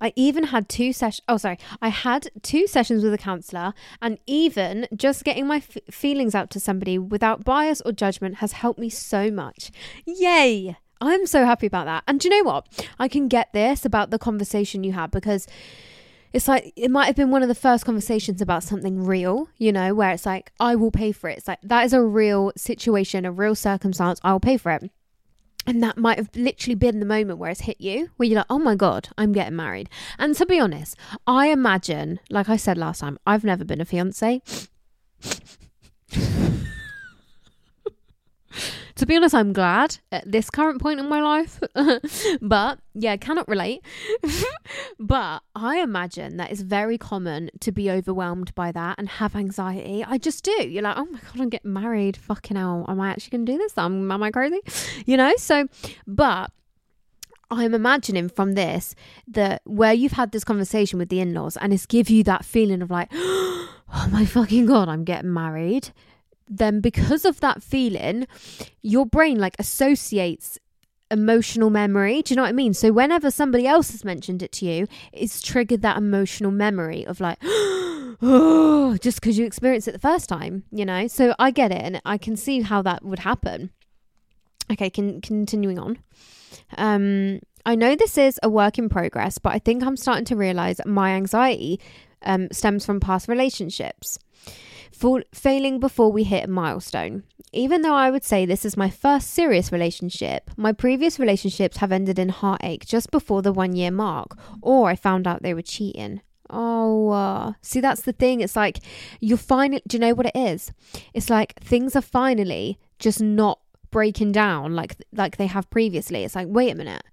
I 0.00 0.12
even 0.16 0.44
had 0.44 0.68
two 0.68 0.92
sessions. 0.92 1.22
Oh, 1.28 1.36
sorry. 1.36 1.58
I 1.80 1.88
had 1.88 2.30
two 2.42 2.66
sessions 2.66 3.04
with 3.04 3.14
a 3.14 3.18
counselor, 3.18 3.74
and 4.00 4.18
even 4.26 4.88
just 4.94 5.24
getting 5.24 5.46
my 5.46 5.56
f- 5.56 5.78
feelings 5.90 6.34
out 6.34 6.50
to 6.50 6.60
somebody 6.60 6.98
without 6.98 7.44
bias 7.44 7.80
or 7.82 7.92
judgment 7.92 8.36
has 8.36 8.52
helped 8.52 8.78
me 8.78 8.88
so 8.88 9.30
much. 9.30 9.70
Yay! 10.04 10.76
I'm 11.00 11.26
so 11.26 11.44
happy 11.44 11.66
about 11.66 11.86
that. 11.86 12.04
And 12.06 12.20
do 12.20 12.28
you 12.28 12.36
know 12.36 12.48
what? 12.48 12.86
I 12.98 13.08
can 13.08 13.26
get 13.26 13.52
this 13.52 13.84
about 13.84 14.10
the 14.10 14.18
conversation 14.18 14.84
you 14.84 14.92
had 14.92 15.10
because 15.10 15.48
it's 16.32 16.48
like 16.48 16.72
it 16.76 16.90
might 16.90 17.06
have 17.06 17.16
been 17.16 17.30
one 17.30 17.42
of 17.42 17.48
the 17.48 17.54
first 17.54 17.84
conversations 17.84 18.40
about 18.40 18.62
something 18.62 19.04
real, 19.04 19.48
you 19.58 19.72
know, 19.72 19.94
where 19.94 20.10
it's 20.12 20.24
like, 20.24 20.52
I 20.60 20.76
will 20.76 20.90
pay 20.90 21.12
for 21.12 21.28
it. 21.28 21.38
It's 21.38 21.48
like 21.48 21.58
that 21.62 21.84
is 21.84 21.92
a 21.92 22.02
real 22.02 22.52
situation, 22.56 23.24
a 23.24 23.32
real 23.32 23.54
circumstance. 23.54 24.20
I 24.22 24.32
will 24.32 24.40
pay 24.40 24.56
for 24.56 24.72
it. 24.72 24.90
And 25.66 25.82
that 25.82 25.96
might 25.96 26.18
have 26.18 26.30
literally 26.34 26.74
been 26.74 26.98
the 26.98 27.06
moment 27.06 27.38
where 27.38 27.50
it's 27.50 27.62
hit 27.62 27.80
you, 27.80 28.10
where 28.16 28.28
you're 28.28 28.38
like, 28.38 28.46
oh 28.50 28.58
my 28.58 28.74
God, 28.74 29.08
I'm 29.16 29.32
getting 29.32 29.56
married. 29.56 29.88
And 30.18 30.34
to 30.36 30.46
be 30.46 30.58
honest, 30.58 30.96
I 31.26 31.48
imagine, 31.48 32.20
like 32.30 32.48
I 32.48 32.56
said 32.56 32.76
last 32.76 33.00
time, 33.00 33.18
I've 33.26 33.44
never 33.44 33.64
been 33.64 33.80
a 33.80 33.84
fiance. 33.84 34.42
to 39.02 39.06
be 39.06 39.16
honest, 39.16 39.34
I'm 39.34 39.52
glad 39.52 39.98
at 40.12 40.30
this 40.30 40.48
current 40.48 40.80
point 40.80 41.00
in 41.00 41.08
my 41.08 41.20
life. 41.20 41.60
but 42.40 42.78
yeah, 42.94 43.16
cannot 43.16 43.48
relate. 43.48 43.84
but 45.00 45.42
I 45.56 45.80
imagine 45.80 46.36
that 46.36 46.52
it's 46.52 46.60
very 46.60 46.98
common 46.98 47.50
to 47.62 47.72
be 47.72 47.90
overwhelmed 47.90 48.54
by 48.54 48.70
that 48.70 49.00
and 49.00 49.08
have 49.08 49.34
anxiety. 49.34 50.04
I 50.06 50.18
just 50.18 50.44
do. 50.44 50.52
You're 50.52 50.84
like, 50.84 50.96
oh 50.96 51.06
my 51.06 51.18
God, 51.18 51.40
I'm 51.40 51.48
getting 51.48 51.72
married. 51.72 52.16
Fucking 52.16 52.56
hell. 52.56 52.86
Am 52.86 53.00
I 53.00 53.10
actually 53.10 53.30
going 53.30 53.46
to 53.46 53.52
do 53.52 53.58
this? 53.58 53.76
am 53.76 54.22
I 54.22 54.30
crazy? 54.30 54.60
You 55.04 55.16
know? 55.16 55.34
So, 55.36 55.66
but 56.06 56.52
I'm 57.50 57.74
imagining 57.74 58.28
from 58.28 58.52
this 58.52 58.94
that 59.26 59.62
where 59.64 59.92
you've 59.92 60.12
had 60.12 60.30
this 60.30 60.44
conversation 60.44 61.00
with 61.00 61.08
the 61.08 61.18
in 61.18 61.34
laws 61.34 61.56
and 61.56 61.72
it's 61.72 61.86
give 61.86 62.08
you 62.08 62.22
that 62.22 62.44
feeling 62.44 62.82
of 62.82 62.90
like, 62.92 63.08
oh 63.12 64.08
my 64.12 64.24
fucking 64.24 64.66
God, 64.66 64.88
I'm 64.88 65.02
getting 65.02 65.34
married 65.34 65.90
then 66.58 66.80
because 66.80 67.24
of 67.24 67.40
that 67.40 67.62
feeling, 67.62 68.26
your 68.82 69.06
brain 69.06 69.38
like 69.38 69.56
associates 69.58 70.58
emotional 71.12 71.70
memory. 71.70 72.22
Do 72.22 72.32
you 72.32 72.36
know 72.36 72.42
what 72.42 72.48
I 72.48 72.52
mean? 72.52 72.74
So 72.74 72.90
whenever 72.90 73.30
somebody 73.30 73.66
else 73.66 73.90
has 73.92 74.04
mentioned 74.04 74.42
it 74.42 74.50
to 74.52 74.66
you, 74.66 74.88
it's 75.12 75.42
triggered 75.42 75.82
that 75.82 75.98
emotional 75.98 76.50
memory 76.50 77.06
of 77.06 77.20
like, 77.20 77.38
oh, 77.42 78.96
just 79.00 79.20
because 79.20 79.38
you 79.38 79.44
experienced 79.44 79.86
it 79.86 79.92
the 79.92 79.98
first 79.98 80.28
time, 80.28 80.64
you 80.72 80.84
know? 80.84 81.06
So 81.06 81.34
I 81.38 81.50
get 81.50 81.70
it 81.70 81.82
and 81.82 82.00
I 82.04 82.18
can 82.18 82.34
see 82.34 82.62
how 82.62 82.82
that 82.82 83.04
would 83.04 83.20
happen. 83.20 83.70
Okay, 84.72 84.90
can, 84.90 85.20
continuing 85.20 85.78
on. 85.78 85.98
Um, 86.78 87.40
I 87.66 87.74
know 87.74 87.94
this 87.94 88.16
is 88.16 88.40
a 88.42 88.48
work 88.48 88.78
in 88.78 88.88
progress, 88.88 89.38
but 89.38 89.52
I 89.52 89.58
think 89.58 89.84
I'm 89.84 89.96
starting 89.96 90.24
to 90.26 90.36
realize 90.36 90.80
my 90.86 91.10
anxiety 91.10 91.78
um, 92.22 92.48
stems 92.50 92.86
from 92.86 93.00
past 93.00 93.28
relationships 93.28 94.18
failing 94.92 95.80
before 95.80 96.12
we 96.12 96.24
hit 96.24 96.44
a 96.44 96.48
milestone. 96.48 97.24
Even 97.52 97.82
though 97.82 97.94
I 97.94 98.10
would 98.10 98.24
say 98.24 98.46
this 98.46 98.64
is 98.64 98.76
my 98.76 98.88
first 98.88 99.30
serious 99.30 99.72
relationship, 99.72 100.50
my 100.56 100.72
previous 100.72 101.18
relationships 101.18 101.78
have 101.78 101.92
ended 101.92 102.18
in 102.18 102.30
heartache 102.30 102.86
just 102.86 103.10
before 103.10 103.42
the 103.42 103.52
one 103.52 103.74
year 103.74 103.90
mark, 103.90 104.36
or 104.62 104.88
I 104.88 104.96
found 104.96 105.26
out 105.26 105.42
they 105.42 105.54
were 105.54 105.62
cheating. 105.62 106.22
Oh, 106.48 107.10
uh, 107.10 107.52
see, 107.62 107.80
that's 107.80 108.02
the 108.02 108.12
thing. 108.12 108.40
It's 108.40 108.56
like 108.56 108.78
you're 109.20 109.38
finally, 109.38 109.82
do 109.86 109.96
you 109.96 110.00
know 110.00 110.14
what 110.14 110.26
it 110.26 110.36
is? 110.36 110.72
It's 111.14 111.30
like 111.30 111.58
things 111.60 111.96
are 111.96 112.02
finally 112.02 112.78
just 112.98 113.20
not 113.20 113.58
breaking 113.90 114.32
down 114.32 114.74
like 114.74 114.96
like 115.12 115.36
they 115.36 115.46
have 115.46 115.70
previously. 115.70 116.24
It's 116.24 116.34
like, 116.34 116.48
wait 116.50 116.72
a 116.72 116.74
minute, 116.74 117.04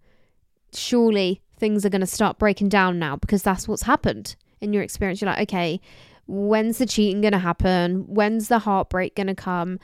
surely 0.74 1.42
things 1.58 1.86
are 1.86 1.90
going 1.90 2.02
to 2.02 2.08
start 2.08 2.40
breaking 2.40 2.70
down 2.70 3.00
now 3.00 3.18
because 3.18 3.44
that's 3.44 3.68
what's 3.68 3.84
happened 3.84 4.36
in 4.62 4.74
your 4.74 4.84
experience. 4.84 5.22
You're 5.22 5.30
like, 5.30 5.50
okay, 5.50 5.82
when's 6.30 6.78
the 6.78 6.86
cheating 6.86 7.22
going 7.22 7.34
to 7.34 7.40
happen? 7.40 8.06
When's 8.08 8.48
the 8.48 8.60
heartbreak 8.60 9.16
going 9.16 9.28
to 9.28 9.36
come? 9.36 9.80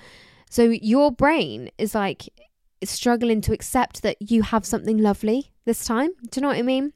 So 0.50 0.64
your 0.64 1.12
brain 1.12 1.70
is 1.78 1.96
like 1.96 2.30
struggling 2.84 3.42
to 3.42 3.54
accept 3.54 4.04
that 4.04 4.18
you 4.20 4.44
have 4.44 4.66
something 4.66 4.98
lovely 4.98 5.52
this 5.66 5.86
time. 5.86 6.12
Do 6.30 6.38
you 6.38 6.42
know 6.44 6.50
what 6.50 6.58
I 6.58 6.62
mean? 6.62 6.94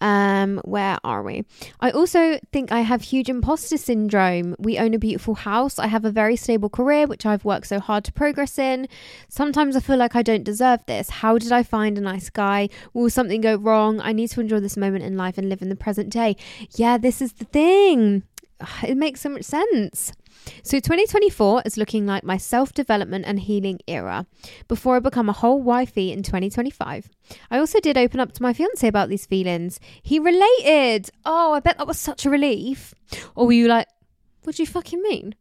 Um, 0.00 0.60
where 0.64 0.98
are 1.04 1.22
we? 1.22 1.44
I 1.80 1.90
also 1.92 2.40
think 2.52 2.72
I 2.72 2.80
have 2.80 3.02
huge 3.02 3.28
imposter 3.28 3.76
syndrome. 3.76 4.56
We 4.58 4.76
own 4.78 4.94
a 4.94 4.98
beautiful 4.98 5.34
house. 5.34 5.78
I 5.78 5.86
have 5.86 6.04
a 6.04 6.10
very 6.10 6.34
stable 6.34 6.68
career, 6.68 7.06
which 7.06 7.24
I've 7.24 7.44
worked 7.44 7.68
so 7.68 7.78
hard 7.78 8.04
to 8.04 8.12
progress 8.12 8.58
in. 8.58 8.88
Sometimes 9.28 9.76
I 9.76 9.80
feel 9.80 9.98
like 9.98 10.16
I 10.16 10.22
don't 10.22 10.42
deserve 10.42 10.84
this. 10.86 11.08
How 11.08 11.38
did 11.38 11.52
I 11.52 11.62
find 11.62 11.96
a 11.96 12.00
nice 12.00 12.30
guy? 12.30 12.68
Will 12.92 13.10
something 13.10 13.40
go 13.40 13.54
wrong? 13.54 14.00
I 14.00 14.12
need 14.12 14.30
to 14.30 14.40
enjoy 14.40 14.58
this 14.58 14.76
moment 14.76 15.04
in 15.04 15.16
life 15.16 15.38
and 15.38 15.48
live 15.48 15.62
in 15.62 15.68
the 15.68 15.76
present 15.76 16.10
day. 16.10 16.36
Yeah, 16.74 16.98
this 16.98 17.22
is 17.22 17.34
the 17.34 17.44
thing. 17.44 18.24
It 18.82 18.96
makes 18.96 19.20
so 19.20 19.28
much 19.28 19.44
sense. 19.44 20.12
So 20.62 20.78
2024 20.78 21.62
is 21.64 21.76
looking 21.76 22.06
like 22.06 22.24
my 22.24 22.36
self-development 22.36 23.24
and 23.26 23.40
healing 23.40 23.80
era 23.86 24.26
before 24.68 24.96
I 24.96 25.00
become 25.00 25.28
a 25.28 25.32
whole 25.32 25.62
wifey 25.62 26.12
in 26.12 26.22
2025. 26.22 27.08
I 27.50 27.58
also 27.58 27.80
did 27.80 27.96
open 27.96 28.20
up 28.20 28.32
to 28.32 28.42
my 28.42 28.52
fiance 28.52 28.86
about 28.86 29.08
these 29.08 29.26
feelings. 29.26 29.80
He 30.02 30.18
related. 30.18 31.10
Oh, 31.24 31.52
I 31.52 31.60
bet 31.60 31.78
that 31.78 31.86
was 31.86 31.98
such 31.98 32.26
a 32.26 32.30
relief. 32.30 32.94
Or 33.34 33.46
were 33.46 33.52
you 33.52 33.68
like, 33.68 33.88
what 34.44 34.56
do 34.56 34.62
you 34.62 34.66
fucking 34.66 35.02
mean? 35.02 35.34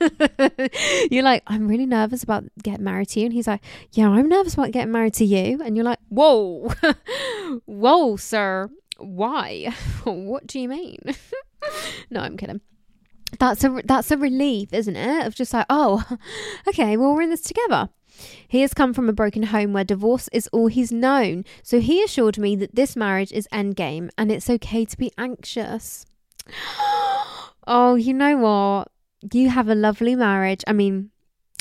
you're 1.10 1.22
like, 1.22 1.42
I'm 1.46 1.68
really 1.68 1.86
nervous 1.86 2.22
about 2.22 2.44
getting 2.62 2.84
married 2.84 3.08
to 3.10 3.20
you. 3.20 3.26
And 3.26 3.34
he's 3.34 3.46
like, 3.46 3.62
Yeah, 3.92 4.08
I'm 4.08 4.28
nervous 4.28 4.54
about 4.54 4.72
getting 4.72 4.92
married 4.92 5.14
to 5.14 5.24
you. 5.24 5.60
And 5.62 5.76
you're 5.76 5.84
like, 5.84 6.00
Whoa, 6.08 6.72
whoa, 7.66 8.16
sir. 8.16 8.70
Why? 8.98 9.74
what 10.04 10.46
do 10.46 10.58
you 10.58 10.68
mean? 10.68 10.98
no, 12.10 12.20
I'm 12.20 12.36
kidding 12.36 12.60
that's 13.40 13.64
a 13.64 13.80
that's 13.84 14.10
a 14.12 14.16
relief, 14.16 14.72
isn't 14.72 14.96
it? 14.96 15.26
Of 15.26 15.34
just 15.34 15.52
like, 15.52 15.66
oh, 15.68 16.04
okay, 16.68 16.96
well 16.96 17.14
we're 17.14 17.22
in 17.22 17.30
this 17.30 17.40
together. 17.40 17.88
He 18.46 18.60
has 18.60 18.74
come 18.74 18.92
from 18.92 19.08
a 19.08 19.14
broken 19.14 19.44
home 19.44 19.72
where 19.72 19.82
divorce 19.82 20.28
is 20.32 20.48
all 20.52 20.68
he's 20.68 20.92
known, 20.92 21.44
so 21.62 21.80
he 21.80 22.04
assured 22.04 22.38
me 22.38 22.54
that 22.56 22.74
this 22.74 22.94
marriage 22.94 23.32
is 23.32 23.48
endgame 23.52 24.10
and 24.18 24.30
it's 24.30 24.50
okay 24.50 24.84
to 24.84 24.96
be 24.96 25.10
anxious. 25.16 26.06
oh, 27.66 27.96
you 27.98 28.12
know 28.14 28.36
what? 28.36 28.88
You 29.32 29.50
have 29.50 29.68
a 29.68 29.74
lovely 29.74 30.14
marriage. 30.14 30.62
I 30.66 30.72
mean, 30.72 31.10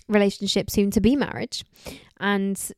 relationship 0.08 0.70
soon 0.70 0.92
to 0.92 1.02
be 1.02 1.15
marriage, 1.15 1.63
and 2.20 2.72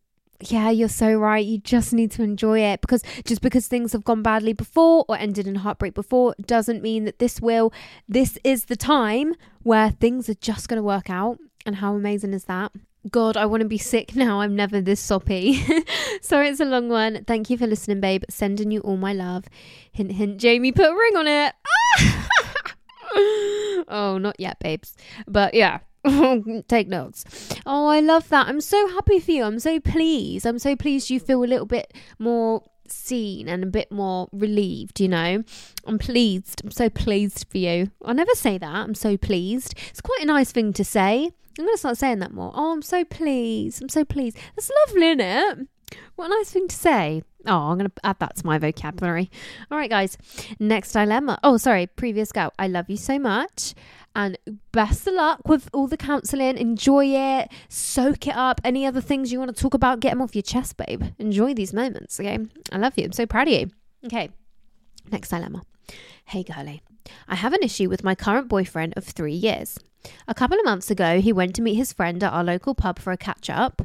yeah, 0.49 0.69
you're 0.69 0.89
so 0.89 1.13
right. 1.13 1.45
You 1.45 1.60
just 1.60 1.93
need 1.93 2.12
to 2.12 2.23
enjoy 2.23 2.60
it 2.60 2.82
because 2.82 3.04
just 3.25 3.41
because 3.41 3.67
things 3.67 3.93
have 3.93 4.04
gone 4.04 4.21
badly 4.21 4.54
before 4.54 5.06
or 5.08 5.17
ended 5.17 5.47
in 5.47 5.56
heartbreak 5.56 5.93
before 5.93 6.36
doesn't 6.45 6.82
mean 6.82 7.06
that 7.06 7.19
this 7.19 7.41
will. 7.41 7.73
This 8.08 8.38
is 8.43 8.65
the 8.65 8.75
time 8.75 9.36
where 9.63 9.91
things 9.91 10.30
are 10.30 10.36
just 10.36 10.67
going 10.67 10.77
to 10.77 10.84
work 10.84 11.10
out. 11.10 11.38
And 11.65 11.75
how 11.75 11.95
amazing 11.95 12.34
is 12.34 12.45
that? 12.45 12.71
God, 13.10 13.36
I 13.36 13.45
want 13.45 13.62
to 13.62 13.67
be 13.67 13.77
sick 13.77 14.15
now. 14.15 14.41
I'm 14.41 14.56
never 14.56 14.82
this 14.82 14.99
soppy. 14.99 15.63
Sorry, 16.21 16.49
it's 16.49 16.60
a 16.60 16.65
long 16.65 16.89
one. 16.89 17.23
Thank 17.25 17.49
you 17.49 17.58
for 17.58 17.67
listening, 17.67 17.99
babe. 17.99 18.23
Sending 18.30 18.71
you 18.71 18.82
all 18.82 18.97
my 18.97 19.13
love. 19.13 19.45
Hint, 19.91 20.12
hint. 20.13 20.38
Jamie 20.38 20.71
put 20.71 20.89
a 20.89 20.95
ring 20.95 21.17
on 21.17 21.27
it. 21.27 21.54
oh, 23.88 24.17
not 24.19 24.39
yet, 24.39 24.60
babes. 24.60 24.95
But 25.27 25.54
yeah, 25.54 25.80
Take 26.68 26.88
notes. 26.88 27.26
Oh, 27.66 27.88
I 27.88 28.00
love 28.00 28.30
that. 28.30 28.48
I'm 28.48 28.62
so 28.62 28.88
happy 28.90 29.20
for 29.20 29.32
you. 29.32 29.44
I'm 29.44 29.60
so 29.60 29.80
pleased. 29.80 30.46
I'm 30.46 30.60
so 30.60 30.76
pleased 30.76 31.10
you 31.10 31.20
feel 31.20 31.44
a 31.44 31.46
little 31.46 31.66
bit 31.66 31.94
more 32.18 32.64
seen 32.88 33.48
and 33.48 33.64
a 33.64 33.68
bit 33.68 33.92
more 33.92 34.28
relieved, 34.32 35.00
you 35.00 35.08
know. 35.08 35.44
I'm 35.86 36.00
pleased. 36.00 36.62
I'm 36.64 36.72
so 36.72 36.90
pleased 36.90 37.46
for 37.50 37.58
you. 37.58 37.92
I 38.04 38.14
never 38.14 38.34
say 38.36 38.58
that. 38.58 38.68
I'm 38.68 38.96
so 38.96 39.18
pleased. 39.18 39.76
It's 39.90 40.02
quite 40.02 40.22
a 40.22 40.26
nice 40.26 40.52
thing 40.52 40.74
to 40.74 40.84
say. 40.84 41.30
I'm 41.60 41.66
going 41.66 41.76
to 41.76 41.80
start 41.80 41.98
saying 41.98 42.20
that 42.20 42.34
more. 42.34 42.52
Oh, 42.56 42.72
I'm 42.72 42.82
so 42.82 43.04
pleased. 43.04 43.82
I'm 43.82 43.90
so 43.90 44.06
pleased. 44.06 44.38
That's 44.56 44.72
lovely, 44.88 45.08
isn't 45.08 45.22
it? 45.22 45.68
What 46.16 46.28
a 46.28 46.30
nice 46.30 46.52
thing 46.52 46.68
to 46.68 46.76
say. 46.76 47.24
Oh, 47.46 47.70
I'm 47.70 47.78
going 47.78 47.90
to 47.90 48.06
add 48.06 48.20
that 48.20 48.38
to 48.38 48.46
my 48.46 48.58
vocabulary. 48.58 49.30
All 49.70 49.78
right, 49.78 49.90
guys. 49.90 50.18
Next 50.60 50.94
dilemma. 50.94 51.40
Oh, 51.44 51.58
sorry. 51.58 51.88
Previous 51.88 52.32
go. 52.32 52.52
I 52.58 52.68
love 52.68 52.90
you 52.90 52.98
so 52.98 53.20
much. 53.20 53.74
And 54.13 54.38
best 54.71 55.08
of 55.08 55.13
luck 55.13 55.47
with 55.47 55.69
all 55.74 55.88
the 55.88 55.97
counseling. 55.97 56.58
Enjoy 56.58 57.06
it. 57.06 57.50
Soak 57.69 58.28
it 58.28 58.36
up. 58.36 58.60
Any 58.63 58.86
other 58.86 59.02
things 59.02 59.32
you 59.32 59.39
want 59.39 59.56
to 59.56 59.62
talk 59.62 59.74
about, 59.74 60.02
get 60.02 60.10
them 60.12 60.21
off 60.21 60.36
your 60.36 60.41
chest, 60.41 60.76
babe. 60.78 61.04
Enjoy 61.17 61.54
these 61.54 61.74
moments. 61.74 62.19
Okay. 62.19 62.38
I 62.71 62.78
love 62.78 62.97
you. 62.97 63.06
I'm 63.06 63.13
so 63.13 63.26
proud 63.26 63.47
of 63.47 63.54
you. 63.54 63.71
Okay. 64.06 64.30
Next 65.12 65.30
dilemma. 65.30 65.62
Hey, 66.26 66.43
girlie. 66.43 66.82
I 67.28 67.36
have 67.36 67.54
an 67.54 67.63
issue 67.63 67.89
with 67.89 68.04
my 68.04 68.15
current 68.15 68.50
boyfriend 68.50 68.93
of 68.97 69.06
three 69.06 69.34
years. 69.34 69.78
A 70.28 70.34
couple 70.34 70.58
of 70.58 70.65
months 70.65 70.91
ago, 70.91 71.21
he 71.21 71.32
went 71.32 71.56
to 71.56 71.62
meet 71.62 71.76
his 71.76 71.93
friend 71.93 72.24
at 72.24 72.34
our 72.34 72.43
local 72.43 72.76
pub 72.76 73.00
for 73.00 73.12
a 73.12 73.17
catch 73.17 73.50
up. 73.50 73.82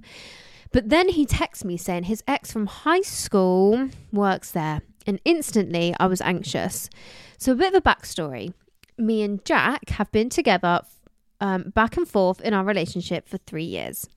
But 0.73 0.89
then 0.89 1.09
he 1.11 1.25
texts 1.25 1.65
me 1.65 1.77
saying 1.77 2.05
his 2.05 2.25
ex 2.27 2.53
from 2.53 2.67
high 2.67 3.03
school 3.03 3.91
works 4.13 4.51
there. 4.51 4.81
And 5.07 5.21
instantly 5.25 5.95
I 6.01 6.07
was 6.07 6.21
anxious. 6.21 6.91
So, 7.39 7.53
a 7.53 7.55
bit 7.55 7.75
of 7.75 7.79
a 7.79 7.81
backstory 7.81 8.53
me 8.99 9.23
and 9.23 9.45
Jack 9.45 9.91
have 9.91 10.11
been 10.13 10.31
together 10.31 10.83
um, 11.41 11.71
back 11.75 11.97
and 11.97 12.09
forth 12.09 12.41
in 12.41 12.55
our 12.55 12.65
relationship 12.65 13.29
for 13.29 13.39
three 13.39 13.65
years. 13.65 14.09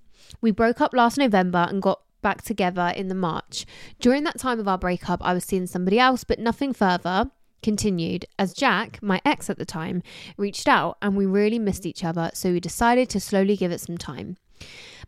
We 0.42 0.52
broke 0.52 0.82
up 0.82 0.94
last 0.94 1.18
November 1.18 1.68
and 1.70 1.82
got 1.82 2.02
back 2.22 2.42
together 2.42 2.94
in 2.96 3.08
the 3.08 3.16
March. 3.16 3.66
During 4.00 4.24
that 4.26 4.38
time 4.38 4.60
of 4.60 4.68
our 4.68 4.78
breakup, 4.78 5.22
I 5.24 5.34
was 5.34 5.44
seeing 5.44 5.68
somebody 5.68 6.00
else, 6.00 6.24
but 6.24 6.40
nothing 6.40 6.74
further 6.74 7.32
continued 7.62 8.26
as 8.38 8.54
Jack, 8.54 9.02
my 9.02 9.22
ex 9.26 9.50
at 9.50 9.58
the 9.58 9.66
time, 9.66 10.02
reached 10.38 10.68
out 10.68 10.98
and 11.02 11.16
we 11.16 11.26
really 11.26 11.60
missed 11.60 11.86
each 11.86 12.04
other, 12.04 12.32
so 12.34 12.52
we 12.52 12.60
decided 12.60 13.10
to 13.10 13.20
slowly 13.20 13.58
give 13.58 13.72
it 13.72 13.82
some 13.82 13.98
time. 13.98 14.38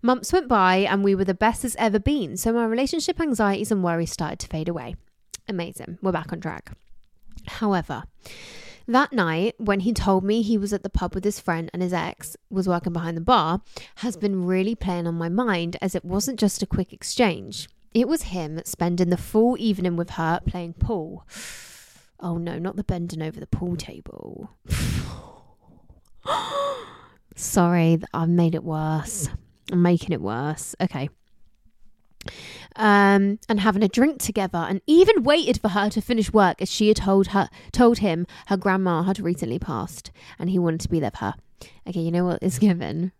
Months 0.01 0.33
went 0.33 0.47
by 0.47 0.77
and 0.77 1.03
we 1.03 1.15
were 1.15 1.25
the 1.25 1.33
best 1.33 1.63
as 1.63 1.75
ever 1.77 1.99
been, 1.99 2.37
so 2.37 2.51
my 2.51 2.65
relationship 2.65 3.19
anxieties 3.19 3.71
and 3.71 3.83
worries 3.83 4.11
started 4.11 4.39
to 4.39 4.47
fade 4.47 4.69
away. 4.69 4.95
Amazing, 5.47 5.97
we're 6.01 6.11
back 6.11 6.31
on 6.31 6.41
track. 6.41 6.71
However, 7.47 8.03
that 8.87 9.13
night, 9.13 9.55
when 9.57 9.81
he 9.81 9.93
told 9.93 10.23
me 10.23 10.41
he 10.41 10.57
was 10.57 10.73
at 10.73 10.83
the 10.83 10.89
pub 10.89 11.15
with 11.15 11.23
his 11.23 11.39
friend 11.39 11.69
and 11.73 11.81
his 11.81 11.93
ex 11.93 12.35
was 12.49 12.67
working 12.67 12.93
behind 12.93 13.17
the 13.17 13.21
bar, 13.21 13.61
has 13.95 14.17
been 14.17 14.45
really 14.45 14.75
playing 14.75 15.07
on 15.07 15.15
my 15.15 15.29
mind 15.29 15.77
as 15.81 15.95
it 15.95 16.05
wasn't 16.05 16.39
just 16.39 16.61
a 16.61 16.67
quick 16.67 16.91
exchange. 16.93 17.69
It 17.93 18.07
was 18.07 18.23
him 18.23 18.61
spending 18.65 19.09
the 19.09 19.17
full 19.17 19.57
evening 19.59 19.95
with 19.95 20.11
her 20.11 20.39
playing 20.45 20.73
pool. 20.73 21.27
Oh 22.23 22.37
no, 22.37 22.59
not 22.59 22.75
the 22.75 22.83
bending 22.83 23.23
over 23.23 23.39
the 23.39 23.47
pool 23.47 23.75
table. 23.75 24.51
Sorry, 27.35 27.99
I've 28.13 28.29
made 28.29 28.53
it 28.53 28.63
worse. 28.63 29.27
I'm 29.71 29.81
making 29.81 30.11
it 30.11 30.21
worse. 30.21 30.75
Okay 30.79 31.09
um, 32.75 33.39
and 33.49 33.59
having 33.59 33.83
a 33.83 33.87
drink 33.87 34.19
together, 34.19 34.59
and 34.59 34.81
even 34.87 35.23
waited 35.23 35.59
for 35.59 35.69
her 35.69 35.89
to 35.89 36.01
finish 36.01 36.31
work 36.31 36.61
as 36.61 36.71
she 36.71 36.87
had 36.87 36.97
told 36.97 37.27
her 37.27 37.49
told 37.71 37.99
him 37.99 38.25
her 38.47 38.57
grandma 38.57 39.03
had 39.03 39.19
recently 39.19 39.59
passed, 39.59 40.11
and 40.39 40.49
he 40.49 40.59
wanted 40.59 40.81
to 40.81 40.89
be 40.89 40.99
there 40.99 41.11
for 41.11 41.17
her. 41.17 41.33
Okay, 41.87 41.99
you 41.99 42.11
know 42.11 42.25
what 42.25 42.41
is 42.41 42.59
given. 42.67 43.11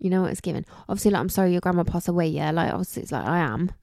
You 0.00 0.10
know 0.10 0.22
what 0.22 0.32
is 0.32 0.40
given. 0.40 0.66
Obviously, 0.88 1.12
like 1.12 1.20
I'm 1.20 1.28
sorry 1.28 1.52
your 1.52 1.60
grandma 1.60 1.84
passed 1.84 2.08
away. 2.08 2.26
Yeah, 2.26 2.50
like 2.50 2.70
obviously 2.70 3.02
it's 3.02 3.12
like 3.12 3.26
I 3.26 3.38
am. 3.38 3.70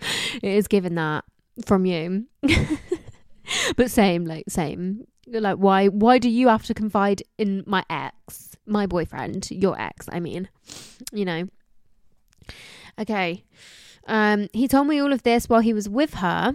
it 0.00 0.44
is 0.44 0.68
given 0.68 0.94
that 0.96 1.24
from 1.64 1.86
you, 1.86 2.26
but 3.76 3.90
same 3.90 4.24
like 4.24 4.44
same. 4.48 5.06
Like 5.26 5.56
why 5.56 5.88
why 5.88 6.18
do 6.18 6.28
you 6.28 6.48
have 6.48 6.64
to 6.64 6.74
confide 6.74 7.22
in 7.38 7.62
my 7.66 7.84
ex, 7.90 8.56
my 8.66 8.86
boyfriend, 8.86 9.50
your 9.50 9.80
ex? 9.80 10.08
I 10.10 10.20
mean, 10.20 10.48
you 11.12 11.24
know. 11.24 11.48
Okay. 12.98 13.44
Um, 14.06 14.48
he 14.52 14.68
told 14.68 14.86
me 14.86 14.98
all 14.98 15.12
of 15.12 15.22
this 15.22 15.48
while 15.48 15.60
he 15.60 15.72
was 15.72 15.88
with 15.88 16.14
her 16.14 16.54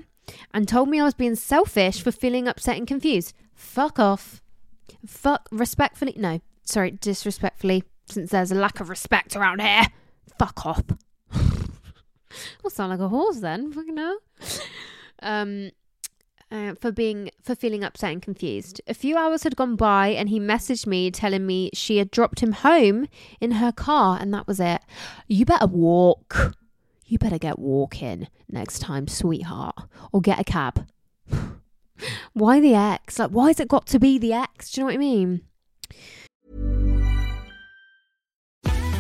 and 0.54 0.68
told 0.68 0.90
me 0.90 1.00
I 1.00 1.04
was 1.04 1.14
being 1.14 1.36
selfish 1.36 2.02
for 2.02 2.12
feeling 2.12 2.48
upset 2.48 2.78
and 2.78 2.88
confused. 2.88 3.34
Fuck 3.54 4.00
off. 4.00 4.42
Fuck 5.06 5.48
respectfully. 5.52 6.14
No, 6.18 6.42
sorry, 6.64 6.92
disrespectfully, 6.92 7.84
since 8.08 8.32
there's 8.32 8.52
a 8.52 8.56
lack 8.56 8.80
of 8.80 8.90
respect 8.90 9.36
around 9.36 9.62
here. 9.62 9.84
Fuck 10.38 10.66
off. 10.66 10.84
will 12.64 12.70
sound 12.70 12.92
like 12.92 13.00
a 13.00 13.08
horse 13.08 13.40
then. 13.40 13.72
Fucking 13.72 13.98
hell. 13.98 14.20
Um, 15.22 15.72
uh, 16.52 16.74
for 16.80 16.92
being 16.92 17.30
for 17.42 17.56
feeling 17.56 17.84
upset 17.84 18.14
and 18.14 18.22
confused. 18.22 18.82
A 18.88 18.94
few 18.94 19.18
hours 19.18 19.44
had 19.44 19.56
gone 19.56 19.76
by 19.76 20.10
and 20.10 20.30
he 20.30 20.40
messaged 20.40 20.88
me 20.88 21.12
telling 21.12 21.46
me 21.46 21.70
she 21.74 21.98
had 21.98 22.12
dropped 22.12 22.42
him 22.42 22.54
home 22.54 23.08
in 23.40 23.52
her 23.52 23.72
car 23.72 24.18
and 24.20 24.34
that 24.34 24.48
was 24.48 24.60
it. 24.60 24.82
You 25.28 25.46
better 25.46 25.68
walk. 25.68 26.56
You 27.06 27.18
better 27.18 27.38
get 27.38 27.58
walking 27.60 28.28
next 28.50 28.80
time, 28.80 29.08
sweetheart, 29.08 29.76
or 30.12 30.22
get 30.22 30.40
a 30.40 30.44
cab. 30.44 30.88
why 32.34 32.60
the 32.60 32.76
ex? 32.76 33.20
Like 33.20 33.32
why 33.32 33.48
has 33.48 33.60
it 33.60 33.68
got 33.68 33.88
to 33.88 34.00
be 34.00 34.18
the 34.18 34.34
ex? 34.34 34.72
Do 34.72 34.82
you 34.82 34.84
know 34.84 34.88
what 34.88 34.96
I 34.96 34.98
mean? 34.98 35.42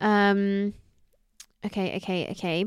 Um, 0.00 0.74
okay, 1.64 1.96
okay, 1.96 2.28
okay. 2.30 2.64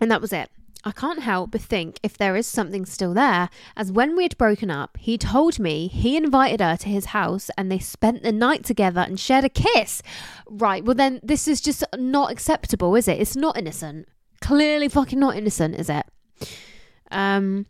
And 0.00 0.10
that 0.10 0.20
was 0.20 0.32
it. 0.32 0.50
I 0.84 0.90
can't 0.90 1.20
help 1.20 1.52
but 1.52 1.60
think 1.60 2.00
if 2.02 2.18
there 2.18 2.34
is 2.34 2.46
something 2.46 2.84
still 2.86 3.14
there, 3.14 3.48
as 3.76 3.92
when 3.92 4.16
we 4.16 4.24
had 4.24 4.36
broken 4.36 4.68
up, 4.70 4.96
he 4.98 5.16
told 5.16 5.60
me 5.60 5.86
he 5.86 6.16
invited 6.16 6.60
her 6.60 6.76
to 6.76 6.88
his 6.88 7.06
house 7.06 7.50
and 7.56 7.70
they 7.70 7.78
spent 7.78 8.22
the 8.22 8.32
night 8.32 8.64
together 8.64 9.00
and 9.00 9.18
shared 9.18 9.44
a 9.44 9.48
kiss. 9.48 10.02
Right, 10.48 10.84
well, 10.84 10.96
then 10.96 11.20
this 11.22 11.46
is 11.46 11.60
just 11.60 11.84
not 11.96 12.32
acceptable, 12.32 12.96
is 12.96 13.06
it? 13.06 13.20
It's 13.20 13.36
not 13.36 13.56
innocent. 13.56 14.08
Clearly 14.40 14.88
fucking 14.88 15.20
not 15.20 15.36
innocent, 15.36 15.76
is 15.76 15.88
it? 15.88 16.06
Um, 17.12 17.66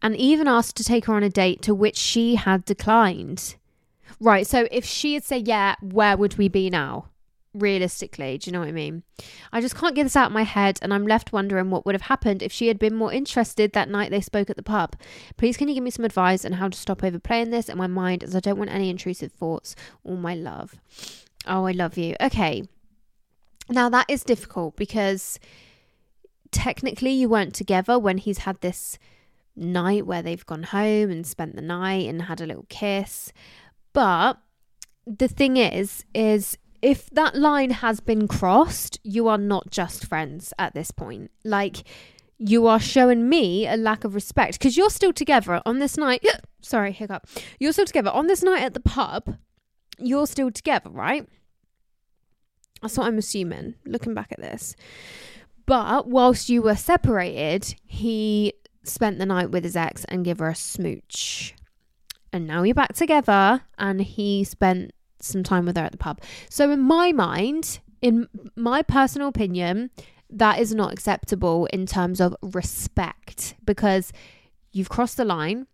and 0.00 0.14
even 0.14 0.46
asked 0.46 0.76
to 0.76 0.84
take 0.84 1.06
her 1.06 1.14
on 1.14 1.24
a 1.24 1.28
date 1.28 1.62
to 1.62 1.74
which 1.74 1.96
she 1.96 2.36
had 2.36 2.64
declined. 2.64 3.56
Right, 4.20 4.46
so 4.46 4.68
if 4.70 4.84
she 4.84 5.14
had 5.14 5.24
said, 5.24 5.48
yeah, 5.48 5.74
where 5.80 6.16
would 6.16 6.36
we 6.36 6.48
be 6.48 6.70
now? 6.70 7.06
Realistically. 7.54 8.36
Do 8.38 8.48
you 8.48 8.52
know 8.52 8.60
what 8.60 8.68
I 8.68 8.72
mean? 8.72 9.04
I 9.52 9.60
just 9.60 9.76
can't 9.76 9.94
get 9.94 10.02
this 10.02 10.16
out 10.16 10.26
of 10.26 10.32
my 10.32 10.42
head, 10.42 10.78
and 10.82 10.92
I'm 10.92 11.06
left 11.06 11.32
wondering 11.32 11.70
what 11.70 11.86
would 11.86 11.94
have 11.94 12.02
happened 12.02 12.42
if 12.42 12.52
she 12.52 12.68
had 12.68 12.78
been 12.78 12.94
more 12.94 13.12
interested 13.12 13.72
that 13.72 13.88
night 13.88 14.10
they 14.10 14.20
spoke 14.20 14.50
at 14.50 14.56
the 14.56 14.62
pub. 14.62 14.96
Please, 15.36 15.56
can 15.56 15.68
you 15.68 15.74
give 15.74 15.84
me 15.84 15.90
some 15.90 16.04
advice 16.04 16.44
on 16.44 16.52
how 16.52 16.68
to 16.68 16.76
stop 16.76 17.02
overplaying 17.02 17.50
this 17.50 17.68
in 17.68 17.78
my 17.78 17.86
mind 17.86 18.22
as 18.22 18.34
I 18.34 18.40
don't 18.40 18.58
want 18.58 18.70
any 18.70 18.90
intrusive 18.90 19.32
thoughts 19.32 19.74
All 20.02 20.16
my 20.16 20.34
love? 20.34 20.74
Oh, 21.46 21.66
I 21.66 21.72
love 21.72 21.96
you. 21.96 22.16
Okay. 22.20 22.64
Now, 23.68 23.88
that 23.88 24.06
is 24.08 24.24
difficult 24.24 24.76
because 24.76 25.38
technically 26.50 27.10
you 27.10 27.28
weren't 27.28 27.54
together 27.54 27.98
when 27.98 28.18
he's 28.18 28.38
had 28.38 28.60
this 28.60 28.98
night 29.56 30.06
where 30.06 30.22
they've 30.22 30.46
gone 30.46 30.64
home 30.64 31.10
and 31.10 31.26
spent 31.26 31.54
the 31.54 31.62
night 31.62 32.08
and 32.08 32.22
had 32.22 32.40
a 32.40 32.46
little 32.46 32.66
kiss. 32.68 33.32
But 33.92 34.38
the 35.06 35.28
thing 35.28 35.56
is, 35.56 36.04
is 36.14 36.58
if 36.84 37.08
that 37.10 37.34
line 37.34 37.70
has 37.70 38.00
been 38.00 38.28
crossed, 38.28 39.00
you 39.02 39.26
are 39.26 39.38
not 39.38 39.70
just 39.70 40.04
friends 40.04 40.52
at 40.58 40.74
this 40.74 40.90
point. 40.90 41.30
Like, 41.42 41.78
you 42.36 42.66
are 42.66 42.78
showing 42.78 43.26
me 43.26 43.66
a 43.66 43.74
lack 43.74 44.04
of 44.04 44.14
respect 44.14 44.58
because 44.58 44.76
you're 44.76 44.90
still 44.90 45.14
together 45.14 45.62
on 45.64 45.78
this 45.78 45.96
night. 45.96 46.22
Sorry, 46.60 46.92
hiccup. 46.92 47.26
You're 47.58 47.72
still 47.72 47.86
together 47.86 48.10
on 48.10 48.26
this 48.26 48.42
night 48.42 48.62
at 48.62 48.74
the 48.74 48.80
pub. 48.80 49.38
You're 49.98 50.26
still 50.26 50.50
together, 50.50 50.90
right? 50.90 51.26
That's 52.82 52.98
what 52.98 53.06
I'm 53.06 53.16
assuming, 53.16 53.76
looking 53.86 54.12
back 54.12 54.30
at 54.32 54.40
this. 54.42 54.76
But 55.64 56.06
whilst 56.06 56.50
you 56.50 56.60
were 56.60 56.76
separated, 56.76 57.76
he 57.86 58.52
spent 58.82 59.18
the 59.18 59.24
night 59.24 59.50
with 59.50 59.64
his 59.64 59.74
ex 59.74 60.04
and 60.04 60.22
gave 60.22 60.38
her 60.40 60.48
a 60.48 60.54
smooch. 60.54 61.54
and 62.30 62.46
now 62.46 62.62
you're 62.62 62.74
back 62.74 62.92
together 62.92 63.62
and 63.78 64.02
he 64.02 64.44
spent 64.44 64.90
some 65.24 65.42
time 65.42 65.66
with 65.66 65.76
her 65.76 65.84
at 65.84 65.92
the 65.92 65.98
pub. 65.98 66.20
So 66.48 66.70
in 66.70 66.80
my 66.80 67.12
mind, 67.12 67.80
in 68.02 68.28
my 68.56 68.82
personal 68.82 69.28
opinion, 69.28 69.90
that 70.30 70.58
is 70.58 70.74
not 70.74 70.92
acceptable 70.92 71.66
in 71.66 71.86
terms 71.86 72.20
of 72.20 72.36
respect 72.42 73.54
because 73.64 74.12
you've 74.72 74.88
crossed 74.88 75.16
the 75.16 75.24
line. 75.24 75.66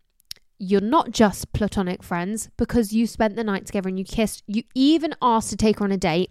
You're 0.62 0.82
not 0.82 1.10
just 1.10 1.54
platonic 1.54 2.02
friends 2.02 2.50
because 2.58 2.92
you 2.92 3.06
spent 3.06 3.34
the 3.34 3.42
night 3.42 3.64
together 3.64 3.88
and 3.88 3.98
you 3.98 4.04
kissed. 4.04 4.42
You 4.46 4.62
even 4.74 5.14
asked 5.22 5.48
to 5.48 5.56
take 5.56 5.78
her 5.78 5.86
on 5.86 5.90
a 5.90 5.96
date. 5.96 6.30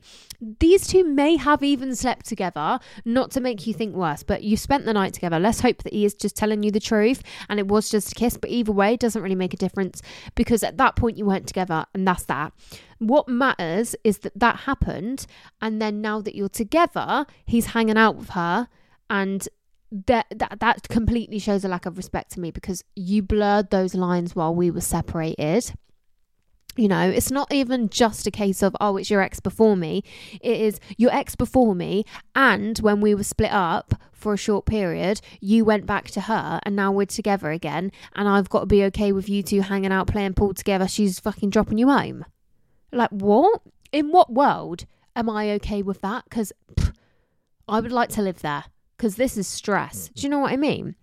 These 0.59 0.85
two 0.85 1.03
may 1.03 1.35
have 1.35 1.63
even 1.63 1.95
slept 1.95 2.27
together, 2.27 2.79
not 3.05 3.31
to 3.31 3.41
make 3.41 3.65
you 3.65 3.73
think 3.73 3.95
worse, 3.95 4.21
but 4.21 4.43
you 4.43 4.55
spent 4.55 4.85
the 4.85 4.93
night 4.93 5.15
together. 5.15 5.39
Let's 5.39 5.61
hope 5.61 5.81
that 5.81 5.93
he 5.93 6.05
is 6.05 6.13
just 6.13 6.37
telling 6.37 6.61
you 6.61 6.69
the 6.69 6.79
truth 6.79 7.23
and 7.49 7.59
it 7.59 7.67
was 7.67 7.89
just 7.89 8.11
a 8.11 8.15
kiss. 8.15 8.37
But 8.37 8.51
either 8.51 8.71
way, 8.71 8.93
it 8.93 8.99
doesn't 8.99 9.23
really 9.23 9.33
make 9.33 9.55
a 9.55 9.57
difference 9.57 10.03
because 10.35 10.61
at 10.61 10.77
that 10.77 10.95
point 10.95 11.17
you 11.17 11.25
weren't 11.25 11.47
together 11.47 11.85
and 11.95 12.07
that's 12.07 12.25
that. 12.25 12.53
What 12.99 13.27
matters 13.27 13.95
is 14.03 14.19
that 14.19 14.37
that 14.39 14.57
happened. 14.57 15.25
And 15.59 15.81
then 15.81 16.01
now 16.01 16.21
that 16.21 16.35
you're 16.35 16.49
together, 16.49 17.25
he's 17.47 17.65
hanging 17.67 17.97
out 17.97 18.15
with 18.15 18.29
her 18.29 18.67
and 19.09 19.47
that 19.91 20.27
that 20.35 20.59
that 20.59 20.87
completely 20.89 21.39
shows 21.39 21.65
a 21.65 21.67
lack 21.67 21.85
of 21.85 21.97
respect 21.97 22.31
to 22.31 22.39
me 22.39 22.51
because 22.51 22.83
you 22.95 23.21
blurred 23.21 23.69
those 23.69 23.95
lines 23.95 24.35
while 24.35 24.53
we 24.53 24.69
were 24.69 24.81
separated. 24.81 25.73
You 26.75 26.87
know 26.87 27.09
it's 27.09 27.31
not 27.31 27.51
even 27.51 27.89
just 27.89 28.27
a 28.27 28.31
case 28.31 28.61
of 28.61 28.75
oh 28.79 28.97
it's 28.97 29.09
your 29.09 29.21
ex 29.21 29.39
before 29.39 29.75
me. 29.75 30.03
It 30.41 30.61
is 30.61 30.79
your 30.97 31.11
ex 31.13 31.35
before 31.35 31.73
me 31.73 32.05
and 32.35 32.77
when 32.79 33.01
we 33.01 33.15
were 33.15 33.23
split 33.23 33.51
up 33.51 33.95
for 34.11 34.33
a 34.33 34.37
short 34.37 34.65
period 34.65 35.21
you 35.39 35.63
went 35.63 35.85
back 35.85 36.11
to 36.11 36.21
her 36.21 36.59
and 36.63 36.75
now 36.75 36.91
we're 36.91 37.05
together 37.05 37.51
again 37.51 37.89
and 38.15 38.27
i've 38.27 38.49
got 38.49 38.59
to 38.59 38.65
be 38.65 38.83
okay 38.83 39.13
with 39.13 39.29
you 39.29 39.41
two 39.41 39.61
hanging 39.61 39.91
out 39.91 40.07
playing 40.07 40.33
pool 40.33 40.53
together. 40.53 40.87
She's 40.87 41.19
fucking 41.19 41.49
dropping 41.49 41.77
you 41.77 41.89
home. 41.89 42.25
Like 42.91 43.11
what? 43.11 43.61
In 43.91 44.11
what 44.11 44.31
world 44.31 44.85
am 45.15 45.29
i 45.29 45.49
okay 45.53 45.81
with 45.81 46.01
that? 46.01 46.25
Because 46.25 46.53
i 47.67 47.79
would 47.79 47.91
like 47.91 48.09
to 48.09 48.21
live 48.21 48.41
there 48.41 48.65
because 48.99 49.15
this 49.15 49.37
is 49.37 49.47
stress. 49.47 50.09
Do 50.13 50.23
you 50.23 50.29
know 50.29 50.39
what 50.39 50.51
I 50.51 50.57
mean? 50.57 50.95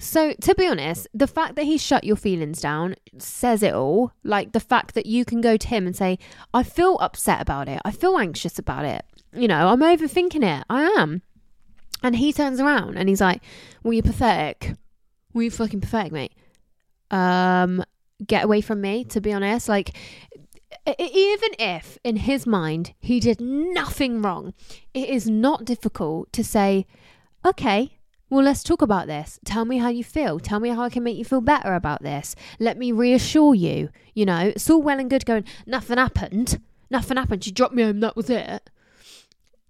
So, 0.00 0.32
to 0.32 0.54
be 0.56 0.66
honest, 0.66 1.06
the 1.14 1.28
fact 1.28 1.54
that 1.54 1.64
he 1.64 1.78
shut 1.78 2.02
your 2.02 2.16
feelings 2.16 2.60
down 2.60 2.96
says 3.16 3.62
it 3.62 3.74
all. 3.74 4.12
Like 4.24 4.52
the 4.52 4.60
fact 4.60 4.94
that 4.94 5.06
you 5.06 5.24
can 5.24 5.40
go 5.40 5.56
to 5.56 5.68
him 5.68 5.86
and 5.86 5.94
say, 5.96 6.18
I 6.52 6.64
feel 6.64 6.98
upset 7.00 7.40
about 7.40 7.68
it. 7.68 7.80
I 7.84 7.92
feel 7.92 8.18
anxious 8.18 8.58
about 8.58 8.84
it. 8.84 9.04
You 9.32 9.46
know, 9.46 9.68
I'm 9.68 9.80
overthinking 9.80 10.44
it. 10.44 10.64
I 10.68 10.82
am. 10.98 11.22
And 12.02 12.16
he 12.16 12.32
turns 12.32 12.60
around 12.60 12.96
and 12.96 13.08
he's 13.08 13.20
like, 13.20 13.40
Well, 13.82 13.92
you're 13.92 14.02
pathetic. 14.02 14.74
Well, 15.32 15.44
you 15.44 15.50
fucking 15.50 15.80
pathetic, 15.80 16.12
mate. 16.12 16.32
Um, 17.10 17.84
get 18.26 18.44
away 18.44 18.60
from 18.60 18.80
me, 18.80 19.04
to 19.04 19.20
be 19.20 19.32
honest. 19.32 19.68
Like, 19.68 19.96
even 20.86 21.50
if 21.58 21.98
in 22.04 22.16
his 22.16 22.46
mind 22.46 22.94
he 23.00 23.20
did 23.20 23.40
nothing 23.40 24.22
wrong, 24.22 24.54
it 24.94 25.08
is 25.08 25.28
not 25.28 25.64
difficult 25.64 26.32
to 26.32 26.44
say, 26.44 26.86
okay, 27.44 27.98
well, 28.30 28.44
let's 28.44 28.62
talk 28.62 28.82
about 28.82 29.06
this. 29.06 29.40
Tell 29.44 29.64
me 29.64 29.78
how 29.78 29.88
you 29.88 30.04
feel. 30.04 30.38
Tell 30.38 30.60
me 30.60 30.68
how 30.68 30.82
I 30.82 30.90
can 30.90 31.02
make 31.02 31.16
you 31.16 31.24
feel 31.24 31.40
better 31.40 31.74
about 31.74 32.02
this. 32.02 32.36
Let 32.58 32.76
me 32.76 32.92
reassure 32.92 33.54
you. 33.54 33.88
You 34.14 34.26
know, 34.26 34.52
it's 34.54 34.68
all 34.68 34.82
well 34.82 34.98
and 34.98 35.08
good 35.08 35.24
going, 35.24 35.44
nothing 35.66 35.96
happened. 35.98 36.60
Nothing 36.90 37.16
happened. 37.16 37.44
She 37.44 37.52
dropped 37.52 37.74
me 37.74 37.82
home. 37.82 38.00
That 38.00 38.16
was 38.16 38.28
it. 38.28 38.70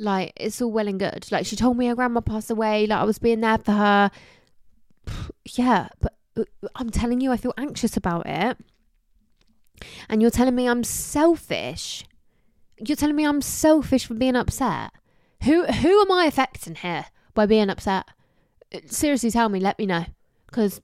Like, 0.00 0.32
it's 0.36 0.60
all 0.60 0.72
well 0.72 0.88
and 0.88 0.98
good. 0.98 1.30
Like, 1.30 1.46
she 1.46 1.56
told 1.56 1.76
me 1.76 1.86
her 1.86 1.94
grandma 1.94 2.20
passed 2.20 2.50
away. 2.50 2.86
Like, 2.86 3.00
I 3.00 3.04
was 3.04 3.18
being 3.18 3.40
there 3.40 3.58
for 3.58 3.72
her. 3.72 4.10
Yeah, 5.56 5.88
but 5.98 6.14
uh, 6.36 6.44
I'm 6.76 6.90
telling 6.90 7.22
you, 7.22 7.32
I 7.32 7.38
feel 7.38 7.54
anxious 7.56 7.96
about 7.96 8.26
it. 8.26 8.58
And 10.08 10.20
you're 10.20 10.30
telling 10.30 10.54
me 10.54 10.68
I'm 10.68 10.84
selfish. 10.84 12.04
You're 12.78 12.96
telling 12.96 13.16
me 13.16 13.24
I'm 13.24 13.40
selfish 13.40 14.04
for 14.04 14.14
being 14.14 14.36
upset. 14.36 14.90
Who 15.44 15.64
who 15.64 16.00
am 16.02 16.12
I 16.12 16.26
affecting 16.26 16.74
here? 16.74 17.06
By 17.38 17.46
being 17.46 17.70
upset. 17.70 18.04
Seriously, 18.86 19.30
tell 19.30 19.48
me, 19.48 19.60
let 19.60 19.78
me 19.78 19.86
know. 19.86 20.04
Because 20.46 20.80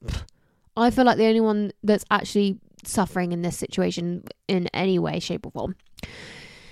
I 0.76 0.90
feel 0.90 1.04
like 1.04 1.16
the 1.16 1.26
only 1.26 1.40
one 1.40 1.72
that's 1.82 2.04
actually 2.12 2.60
suffering 2.84 3.32
in 3.32 3.42
this 3.42 3.58
situation 3.58 4.22
in 4.46 4.68
any 4.72 4.96
way, 5.00 5.18
shape, 5.18 5.46
or 5.46 5.50
form. 5.50 5.74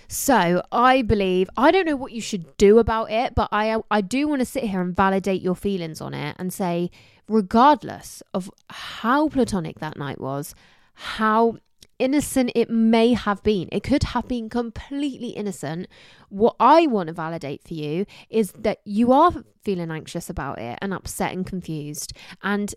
So 0.07 0.63
I 0.71 1.03
believe 1.03 1.51
I 1.57 1.73
don't 1.73 1.85
know 1.87 1.97
what 1.97 2.13
you 2.13 2.21
should 2.21 2.57
do 2.59 2.79
about 2.79 3.11
it, 3.11 3.35
but 3.35 3.49
I 3.51 3.77
I 3.91 4.03
do 4.03 4.29
want 4.29 4.39
to 4.39 4.45
sit 4.45 4.63
here 4.63 4.81
and 4.81 4.95
validate 4.95 5.43
your 5.43 5.57
feelings 5.57 6.01
on 6.01 6.15
it 6.15 6.37
and 6.39 6.53
say, 6.53 6.93
regardless 7.27 8.23
of 8.33 8.53
how 8.71 9.31
platonic 9.31 9.81
that 9.81 9.97
night 9.97 10.21
was, 10.21 10.55
how 10.95 11.57
innocent 11.99 12.53
it 12.55 12.71
may 12.71 13.13
have 13.13 13.43
been. 13.43 13.69
It 13.73 13.83
could 13.83 14.03
have 14.03 14.29
been 14.29 14.49
completely 14.49 15.29
innocent. 15.29 15.87
What 16.29 16.57
I 16.59 16.87
want 16.87 17.09
to 17.09 17.13
validate 17.13 17.63
for 17.67 17.75
you 17.75 18.07
is 18.31 18.53
that 18.53 18.81
you 18.85 19.13
are 19.13 19.33
feeling 19.63 19.91
anxious 19.91 20.29
about 20.29 20.59
it 20.59 20.79
and 20.83 20.93
upset 20.93 21.33
and 21.33 21.47
confused. 21.47 22.13
And 22.43 22.75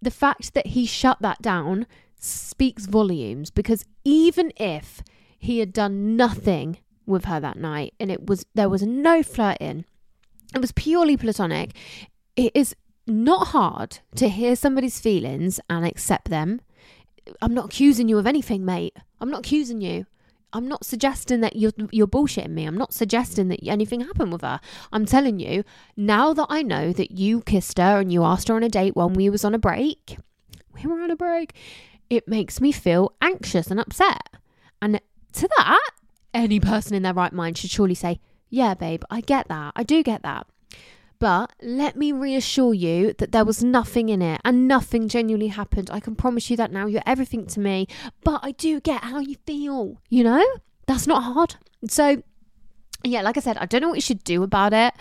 the 0.00 0.10
fact 0.10 0.54
that 0.54 0.68
he 0.68 0.86
shut 0.86 1.18
that 1.20 1.40
down 1.42 1.86
speaks 2.18 2.86
volumes 2.86 3.50
because 3.50 3.84
even 4.04 4.52
if 4.56 5.02
he 5.38 5.58
had 5.58 5.72
done 5.72 6.16
nothing 6.16 6.78
with 7.06 7.26
her 7.26 7.38
that 7.38 7.58
night 7.58 7.92
and 8.00 8.10
it 8.10 8.26
was 8.26 8.46
there 8.54 8.68
was 8.68 8.82
no 8.82 9.22
flirting, 9.22 9.84
it 10.54 10.60
was 10.60 10.72
purely 10.72 11.16
platonic, 11.16 11.74
it 12.36 12.52
is 12.54 12.74
not 13.06 13.48
hard 13.48 13.98
to 14.16 14.28
hear 14.28 14.56
somebody's 14.56 15.00
feelings 15.00 15.60
and 15.68 15.84
accept 15.84 16.30
them 16.30 16.60
I'm 17.40 17.54
not 17.54 17.66
accusing 17.66 18.08
you 18.08 18.18
of 18.18 18.26
anything, 18.26 18.64
mate. 18.64 18.96
I'm 19.20 19.30
not 19.30 19.40
accusing 19.40 19.80
you. 19.80 20.06
I'm 20.52 20.68
not 20.68 20.84
suggesting 20.84 21.40
that 21.40 21.56
you're 21.56 21.72
you're 21.90 22.06
bullshitting 22.06 22.50
me. 22.50 22.64
I'm 22.64 22.78
not 22.78 22.94
suggesting 22.94 23.48
that 23.48 23.66
anything 23.66 24.00
happened 24.02 24.32
with 24.32 24.42
her. 24.42 24.60
I'm 24.92 25.04
telling 25.04 25.40
you 25.40 25.64
now 25.96 26.32
that 26.32 26.46
I 26.48 26.62
know 26.62 26.92
that 26.92 27.10
you 27.10 27.40
kissed 27.42 27.78
her 27.78 27.98
and 27.98 28.12
you 28.12 28.22
asked 28.22 28.48
her 28.48 28.54
on 28.54 28.62
a 28.62 28.68
date 28.68 28.94
when 28.94 29.14
we 29.14 29.28
was 29.28 29.44
on 29.44 29.54
a 29.54 29.58
break. 29.58 30.16
We 30.72 30.86
were 30.86 31.00
on 31.00 31.10
a 31.10 31.16
break. 31.16 31.54
It 32.08 32.28
makes 32.28 32.60
me 32.60 32.70
feel 32.70 33.14
anxious 33.20 33.66
and 33.68 33.80
upset. 33.80 34.28
And 34.80 35.00
to 35.32 35.48
that, 35.56 35.90
any 36.32 36.60
person 36.60 36.94
in 36.94 37.02
their 37.02 37.14
right 37.14 37.32
mind 37.32 37.58
should 37.58 37.70
surely 37.70 37.94
say, 37.94 38.20
"Yeah, 38.48 38.74
babe, 38.74 39.02
I 39.10 39.22
get 39.22 39.48
that. 39.48 39.72
I 39.74 39.82
do 39.82 40.04
get 40.04 40.22
that." 40.22 40.46
But 41.24 41.54
let 41.62 41.96
me 41.96 42.12
reassure 42.12 42.74
you 42.74 43.14
that 43.14 43.32
there 43.32 43.46
was 43.46 43.64
nothing 43.64 44.10
in 44.10 44.20
it 44.20 44.42
and 44.44 44.68
nothing 44.68 45.08
genuinely 45.08 45.48
happened. 45.48 45.88
I 45.90 45.98
can 45.98 46.14
promise 46.14 46.50
you 46.50 46.56
that 46.58 46.70
now. 46.70 46.84
You're 46.84 47.00
everything 47.06 47.46
to 47.46 47.60
me. 47.60 47.88
But 48.24 48.40
I 48.42 48.50
do 48.50 48.78
get 48.78 49.04
how 49.04 49.20
you 49.20 49.36
feel, 49.46 50.02
you 50.10 50.22
know? 50.22 50.44
That's 50.86 51.06
not 51.06 51.22
hard. 51.22 51.54
So, 51.88 52.22
yeah, 53.04 53.22
like 53.22 53.38
I 53.38 53.40
said, 53.40 53.56
I 53.56 53.64
don't 53.64 53.80
know 53.80 53.88
what 53.88 53.96
you 53.96 54.02
should 54.02 54.22
do 54.22 54.42
about 54.42 54.74
it. 54.74 54.92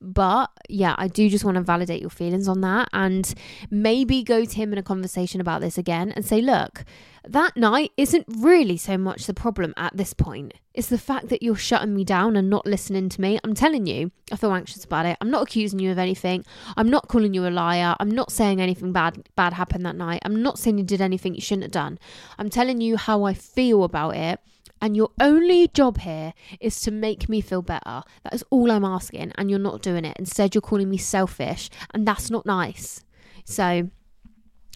But 0.00 0.50
yeah, 0.68 0.94
I 0.98 1.08
do 1.08 1.28
just 1.28 1.44
want 1.44 1.56
to 1.56 1.62
validate 1.62 2.00
your 2.00 2.10
feelings 2.10 2.48
on 2.48 2.60
that 2.60 2.88
and 2.92 3.32
maybe 3.70 4.22
go 4.22 4.44
to 4.44 4.56
him 4.56 4.72
in 4.72 4.78
a 4.78 4.82
conversation 4.82 5.40
about 5.40 5.60
this 5.60 5.78
again 5.78 6.12
and 6.12 6.24
say, 6.24 6.40
look, 6.40 6.84
that 7.24 7.56
night 7.56 7.92
isn't 7.96 8.26
really 8.28 8.76
so 8.76 8.96
much 8.96 9.26
the 9.26 9.34
problem 9.34 9.74
at 9.76 9.96
this 9.96 10.14
point. 10.14 10.54
It's 10.74 10.88
the 10.88 10.98
fact 10.98 11.28
that 11.28 11.42
you're 11.42 11.56
shutting 11.56 11.94
me 11.94 12.04
down 12.04 12.36
and 12.36 12.48
not 12.48 12.66
listening 12.66 13.08
to 13.08 13.20
me. 13.20 13.38
I'm 13.42 13.54
telling 13.54 13.86
you, 13.86 14.12
I 14.30 14.36
feel 14.36 14.52
anxious 14.52 14.84
about 14.84 15.06
it. 15.06 15.16
I'm 15.20 15.30
not 15.30 15.42
accusing 15.42 15.78
you 15.78 15.90
of 15.90 15.98
anything. 15.98 16.44
I'm 16.76 16.90
not 16.90 17.08
calling 17.08 17.34
you 17.34 17.46
a 17.46 17.50
liar. 17.50 17.96
I'm 17.98 18.10
not 18.10 18.30
saying 18.30 18.60
anything 18.60 18.92
bad 18.92 19.28
bad 19.34 19.54
happened 19.54 19.86
that 19.86 19.96
night. 19.96 20.22
I'm 20.24 20.42
not 20.42 20.58
saying 20.58 20.78
you 20.78 20.84
did 20.84 21.00
anything 21.00 21.34
you 21.34 21.40
shouldn't 21.40 21.64
have 21.64 21.72
done. 21.72 21.98
I'm 22.38 22.50
telling 22.50 22.80
you 22.80 22.96
how 22.96 23.24
I 23.24 23.34
feel 23.34 23.82
about 23.82 24.16
it. 24.16 24.40
And 24.80 24.96
your 24.96 25.10
only 25.20 25.68
job 25.68 25.98
here 25.98 26.34
is 26.60 26.80
to 26.82 26.90
make 26.90 27.28
me 27.28 27.40
feel 27.40 27.62
better. 27.62 28.02
That 28.24 28.34
is 28.34 28.44
all 28.50 28.70
I'm 28.70 28.84
asking. 28.84 29.32
And 29.36 29.50
you're 29.50 29.58
not 29.58 29.82
doing 29.82 30.04
it. 30.04 30.16
Instead, 30.18 30.54
you're 30.54 30.62
calling 30.62 30.90
me 30.90 30.98
selfish. 30.98 31.70
And 31.94 32.06
that's 32.06 32.30
not 32.30 32.44
nice. 32.46 33.02
So 33.44 33.90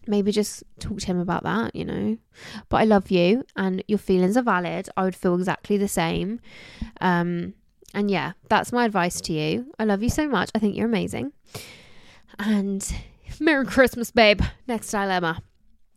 maybe 0.06 0.32
just 0.32 0.64
talk 0.78 0.98
to 0.98 1.06
him 1.06 1.20
about 1.20 1.42
that, 1.44 1.74
you 1.74 1.84
know. 1.84 2.18
But 2.68 2.78
I 2.78 2.84
love 2.84 3.10
you 3.10 3.44
and 3.56 3.82
your 3.88 3.98
feelings 3.98 4.36
are 4.36 4.42
valid. 4.42 4.88
I 4.96 5.04
would 5.04 5.16
feel 5.16 5.34
exactly 5.34 5.76
the 5.76 5.88
same. 5.88 6.40
Um, 7.00 7.54
and 7.92 8.10
yeah, 8.10 8.32
that's 8.48 8.72
my 8.72 8.84
advice 8.84 9.20
to 9.22 9.32
you. 9.32 9.72
I 9.78 9.84
love 9.84 10.02
you 10.02 10.10
so 10.10 10.28
much. 10.28 10.50
I 10.54 10.58
think 10.58 10.76
you're 10.76 10.86
amazing. 10.86 11.32
And 12.38 12.90
Merry 13.38 13.66
Christmas, 13.66 14.10
babe. 14.10 14.40
Next 14.66 14.90
dilemma. 14.90 15.42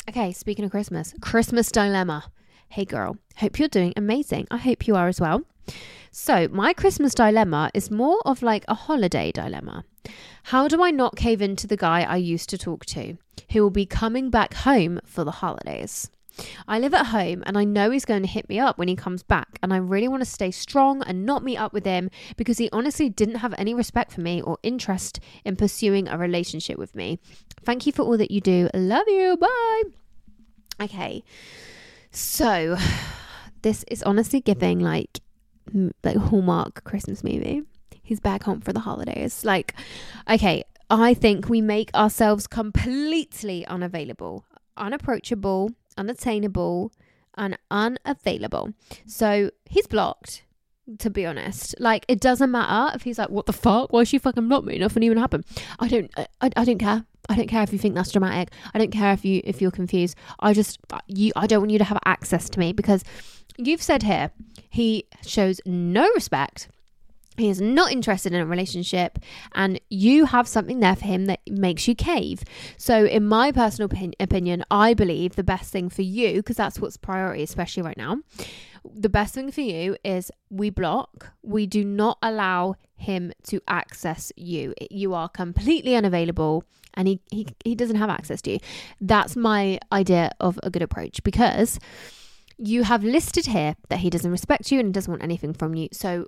Okay, 0.10 0.34
speaking 0.34 0.66
of 0.66 0.72
Christmas, 0.72 1.14
Christmas 1.22 1.72
dilemma. 1.72 2.26
Hey 2.74 2.86
girl, 2.86 3.18
hope 3.36 3.60
you're 3.60 3.68
doing 3.68 3.94
amazing. 3.96 4.48
I 4.50 4.58
hope 4.58 4.88
you 4.88 4.96
are 4.96 5.08
as 5.08 5.22
well. 5.22 5.44
So, 6.10 6.48
my 6.48 6.74
Christmas 6.74 7.14
dilemma 7.14 7.70
is 7.76 7.92
more 7.92 8.20
of 8.26 8.42
like 8.42 8.66
a 8.68 8.74
holiday 8.74 9.32
dilemma. 9.32 9.86
How 10.46 10.68
do 10.68 10.84
I 10.84 10.90
not 10.90 11.16
cave 11.16 11.40
into 11.40 11.68
the 11.68 11.78
guy 11.78 12.02
I 12.02 12.16
used 12.16 12.50
to 12.50 12.58
talk 12.58 12.84
to, 12.88 13.20
who 13.52 13.62
will 13.62 13.70
be 13.70 13.86
coming 13.86 14.32
back 14.32 14.56
home 14.56 15.00
for 15.06 15.24
the 15.24 15.30
holidays? 15.30 16.10
I 16.68 16.80
live 16.80 16.96
at 16.96 17.06
home 17.06 17.44
and 17.46 17.60
I 17.60 17.64
know 17.64 17.92
he's 17.92 18.06
going 18.06 18.24
to 18.24 18.28
hit 18.28 18.50
me 18.50 18.58
up 18.58 18.80
when 18.80 18.88
he 18.88 18.96
comes 18.96 19.22
back, 19.22 19.60
and 19.62 19.72
I 19.72 19.78
really 19.78 20.08
want 20.08 20.22
to 20.22 20.26
stay 20.26 20.50
strong 20.50 21.04
and 21.04 21.28
not 21.28 21.44
meet 21.44 21.58
up 21.58 21.74
with 21.74 21.86
him 21.86 22.10
because 22.38 22.58
he 22.58 22.72
honestly 22.74 23.08
didn't 23.08 23.36
have 23.36 23.54
any 23.60 23.76
respect 23.76 24.14
for 24.14 24.22
me 24.22 24.42
or 24.42 24.58
interest 24.64 25.20
in 25.46 25.58
pursuing 25.58 26.08
a 26.08 26.18
relationship 26.18 26.80
with 26.80 26.96
me. 26.96 27.20
Thank 27.64 27.86
you 27.86 27.92
for 27.92 28.02
all 28.02 28.18
that 28.18 28.32
you 28.32 28.42
do. 28.42 28.68
Love 28.74 29.08
you. 29.08 29.38
Bye. 29.38 29.84
Okay. 30.82 31.24
So, 32.14 32.78
this 33.62 33.84
is 33.90 34.04
honestly 34.04 34.40
giving 34.40 34.80
like 34.80 35.20
like 36.04 36.18
Hallmark 36.18 36.84
Christmas 36.84 37.24
movie. 37.24 37.64
He's 38.04 38.20
back 38.20 38.44
home 38.44 38.62
for 38.62 38.74
the 38.74 38.82
holidays. 38.82 39.46
Like, 39.46 39.74
okay, 40.30 40.64
I 40.90 41.14
think 41.14 41.50
we 41.50 41.62
make 41.62 41.94
ourselves 41.96 42.48
completely 42.48 43.66
unavailable, 43.66 44.46
unapproachable, 44.76 45.72
unattainable, 45.98 46.92
and 47.36 47.58
unavailable. 47.72 48.74
So 49.06 49.52
he's 49.66 49.88
blocked. 49.88 50.44
To 51.00 51.10
be 51.10 51.26
honest, 51.26 51.76
like 51.80 52.06
it 52.10 52.20
doesn't 52.20 52.52
matter 52.52 52.94
if 52.94 53.04
he's 53.04 53.18
like, 53.18 53.30
"What 53.30 53.46
the 53.46 53.54
fuck? 53.54 53.94
Why 53.94 54.02
is 54.02 54.10
she 54.10 54.18
fucking 54.18 54.50
blocked 54.50 54.68
me? 54.68 54.78
Nothing 54.78 55.04
even 55.04 55.18
happened." 55.18 55.46
I 55.80 55.88
don't, 55.88 56.12
I, 56.42 56.50
I 56.58 56.66
don't 56.66 56.78
care. 56.78 57.06
I 57.30 57.36
don't 57.38 57.48
care 57.48 57.64
if 57.64 57.72
you 57.72 57.80
think 57.80 57.96
that's 57.96 58.12
dramatic. 58.12 58.52
I 58.74 58.80
don't 58.80 58.92
care 58.92 59.14
if 59.14 59.24
you 59.24 59.42
if 59.46 59.62
you're 59.62 59.72
confused. 59.72 60.18
I 60.42 60.54
just 60.54 60.80
you 61.08 61.32
I 61.38 61.48
don't 61.48 61.62
want 61.62 61.72
you 61.72 61.78
to 61.78 61.86
have 61.86 62.00
access 62.04 62.50
to 62.50 62.60
me 62.60 62.74
because 62.74 63.04
you've 63.58 63.82
said 63.82 64.04
here 64.04 64.32
he 64.70 65.06
shows 65.26 65.62
no 65.66 66.10
respect. 66.16 66.68
He 67.38 67.50
is 67.50 67.60
not 67.60 67.92
interested 67.92 68.34
in 68.34 68.42
a 68.42 68.46
relationship, 68.46 69.18
and 69.56 69.80
you 69.90 70.26
have 70.26 70.48
something 70.48 70.82
there 70.82 70.96
for 70.96 71.06
him 71.06 71.26
that 71.26 71.40
makes 71.50 71.88
you 71.88 71.96
cave. 71.96 72.44
So, 72.78 73.06
in 73.06 73.26
my 73.26 73.52
personal 73.52 73.90
opinion, 74.20 74.64
I 74.70 74.94
believe 74.94 75.36
the 75.36 75.44
best 75.44 75.72
thing 75.72 75.90
for 75.90 76.04
you, 76.04 76.36
because 76.36 76.58
that's 76.58 76.80
what's 76.80 76.98
priority, 76.98 77.42
especially 77.42 77.82
right 77.82 77.98
now, 77.98 78.20
the 78.94 79.10
best 79.10 79.34
thing 79.34 79.52
for 79.52 79.62
you 79.62 79.98
is 80.04 80.32
we 80.50 80.70
block, 80.70 81.32
we 81.42 81.66
do 81.66 81.84
not 81.84 82.18
allow 82.22 82.76
him 82.96 83.34
to 83.44 83.62
access 83.68 84.32
you. 84.36 84.74
You 84.92 85.14
are 85.14 85.30
completely 85.30 85.96
unavailable 85.96 86.64
and 86.94 87.08
he, 87.08 87.22
he, 87.32 87.48
he 87.64 87.76
doesn't 87.76 87.96
have 87.96 88.10
access 88.10 88.42
to 88.44 88.52
you. 88.52 88.60
That's 89.02 89.36
my 89.36 89.80
idea 89.92 90.32
of 90.40 90.60
a 90.64 90.70
good 90.70 90.82
approach 90.82 91.24
because 91.24 91.80
you 92.58 92.84
have 92.84 93.04
listed 93.04 93.48
here 93.48 93.76
that 93.90 94.00
he 94.00 94.10
doesn't 94.10 94.32
respect 94.32 94.72
you 94.72 94.80
and 94.80 94.94
doesn't 94.94 95.12
want 95.12 95.24
anything 95.24 95.54
from 95.54 95.76
you. 95.76 95.90
So, 95.92 96.28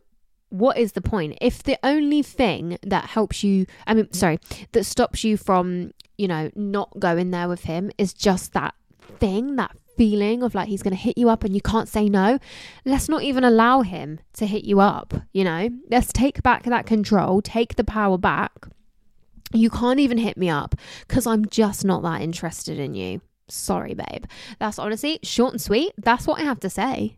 what 0.50 0.78
is 0.78 0.94
the 0.94 1.02
point? 1.02 1.38
If 1.42 1.64
the 1.64 1.78
only 1.84 2.22
thing 2.22 2.78
that 2.84 3.06
helps 3.06 3.44
you, 3.44 3.66
I 3.88 3.94
mean, 3.94 4.12
sorry, 4.14 4.40
that 4.72 4.84
stops 4.86 5.24
you 5.24 5.38
from, 5.38 5.92
you 6.18 6.28
know, 6.28 6.52
not 6.56 6.98
going 7.00 7.32
there 7.32 7.50
with 7.50 7.64
him 7.64 7.92
is 7.98 8.14
just 8.14 8.54
that 8.54 8.74
thing, 9.20 9.56
that 9.56 9.76
feeling 9.98 10.44
of 10.44 10.56
like 10.56 10.68
he's 10.68 10.84
going 10.84 10.96
to 10.96 11.02
hit 11.02 11.18
you 11.18 11.30
up 11.30 11.44
and 11.44 11.54
you 11.54 11.62
can't 11.62 11.90
say 11.90 12.10
no, 12.10 12.40
let's 12.86 13.10
not 13.10 13.24
even 13.24 13.44
allow 13.44 13.82
him 13.82 14.20
to 14.34 14.46
hit 14.46 14.64
you 14.64 14.80
up, 14.80 15.14
you 15.34 15.44
know? 15.44 15.70
Let's 15.90 16.12
take 16.12 16.44
back 16.44 16.64
that 16.64 16.86
control, 16.86 17.42
take 17.42 17.76
the 17.76 17.84
power 17.84 18.18
back. 18.18 18.68
You 19.54 19.70
can't 19.70 20.00
even 20.00 20.18
hit 20.18 20.38
me 20.38 20.50
up 20.50 20.76
because 21.08 21.26
I'm 21.26 21.46
just 21.46 21.86
not 21.86 22.04
that 22.04 22.22
interested 22.22 22.80
in 22.80 22.94
you. 22.94 23.22
Sorry, 23.48 23.94
babe. 23.94 24.26
That's 24.60 24.80
honestly 24.80 25.20
short 25.24 25.54
and 25.54 25.62
sweet. 25.62 25.94
That's 25.98 26.28
what 26.28 26.40
I 26.40 26.44
have 26.44 26.60
to 26.62 26.70
say. 26.70 27.18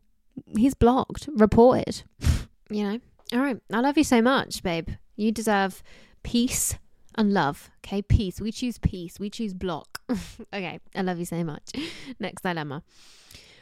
He's 0.56 0.74
blocked, 0.74 1.30
reported. 1.34 2.04
you 2.70 2.84
know? 2.84 3.00
All 3.34 3.40
right. 3.40 3.58
I 3.72 3.80
love 3.80 3.98
you 3.98 4.04
so 4.04 4.22
much, 4.22 4.62
babe. 4.62 4.90
You 5.16 5.32
deserve 5.32 5.82
peace 6.24 6.78
and 7.16 7.34
love. 7.34 7.70
Okay, 7.86 8.02
peace. 8.02 8.40
We 8.40 8.52
choose 8.52 8.78
peace. 8.78 9.20
We 9.20 9.30
choose 9.30 9.54
block. 9.54 9.97
okay, 10.54 10.80
I 10.96 11.02
love 11.02 11.20
you 11.20 11.26
so 11.26 11.44
much. 11.44 11.72
Next 12.20 12.42
dilemma. 12.42 12.84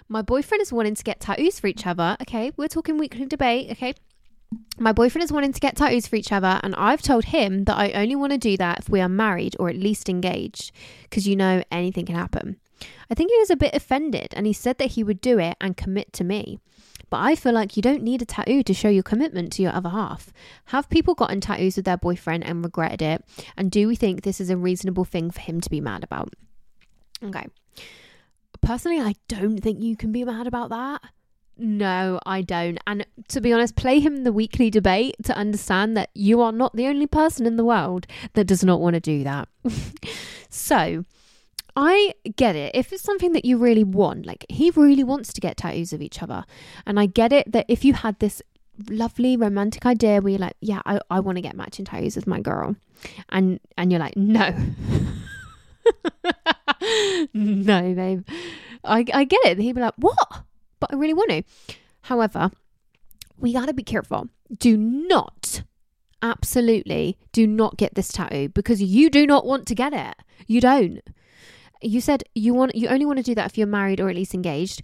My 0.07 0.21
boyfriend 0.21 0.61
is 0.61 0.71
wanting 0.71 0.95
to 0.95 1.03
get 1.03 1.19
tattoos 1.19 1.59
for 1.59 1.67
each 1.67 1.87
other. 1.87 2.15
Okay, 2.21 2.51
we're 2.55 2.67
talking 2.67 2.97
weekly 2.97 3.25
debate. 3.25 3.71
Okay. 3.71 3.95
My 4.77 4.91
boyfriend 4.91 5.23
is 5.23 5.31
wanting 5.31 5.53
to 5.53 5.59
get 5.59 5.75
tattoos 5.75 6.07
for 6.07 6.15
each 6.15 6.31
other, 6.31 6.59
and 6.63 6.75
I've 6.75 7.01
told 7.01 7.25
him 7.25 7.63
that 7.63 7.77
I 7.77 7.91
only 7.91 8.15
want 8.15 8.31
to 8.31 8.37
do 8.37 8.55
that 8.57 8.79
if 8.79 8.89
we 8.89 9.01
are 9.01 9.09
married 9.09 9.55
or 9.59 9.69
at 9.69 9.75
least 9.75 10.07
engaged, 10.07 10.71
because 11.03 11.27
you 11.27 11.35
know 11.35 11.63
anything 11.71 12.05
can 12.05 12.15
happen. 12.15 12.57
I 13.09 13.15
think 13.15 13.31
he 13.31 13.39
was 13.39 13.49
a 13.49 13.55
bit 13.55 13.73
offended, 13.73 14.27
and 14.33 14.45
he 14.45 14.53
said 14.53 14.77
that 14.77 14.91
he 14.91 15.03
would 15.03 15.19
do 15.19 15.39
it 15.39 15.57
and 15.59 15.75
commit 15.75 16.13
to 16.13 16.23
me. 16.23 16.59
But 17.15 17.21
I 17.21 17.35
feel 17.35 17.53
like 17.53 17.77
you 17.77 17.81
don't 17.81 18.03
need 18.03 18.21
a 18.21 18.25
tattoo 18.25 18.61
to 18.61 18.73
show 18.73 18.89
your 18.89 19.01
commitment 19.01 19.53
to 19.53 19.61
your 19.61 19.71
other 19.71 19.87
half. 19.87 20.33
Have 20.65 20.89
people 20.89 21.15
gotten 21.15 21.39
tattoos 21.39 21.77
with 21.77 21.85
their 21.85 21.95
boyfriend 21.95 22.43
and 22.43 22.61
regretted 22.61 23.01
it? 23.01 23.23
And 23.55 23.71
do 23.71 23.87
we 23.87 23.95
think 23.95 24.23
this 24.23 24.41
is 24.41 24.49
a 24.49 24.57
reasonable 24.57 25.05
thing 25.05 25.31
for 25.31 25.39
him 25.39 25.61
to 25.61 25.69
be 25.69 25.79
mad 25.79 26.03
about? 26.03 26.33
Okay. 27.23 27.45
Personally, 28.59 28.99
I 28.99 29.15
don't 29.29 29.59
think 29.59 29.81
you 29.81 29.95
can 29.95 30.11
be 30.11 30.25
mad 30.25 30.45
about 30.45 30.71
that. 30.71 31.03
No, 31.57 32.19
I 32.25 32.41
don't. 32.41 32.79
And 32.85 33.07
to 33.29 33.39
be 33.39 33.53
honest, 33.53 33.77
play 33.77 34.01
him 34.01 34.25
the 34.25 34.33
weekly 34.33 34.69
debate 34.69 35.15
to 35.23 35.37
understand 35.37 35.95
that 35.95 36.09
you 36.13 36.41
are 36.41 36.51
not 36.51 36.75
the 36.75 36.87
only 36.87 37.07
person 37.07 37.45
in 37.45 37.55
the 37.55 37.63
world 37.63 38.07
that 38.33 38.43
does 38.43 38.61
not 38.61 38.81
want 38.81 38.95
to 38.95 38.99
do 38.99 39.23
that. 39.23 39.47
so, 40.49 41.05
I 41.75 42.13
get 42.35 42.55
it. 42.55 42.71
If 42.73 42.93
it's 42.93 43.03
something 43.03 43.33
that 43.33 43.43
you 43.43 43.57
really 43.57 43.83
want, 43.83 44.25
like 44.25 44.45
he 44.49 44.71
really 44.71 45.03
wants 45.03 45.33
to 45.33 45.41
get 45.41 45.57
tattoos 45.57 45.91
of 45.91 46.01
each 46.01 46.23
other. 46.23 46.45
And 46.85 46.99
I 46.99 47.05
get 47.05 47.33
it 47.33 47.51
that 47.51 47.65
if 47.67 47.83
you 47.83 47.93
had 47.93 48.19
this 48.19 48.41
lovely 48.89 49.37
romantic 49.37 49.85
idea 49.85 50.21
where 50.21 50.31
you're 50.31 50.39
like, 50.39 50.55
yeah, 50.61 50.81
I, 50.85 50.99
I 51.09 51.19
want 51.19 51.37
to 51.37 51.41
get 51.41 51.55
matching 51.55 51.85
tattoos 51.85 52.15
with 52.15 52.27
my 52.27 52.39
girl. 52.39 52.75
And 53.29 53.59
and 53.77 53.91
you're 53.91 53.99
like, 53.99 54.15
no. 54.15 54.51
no, 57.33 57.93
babe. 57.93 58.27
I, 58.83 59.05
I 59.13 59.23
get 59.25 59.45
it. 59.45 59.59
He'd 59.59 59.75
be 59.75 59.81
like, 59.81 59.93
what? 59.97 60.43
But 60.79 60.93
I 60.93 60.95
really 60.95 61.13
want 61.13 61.31
to. 61.31 61.43
However, 62.01 62.51
we 63.37 63.53
got 63.53 63.65
to 63.65 63.73
be 63.73 63.83
careful. 63.83 64.29
Do 64.55 64.77
not, 64.77 65.63
absolutely, 66.21 67.17
do 67.31 67.47
not 67.47 67.77
get 67.77 67.95
this 67.95 68.09
tattoo 68.09 68.49
because 68.49 68.81
you 68.81 69.09
do 69.09 69.25
not 69.25 69.45
want 69.45 69.65
to 69.67 69.75
get 69.75 69.93
it. 69.93 70.15
You 70.47 70.61
don't 70.61 71.01
you 71.81 72.01
said 72.01 72.23
you 72.33 72.53
want 72.53 72.75
you 72.75 72.87
only 72.87 73.05
want 73.05 73.17
to 73.17 73.23
do 73.23 73.35
that 73.35 73.45
if 73.47 73.57
you're 73.57 73.67
married 73.67 73.99
or 73.99 74.09
at 74.09 74.15
least 74.15 74.33
engaged. 74.33 74.81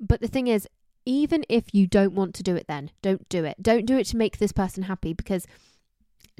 But 0.00 0.20
the 0.20 0.28
thing 0.28 0.46
is, 0.46 0.68
even 1.06 1.44
if 1.48 1.74
you 1.74 1.86
don't 1.86 2.14
want 2.14 2.34
to 2.34 2.42
do 2.42 2.56
it 2.56 2.66
then, 2.66 2.90
don't 3.02 3.28
do 3.28 3.44
it. 3.44 3.62
Don't 3.62 3.86
do 3.86 3.96
it 3.96 4.06
to 4.08 4.16
make 4.16 4.38
this 4.38 4.52
person 4.52 4.84
happy 4.84 5.12
because 5.12 5.46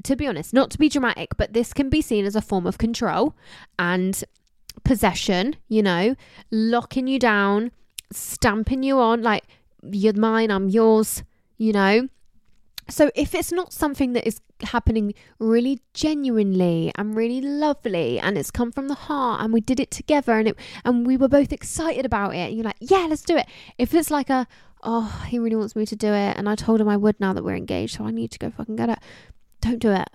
to 0.03 0.15
be 0.15 0.27
honest, 0.27 0.53
not 0.53 0.69
to 0.71 0.77
be 0.77 0.89
dramatic, 0.89 1.29
but 1.37 1.53
this 1.53 1.73
can 1.73 1.89
be 1.89 2.01
seen 2.01 2.25
as 2.25 2.35
a 2.35 2.41
form 2.41 2.67
of 2.67 2.77
control 2.77 3.35
and 3.79 4.23
possession, 4.83 5.55
you 5.67 5.81
know, 5.81 6.15
locking 6.51 7.07
you 7.07 7.17
down, 7.17 7.71
stamping 8.11 8.83
you 8.83 8.99
on 8.99 9.21
like 9.21 9.43
you're 9.81 10.13
mine, 10.13 10.51
I'm 10.51 10.69
yours, 10.69 11.23
you 11.57 11.71
know. 11.71 12.09
So 12.89 13.09
if 13.15 13.33
it's 13.33 13.51
not 13.51 13.73
something 13.73 14.13
that 14.13 14.27
is 14.27 14.41
happening 14.61 15.13
really 15.39 15.81
genuinely 15.93 16.91
and 16.95 17.15
really 17.15 17.41
lovely 17.41 18.19
and 18.19 18.37
it's 18.37 18.51
come 18.51 18.71
from 18.71 18.87
the 18.87 18.95
heart 18.95 19.41
and 19.41 19.53
we 19.53 19.61
did 19.61 19.79
it 19.79 19.91
together 19.91 20.33
and 20.33 20.47
it 20.49 20.57
and 20.83 21.05
we 21.05 21.17
were 21.17 21.27
both 21.27 21.51
excited 21.51 22.05
about 22.05 22.33
it 22.33 22.49
and 22.49 22.55
you're 22.55 22.63
like, 22.63 22.77
yeah, 22.79 23.05
let's 23.09 23.21
do 23.21 23.35
it. 23.37 23.47
If 23.77 23.93
it's 23.93 24.11
like 24.11 24.29
a 24.29 24.47
oh, 24.83 25.25
he 25.27 25.39
really 25.39 25.55
wants 25.55 25.75
me 25.75 25.85
to 25.85 25.95
do 25.95 26.13
it 26.13 26.37
and 26.37 26.47
I 26.47 26.55
told 26.55 26.79
him 26.79 26.89
I 26.89 26.97
would 26.97 27.19
now 27.19 27.33
that 27.33 27.43
we're 27.43 27.55
engaged, 27.55 27.97
so 27.97 28.05
I 28.05 28.11
need 28.11 28.31
to 28.31 28.39
go 28.39 28.51
fucking 28.51 28.75
get 28.75 28.89
it. 28.89 28.99
Don't 29.61 29.79
do 29.79 29.91
it. 29.91 30.09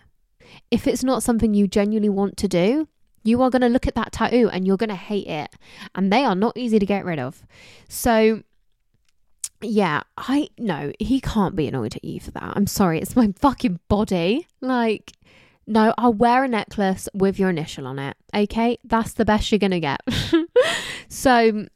If 0.70 0.86
it's 0.86 1.04
not 1.04 1.22
something 1.22 1.54
you 1.54 1.66
genuinely 1.66 2.08
want 2.08 2.36
to 2.38 2.48
do, 2.48 2.88
you 3.22 3.42
are 3.42 3.50
going 3.50 3.62
to 3.62 3.68
look 3.68 3.86
at 3.86 3.94
that 3.94 4.12
tattoo 4.12 4.48
and 4.50 4.66
you're 4.66 4.76
going 4.76 4.90
to 4.90 4.96
hate 4.96 5.26
it. 5.26 5.54
And 5.94 6.12
they 6.12 6.24
are 6.24 6.34
not 6.34 6.56
easy 6.56 6.78
to 6.78 6.86
get 6.86 7.04
rid 7.04 7.18
of. 7.18 7.42
So 7.88 8.42
yeah, 9.62 10.02
I 10.16 10.48
no, 10.58 10.92
he 10.98 11.20
can't 11.20 11.56
be 11.56 11.66
annoyed 11.66 11.96
at 11.96 12.04
you 12.04 12.20
for 12.20 12.30
that. 12.32 12.52
I'm 12.56 12.66
sorry, 12.66 13.00
it's 13.00 13.16
my 13.16 13.32
fucking 13.38 13.80
body. 13.88 14.46
Like, 14.60 15.12
no, 15.66 15.94
I'll 15.98 16.12
wear 16.12 16.44
a 16.44 16.48
necklace 16.48 17.08
with 17.14 17.38
your 17.38 17.50
initial 17.50 17.86
on 17.86 17.98
it. 17.98 18.16
Okay, 18.34 18.78
that's 18.84 19.14
the 19.14 19.24
best 19.24 19.50
you're 19.50 19.58
gonna 19.58 19.80
get. 19.80 20.00
so, 21.08 21.66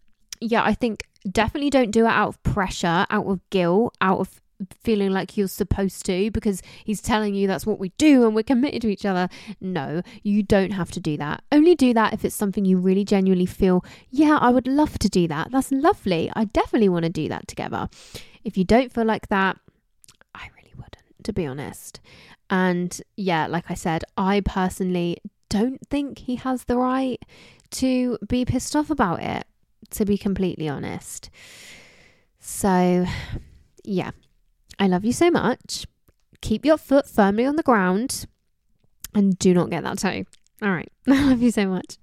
yeah, 0.40 0.62
I 0.64 0.74
think 0.74 1.04
definitely 1.30 1.70
don't 1.70 1.90
do 1.90 2.06
it 2.06 2.10
out 2.10 2.28
of 2.28 2.42
pressure, 2.42 3.06
out 3.10 3.26
of 3.26 3.40
guilt, 3.50 3.96
out 4.00 4.18
of 4.18 4.40
feeling 4.82 5.10
like 5.10 5.36
you're 5.36 5.48
supposed 5.48 6.04
to 6.06 6.30
because 6.30 6.62
he's 6.84 7.00
telling 7.02 7.34
you 7.34 7.46
that's 7.46 7.66
what 7.66 7.78
we 7.78 7.90
do 7.98 8.24
and 8.24 8.34
we're 8.34 8.42
committed 8.42 8.82
to 8.82 8.88
each 8.88 9.04
other. 9.04 9.28
No, 9.60 10.02
you 10.22 10.42
don't 10.42 10.72
have 10.72 10.90
to 10.92 11.00
do 11.00 11.16
that. 11.16 11.42
Only 11.50 11.74
do 11.74 11.92
that 11.94 12.12
if 12.12 12.24
it's 12.24 12.34
something 12.34 12.64
you 12.64 12.78
really 12.78 13.04
genuinely 13.04 13.46
feel, 13.46 13.84
yeah, 14.10 14.38
I 14.40 14.50
would 14.50 14.66
love 14.66 14.98
to 15.00 15.08
do 15.08 15.26
that. 15.28 15.50
That's 15.50 15.72
lovely. 15.72 16.30
I 16.34 16.44
definitely 16.46 16.88
want 16.88 17.04
to 17.04 17.10
do 17.10 17.28
that 17.28 17.48
together. 17.48 17.88
If 18.44 18.56
you 18.56 18.64
don't 18.64 18.92
feel 18.92 19.04
like 19.04 19.28
that, 19.28 19.58
I 20.34 20.48
really 20.56 20.74
wouldn't, 20.74 21.24
to 21.24 21.32
be 21.32 21.46
honest. 21.46 22.00
And 22.50 23.00
yeah, 23.16 23.46
like 23.46 23.70
I 23.70 23.74
said, 23.74 24.04
I 24.16 24.40
personally 24.40 25.18
don't 25.48 25.86
think 25.88 26.18
he 26.18 26.36
has 26.36 26.64
the 26.64 26.76
right 26.76 27.20
to 27.70 28.18
be 28.26 28.44
pissed 28.44 28.76
off 28.76 28.90
about 28.90 29.22
it, 29.22 29.46
to 29.90 30.04
be 30.04 30.18
completely 30.18 30.68
honest. 30.68 31.30
So, 32.38 33.06
yeah, 33.84 34.10
I 34.78 34.86
love 34.86 35.04
you 35.04 35.12
so 35.12 35.30
much. 35.30 35.86
Keep 36.40 36.64
your 36.64 36.76
foot 36.76 37.08
firmly 37.08 37.44
on 37.46 37.56
the 37.56 37.62
ground 37.62 38.26
and 39.14 39.38
do 39.38 39.54
not 39.54 39.70
get 39.70 39.82
that 39.84 39.98
toe. 39.98 40.24
All 40.62 40.70
right. 40.70 40.90
I 41.08 41.24
love 41.30 41.42
you 41.42 41.50
so 41.50 41.66
much. 41.66 41.96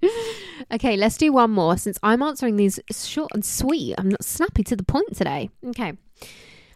Okay, 0.70 0.96
let's 0.96 1.16
do 1.16 1.32
one 1.32 1.50
more 1.50 1.76
since 1.76 1.98
I'm 2.02 2.22
answering 2.22 2.56
these 2.56 2.78
short 2.92 3.30
and 3.34 3.44
sweet. 3.44 3.94
I'm 3.98 4.08
not 4.08 4.24
snappy 4.24 4.62
to 4.64 4.76
the 4.76 4.84
point 4.84 5.16
today. 5.16 5.50
Okay. 5.66 5.94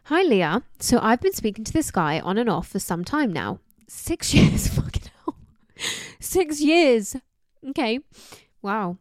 Hi, 0.05 0.23
Leah. 0.23 0.63
So 0.79 0.99
I've 1.01 1.21
been 1.21 1.33
speaking 1.33 1.65
to 1.65 1.73
this 1.73 1.91
guy 1.91 2.21
on 2.21 2.39
and 2.39 2.49
off 2.49 2.69
for 2.69 2.79
some 2.79 3.05
time 3.05 3.33
now. 3.33 3.61
Six 3.89 4.35
years. 4.35 4.69
Fucking 4.69 5.11
hell. 5.25 5.37
Six 6.21 6.61
years. 6.61 7.17
Okay. 7.71 8.01
Wow. 8.63 8.99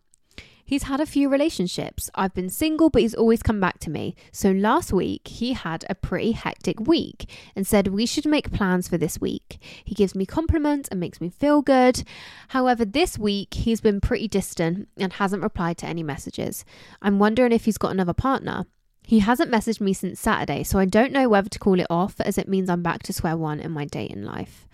He's 0.68 0.84
had 0.84 0.99
a 0.99 1.05
few 1.05 1.30
relationships. 1.30 2.09
I've 2.16 2.34
been 2.34 2.49
single, 2.49 2.89
but 2.89 3.03
he's 3.03 3.13
always 3.13 3.43
come 3.43 3.59
back 3.59 3.78
to 3.82 3.91
me. 3.91 4.16
So 4.32 4.49
last 4.49 4.91
week, 4.91 5.28
he 5.28 5.53
had 5.53 5.86
a 5.88 5.93
pretty 5.93 6.32
hectic 6.32 6.80
week 6.80 7.30
and 7.55 7.68
said 7.68 7.89
we 7.89 8.07
should 8.07 8.26
make 8.26 8.51
plans 8.51 8.88
for 8.88 8.97
this 8.97 9.22
week. 9.22 9.59
He 9.84 9.93
gives 9.93 10.16
me 10.16 10.26
compliments 10.26 10.89
and 10.89 10.99
makes 10.99 11.22
me 11.22 11.30
feel 11.30 11.61
good. 11.61 12.03
However, 12.47 12.84
this 12.84 13.20
week, 13.20 13.53
he's 13.53 13.80
been 13.80 14.01
pretty 14.01 14.28
distant 14.28 14.89
and 14.97 15.13
hasn't 15.13 15.43
replied 15.43 15.78
to 15.78 15.86
any 15.86 16.01
messages. 16.01 16.66
I'm 16.99 17.20
wondering 17.20 17.51
if 17.51 17.66
he's 17.66 17.78
got 17.78 17.91
another 17.91 18.13
partner. 18.13 18.66
He 19.03 19.20
hasn't 19.20 19.51
messaged 19.51 19.82
me 19.82 19.93
since 19.93 20.20
Saturday, 20.20 20.63
so 20.63 20.80
I 20.80 20.86
don't 20.86 21.11
know 21.11 21.30
whether 21.30 21.47
to 21.47 21.59
call 21.59 21.80
it 21.80 21.86
off 21.91 22.20
as 22.22 22.39
it 22.39 22.47
means 22.47 22.72
I'm 22.72 22.82
back 22.82 23.03
to 23.03 23.13
square 23.13 23.38
one 23.38 23.59
in 23.59 23.72
my 23.72 23.86
dating 23.86 24.24
life 24.24 24.68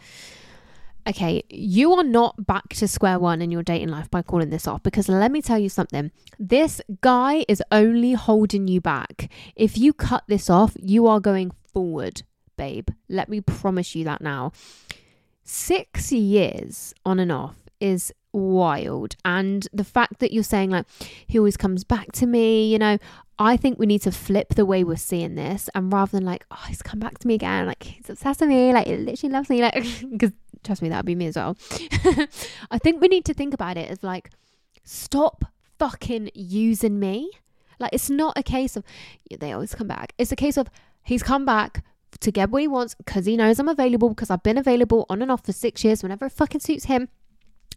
okay, 1.08 1.44
you 1.50 1.94
are 1.94 2.04
not 2.04 2.46
back 2.46 2.70
to 2.70 2.88
square 2.88 3.20
one 3.20 3.42
in 3.42 3.52
your 3.52 3.64
dating 3.64 3.90
life 3.90 4.10
by 4.10 4.22
calling 4.22 4.50
this 4.50 4.68
off 4.68 4.84
because 4.84 5.10
let 5.10 5.32
me 5.32 5.42
tell 5.42 5.60
you 5.60 5.70
something. 5.70 6.12
This 6.40 6.82
guy 7.02 7.46
is 7.48 7.64
only 7.72 8.14
holding 8.14 8.68
you 8.68 8.82
back. 8.82 9.30
If 9.56 9.78
you 9.78 9.94
cut 9.94 10.24
this 10.28 10.50
off, 10.50 10.76
you 10.80 11.08
are 11.08 11.20
going 11.20 11.52
forward, 11.74 12.24
babe. 12.58 12.90
Let 13.10 13.30
me 13.30 13.42
promise 13.42 13.96
you 13.96 14.04
that 14.06 14.22
now. 14.22 14.52
Six 15.44 16.12
years 16.12 16.94
on 17.06 17.20
and 17.20 17.32
off 17.32 17.58
is 17.80 18.14
wild. 18.34 19.16
And 19.26 19.68
the 19.74 19.84
fact 19.84 20.20
that 20.20 20.32
you're 20.32 20.44
saying, 20.44 20.70
like, 20.70 20.86
he 21.28 21.38
always 21.38 21.58
comes 21.58 21.84
back 21.84 22.12
to 22.14 22.26
me, 22.26 22.72
you 22.72 22.80
know, 22.80 22.98
I 23.40 23.58
think 23.58 23.80
we 23.80 23.88
need 23.88 24.04
to 24.04 24.12
flip 24.12 24.54
the 24.54 24.66
way 24.66 24.84
we're 24.84 24.98
seeing 24.98 25.36
this. 25.36 25.70
And 25.74 25.92
rather 25.92 26.12
than 26.12 26.26
like, 26.26 26.46
oh, 26.52 26.64
he's 26.68 26.82
come 26.82 27.00
back 27.00 27.18
to 27.20 27.28
me 27.28 27.34
again, 27.34 27.66
like, 27.66 27.84
he's 27.84 28.10
obsessed 28.10 28.42
with 28.42 28.50
me, 28.50 28.72
like, 28.72 28.88
he 28.88 28.98
literally 28.98 29.34
loves 29.34 29.50
me, 29.50 29.62
like, 29.62 29.74
because 30.12 30.32
trust 30.64 30.82
me, 30.82 30.90
that 30.90 30.98
would 30.98 31.06
be 31.06 31.16
me 31.16 31.28
as 31.28 31.36
well. 31.36 31.58
I 32.72 32.78
think 32.78 33.02
we 33.02 33.08
need 33.08 33.26
to 33.26 33.34
think 33.34 33.54
about 33.54 33.78
it 33.78 33.90
as 33.90 34.04
like, 34.04 34.32
stop 34.84 35.46
fucking 35.80 36.32
using 36.34 37.00
me. 37.00 37.32
Like, 37.80 37.94
it's 37.94 38.10
not 38.10 38.38
a 38.38 38.44
case 38.44 38.76
of, 38.76 38.84
they 39.40 39.52
always 39.52 39.74
come 39.74 39.88
back. 39.88 40.14
It's 40.18 40.32
a 40.32 40.36
case 40.36 40.58
of, 40.58 40.70
he's 41.04 41.24
come 41.24 41.46
back 41.46 41.84
to 42.20 42.32
get 42.32 42.50
what 42.50 42.62
he 42.62 42.68
wants 42.68 42.94
because 42.96 43.26
he 43.26 43.38
knows 43.38 43.60
I'm 43.60 43.68
available 43.68 44.10
because 44.10 44.30
I've 44.30 44.44
been 44.44 44.58
available 44.58 45.06
on 45.10 45.22
and 45.22 45.32
off 45.32 45.46
for 45.46 45.54
six 45.54 45.84
years 45.84 46.04
whenever 46.04 46.26
it 46.26 46.34
fucking 46.34 46.62
suits 46.62 46.86
him. 46.86 47.10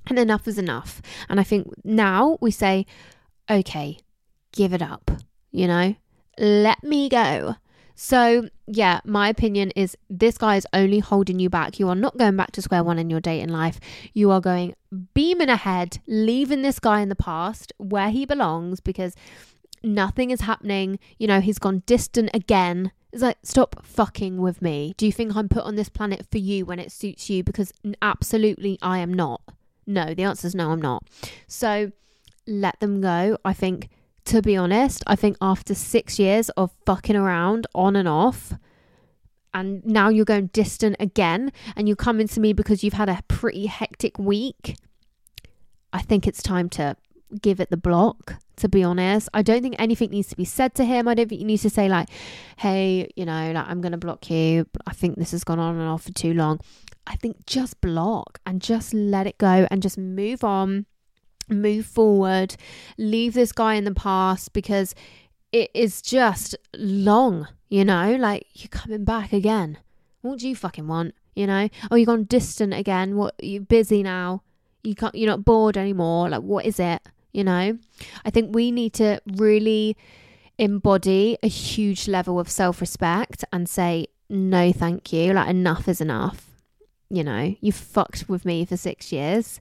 And 0.06 0.18
enough 0.18 0.46
is 0.46 0.58
enough. 0.58 1.00
And 1.30 1.40
I 1.40 1.44
think 1.44 1.68
now 1.82 2.36
we 2.40 2.50
say, 2.50 2.84
okay, 3.50 3.98
give 4.52 4.74
it 4.74 4.82
up, 4.82 5.10
you 5.50 5.66
know, 5.66 5.96
let 6.38 6.82
me 6.82 7.08
go. 7.08 7.56
So, 7.94 8.48
yeah, 8.66 9.00
my 9.04 9.28
opinion 9.28 9.70
is 9.76 9.96
this 10.10 10.36
guy 10.36 10.56
is 10.56 10.66
only 10.72 10.98
holding 10.98 11.38
you 11.38 11.48
back. 11.48 11.78
You 11.78 11.88
are 11.88 11.94
not 11.94 12.18
going 12.18 12.36
back 12.36 12.52
to 12.52 12.62
square 12.62 12.82
one 12.82 12.98
in 12.98 13.10
your 13.10 13.20
dating 13.20 13.50
life. 13.50 13.78
You 14.12 14.30
are 14.32 14.40
going 14.40 14.74
beaming 15.14 15.48
ahead, 15.48 15.98
leaving 16.06 16.62
this 16.62 16.80
guy 16.80 17.00
in 17.00 17.08
the 17.08 17.14
past 17.14 17.72
where 17.78 18.10
he 18.10 18.26
belongs 18.26 18.80
because 18.80 19.14
nothing 19.82 20.30
is 20.30 20.40
happening. 20.42 20.98
You 21.18 21.28
know, 21.28 21.40
he's 21.40 21.58
gone 21.58 21.82
distant 21.86 22.30
again. 22.34 22.90
It's 23.12 23.22
like, 23.22 23.38
stop 23.44 23.86
fucking 23.86 24.38
with 24.38 24.60
me. 24.60 24.94
Do 24.96 25.06
you 25.06 25.12
think 25.12 25.36
I'm 25.36 25.48
put 25.48 25.62
on 25.62 25.76
this 25.76 25.88
planet 25.88 26.26
for 26.32 26.38
you 26.38 26.66
when 26.66 26.80
it 26.80 26.90
suits 26.90 27.30
you? 27.30 27.44
Because 27.44 27.72
absolutely, 28.02 28.76
I 28.82 28.98
am 28.98 29.14
not. 29.14 29.40
No, 29.86 30.14
the 30.14 30.24
answer 30.24 30.48
is 30.48 30.54
no, 30.54 30.70
I'm 30.70 30.82
not. 30.82 31.04
So 31.46 31.92
let 32.46 32.80
them 32.80 33.00
go. 33.00 33.38
I 33.44 33.52
think 33.52 33.90
to 34.26 34.40
be 34.40 34.56
honest, 34.56 35.02
I 35.06 35.16
think 35.16 35.36
after 35.40 35.74
six 35.74 36.18
years 36.18 36.48
of 36.50 36.72
fucking 36.86 37.16
around 37.16 37.66
on 37.74 37.96
and 37.96 38.08
off, 38.08 38.54
and 39.52 39.84
now 39.84 40.08
you're 40.08 40.24
going 40.24 40.46
distant 40.48 40.96
again, 40.98 41.52
and 41.76 41.88
you're 41.88 41.96
coming 41.96 42.26
to 42.28 42.40
me 42.40 42.52
because 42.52 42.82
you've 42.82 42.94
had 42.94 43.08
a 43.08 43.22
pretty 43.28 43.66
hectic 43.66 44.18
week, 44.18 44.76
I 45.92 46.00
think 46.00 46.26
it's 46.26 46.42
time 46.42 46.68
to 46.70 46.96
give 47.40 47.60
it 47.60 47.70
the 47.70 47.76
block. 47.76 48.36
To 48.58 48.68
be 48.68 48.84
honest, 48.84 49.28
I 49.34 49.42
don't 49.42 49.62
think 49.62 49.74
anything 49.78 50.10
needs 50.10 50.28
to 50.28 50.36
be 50.36 50.44
said 50.44 50.74
to 50.76 50.84
him. 50.84 51.08
I 51.08 51.14
don't 51.14 51.28
think 51.28 51.40
you 51.40 51.46
need 51.46 51.58
to 51.58 51.70
say 51.70 51.88
like, 51.88 52.08
"Hey, 52.56 53.10
you 53.16 53.24
know, 53.24 53.52
like 53.52 53.68
I'm 53.68 53.80
gonna 53.80 53.98
block 53.98 54.30
you." 54.30 54.66
I 54.86 54.92
think 54.92 55.16
this 55.16 55.32
has 55.32 55.42
gone 55.42 55.58
on 55.58 55.74
and 55.74 55.88
off 55.88 56.04
for 56.04 56.12
too 56.12 56.34
long. 56.34 56.60
I 57.06 57.16
think 57.16 57.46
just 57.46 57.80
block 57.80 58.40
and 58.46 58.62
just 58.62 58.94
let 58.94 59.26
it 59.26 59.38
go 59.38 59.66
and 59.70 59.82
just 59.82 59.98
move 59.98 60.44
on 60.44 60.86
move 61.48 61.86
forward, 61.86 62.56
leave 62.98 63.34
this 63.34 63.52
guy 63.52 63.74
in 63.74 63.84
the 63.84 63.94
past 63.94 64.52
because 64.52 64.94
it 65.52 65.70
is 65.74 66.02
just 66.02 66.56
long, 66.76 67.48
you 67.68 67.84
know? 67.84 68.16
Like 68.16 68.46
you're 68.54 68.68
coming 68.68 69.04
back 69.04 69.32
again. 69.32 69.78
What 70.22 70.38
do 70.38 70.48
you 70.48 70.56
fucking 70.56 70.88
want? 70.88 71.14
You 71.34 71.46
know? 71.46 71.68
Oh, 71.90 71.96
you've 71.96 72.06
gone 72.06 72.24
distant 72.24 72.74
again. 72.74 73.16
What 73.16 73.34
you're 73.40 73.62
busy 73.62 74.02
now. 74.02 74.42
You 74.82 74.94
can't 74.94 75.14
you're 75.14 75.30
not 75.30 75.44
bored 75.44 75.76
anymore. 75.76 76.28
Like 76.28 76.42
what 76.42 76.64
is 76.64 76.80
it? 76.80 77.02
You 77.32 77.44
know? 77.44 77.78
I 78.24 78.30
think 78.30 78.54
we 78.54 78.70
need 78.70 78.92
to 78.94 79.20
really 79.26 79.96
embody 80.58 81.36
a 81.42 81.48
huge 81.48 82.06
level 82.06 82.38
of 82.38 82.48
self-respect 82.48 83.44
and 83.52 83.68
say 83.68 84.06
no 84.28 84.72
thank 84.72 85.12
you. 85.12 85.32
Like 85.32 85.48
enough 85.48 85.88
is 85.88 86.00
enough. 86.00 86.50
You 87.10 87.22
know, 87.22 87.54
you've 87.60 87.76
fucked 87.76 88.28
with 88.28 88.44
me 88.44 88.64
for 88.64 88.76
6 88.76 89.12
years 89.12 89.60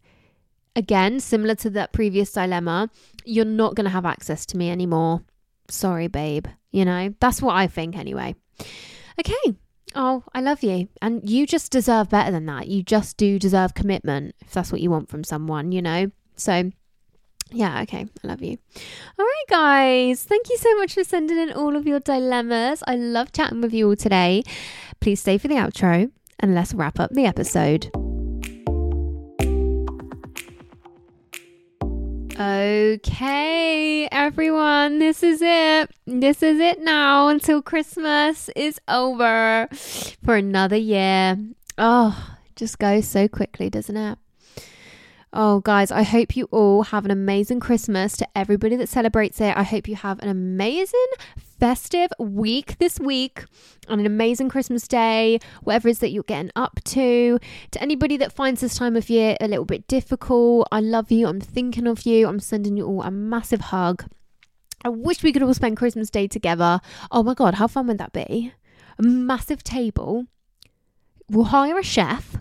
again, 0.76 1.20
similar 1.20 1.56
to 1.56 1.70
that 1.72 1.94
previous 1.94 2.32
dilemma, 2.32 2.90
you're 3.26 3.46
not 3.46 3.76
going 3.76 3.86
to 3.86 3.92
have 3.92 4.06
access 4.06 4.46
to 4.48 4.58
me 4.58 4.70
anymore. 4.70 5.22
Sorry, 5.70 6.08
babe. 6.08 6.48
You 6.72 6.86
know, 6.86 7.14
that's 7.20 7.42
what 7.42 7.56
I 7.56 7.68
think 7.68 7.96
anyway. 7.96 8.36
Okay. 9.20 9.56
Oh, 9.96 10.24
I 10.34 10.42
love 10.42 10.64
you. 10.64 10.88
And 11.02 11.30
you 11.30 11.46
just 11.46 11.72
deserve 11.72 12.10
better 12.10 12.32
than 12.32 12.46
that. 12.48 12.68
You 12.68 12.82
just 12.82 13.16
do 13.18 13.38
deserve 13.38 13.76
commitment 13.76 14.36
if 14.42 14.52
that's 14.52 14.72
what 14.72 14.82
you 14.82 14.90
want 14.90 15.10
from 15.10 15.24
someone, 15.24 15.72
you 15.72 15.82
know? 15.82 16.10
So, 16.36 16.72
yeah, 17.52 17.82
okay. 17.84 18.08
I 18.24 18.28
love 18.28 18.42
you. 18.42 18.58
All 19.20 19.26
right, 19.26 19.46
guys. 19.50 20.24
Thank 20.24 20.50
you 20.50 20.58
so 20.58 20.76
much 20.78 20.96
for 20.96 21.04
sending 21.04 21.38
in 21.38 21.52
all 21.52 21.76
of 21.76 21.86
your 21.86 22.00
dilemmas. 22.00 22.84
I 22.88 22.96
love 22.96 23.32
chatting 23.32 23.62
with 23.62 23.74
you 23.74 23.90
all 23.90 23.96
today. 23.96 24.44
Please 25.00 25.20
stay 25.20 25.38
for 25.38 25.48
the 25.48 25.56
outro 25.56 26.10
and 26.40 26.56
let's 26.56 26.74
wrap 26.74 27.00
up 27.00 27.12
the 27.12 27.26
episode. 27.26 27.92
Okay, 32.40 34.08
everyone, 34.12 34.98
this 34.98 35.22
is 35.22 35.40
it. 35.44 35.92
This 36.08 36.42
is 36.42 36.60
it 36.60 36.82
now 36.82 37.28
until 37.28 37.62
Christmas 37.62 38.50
is 38.56 38.82
over 38.88 39.68
for 39.72 40.36
another 40.36 40.76
year. 40.76 41.38
Oh, 41.78 42.36
just 42.56 42.80
goes 42.80 43.08
so 43.08 43.28
quickly, 43.28 43.70
doesn't 43.70 43.98
it? 43.98 44.18
Oh, 45.36 45.62
guys, 45.62 45.90
I 45.90 46.04
hope 46.04 46.36
you 46.36 46.46
all 46.52 46.84
have 46.84 47.06
an 47.06 47.10
amazing 47.10 47.60
Christmas 47.60 48.16
to 48.18 48.28
everybody 48.36 48.76
that 48.76 48.88
celebrates 48.88 49.42
it. 49.42 49.58
I 49.58 49.64
hope 49.64 49.88
you 49.88 49.96
have 49.96 50.20
an 50.20 50.30
amazing 50.30 51.08
festive 51.60 52.12
week 52.20 52.78
this 52.78 53.00
week 53.00 53.46
on 53.88 54.00
an 54.00 54.06
amazing 54.06 54.50
Christmas 54.50 54.88
day, 54.88 55.40
whatever 55.64 55.88
it 55.88 55.94
is 55.94 56.00
that 56.00 56.12
you're 56.12 56.22
getting 56.22 56.52
up 56.56 56.80
to. 56.84 57.40
To 57.72 57.82
anybody 57.82 58.16
that 58.18 58.32
finds 58.32 58.62
this 58.62 58.76
time 58.76 58.96
of 58.96 59.10
year 59.10 59.36
a 59.42 59.48
little 59.48 59.66
bit 59.66 59.88
difficult, 59.88 60.68
I 60.72 60.82
love 60.82 61.12
you. 61.12 61.26
I'm 61.26 61.42
thinking 61.42 61.88
of 61.88 62.06
you. 62.06 62.28
I'm 62.28 62.40
sending 62.40 62.78
you 62.78 62.86
all 62.86 63.02
a 63.02 63.10
massive 63.10 63.62
hug. 63.62 64.06
I 64.86 64.90
wish 64.90 65.24
we 65.24 65.34
could 65.34 65.42
all 65.42 65.56
spend 65.56 65.78
Christmas 65.78 66.12
Day 66.12 66.28
together. 66.28 66.80
Oh 67.10 67.24
my 67.24 67.34
God, 67.34 67.56
how 67.56 67.66
fun 67.66 67.88
would 67.88 67.98
that 67.98 68.14
be? 68.14 68.54
A 69.00 69.02
massive 69.02 69.64
table. 69.64 70.28
We'll 71.28 71.46
hire 71.46 71.80
a 71.80 71.84
chef 71.84 72.38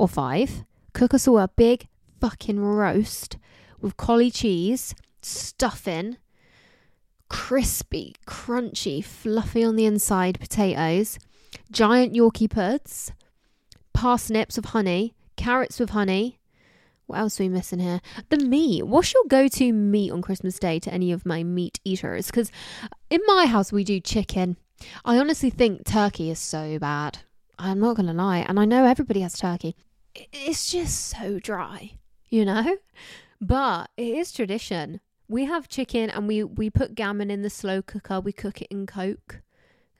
or 0.00 0.08
five, 0.08 0.64
cook 0.94 1.14
us 1.14 1.28
all 1.28 1.38
a 1.38 1.46
big 1.46 1.86
fucking 2.20 2.60
roast 2.60 3.36
with 3.80 3.96
cauli 3.96 4.30
cheese, 4.30 4.94
stuffing, 5.22 6.16
crispy, 7.28 8.14
crunchy, 8.26 9.04
fluffy 9.04 9.64
on 9.64 9.76
the 9.76 9.86
inside 9.86 10.40
potatoes, 10.40 11.18
giant 11.70 12.14
Yorkie 12.14 12.50
puds, 12.50 13.12
parsnips 13.92 14.56
with 14.56 14.66
honey, 14.66 15.14
carrots 15.36 15.78
with 15.78 15.90
honey. 15.90 16.38
What 17.06 17.20
else 17.20 17.40
are 17.40 17.44
we 17.44 17.48
missing 17.48 17.78
here? 17.78 18.00
The 18.28 18.36
meat. 18.36 18.86
What's 18.86 19.14
your 19.14 19.24
go 19.28 19.48
to 19.48 19.72
meat 19.72 20.10
on 20.10 20.20
Christmas 20.20 20.58
Day 20.58 20.78
to 20.80 20.92
any 20.92 21.10
of 21.10 21.24
my 21.24 21.42
meat 21.42 21.80
eaters? 21.82 22.26
Because 22.26 22.52
in 23.08 23.20
my 23.26 23.46
house, 23.46 23.72
we 23.72 23.82
do 23.82 23.98
chicken. 23.98 24.58
I 25.06 25.18
honestly 25.18 25.48
think 25.48 25.86
turkey 25.86 26.30
is 26.30 26.38
so 26.38 26.78
bad. 26.78 27.20
I'm 27.58 27.80
not 27.80 27.96
going 27.96 28.08
to 28.08 28.12
lie. 28.12 28.44
And 28.46 28.60
I 28.60 28.66
know 28.66 28.84
everybody 28.84 29.20
has 29.20 29.38
turkey. 29.38 29.74
It's 30.14 30.70
just 30.70 31.06
so 31.06 31.38
dry 31.38 31.97
you 32.30 32.44
know? 32.44 32.76
But 33.40 33.90
it 33.96 34.16
is 34.16 34.32
tradition. 34.32 35.00
We 35.28 35.44
have 35.44 35.68
chicken 35.68 36.10
and 36.10 36.26
we, 36.26 36.42
we 36.42 36.70
put 36.70 36.94
gammon 36.94 37.30
in 37.30 37.42
the 37.42 37.50
slow 37.50 37.82
cooker. 37.82 38.20
We 38.20 38.32
cook 38.32 38.60
it 38.62 38.68
in 38.70 38.86
Coke. 38.86 39.42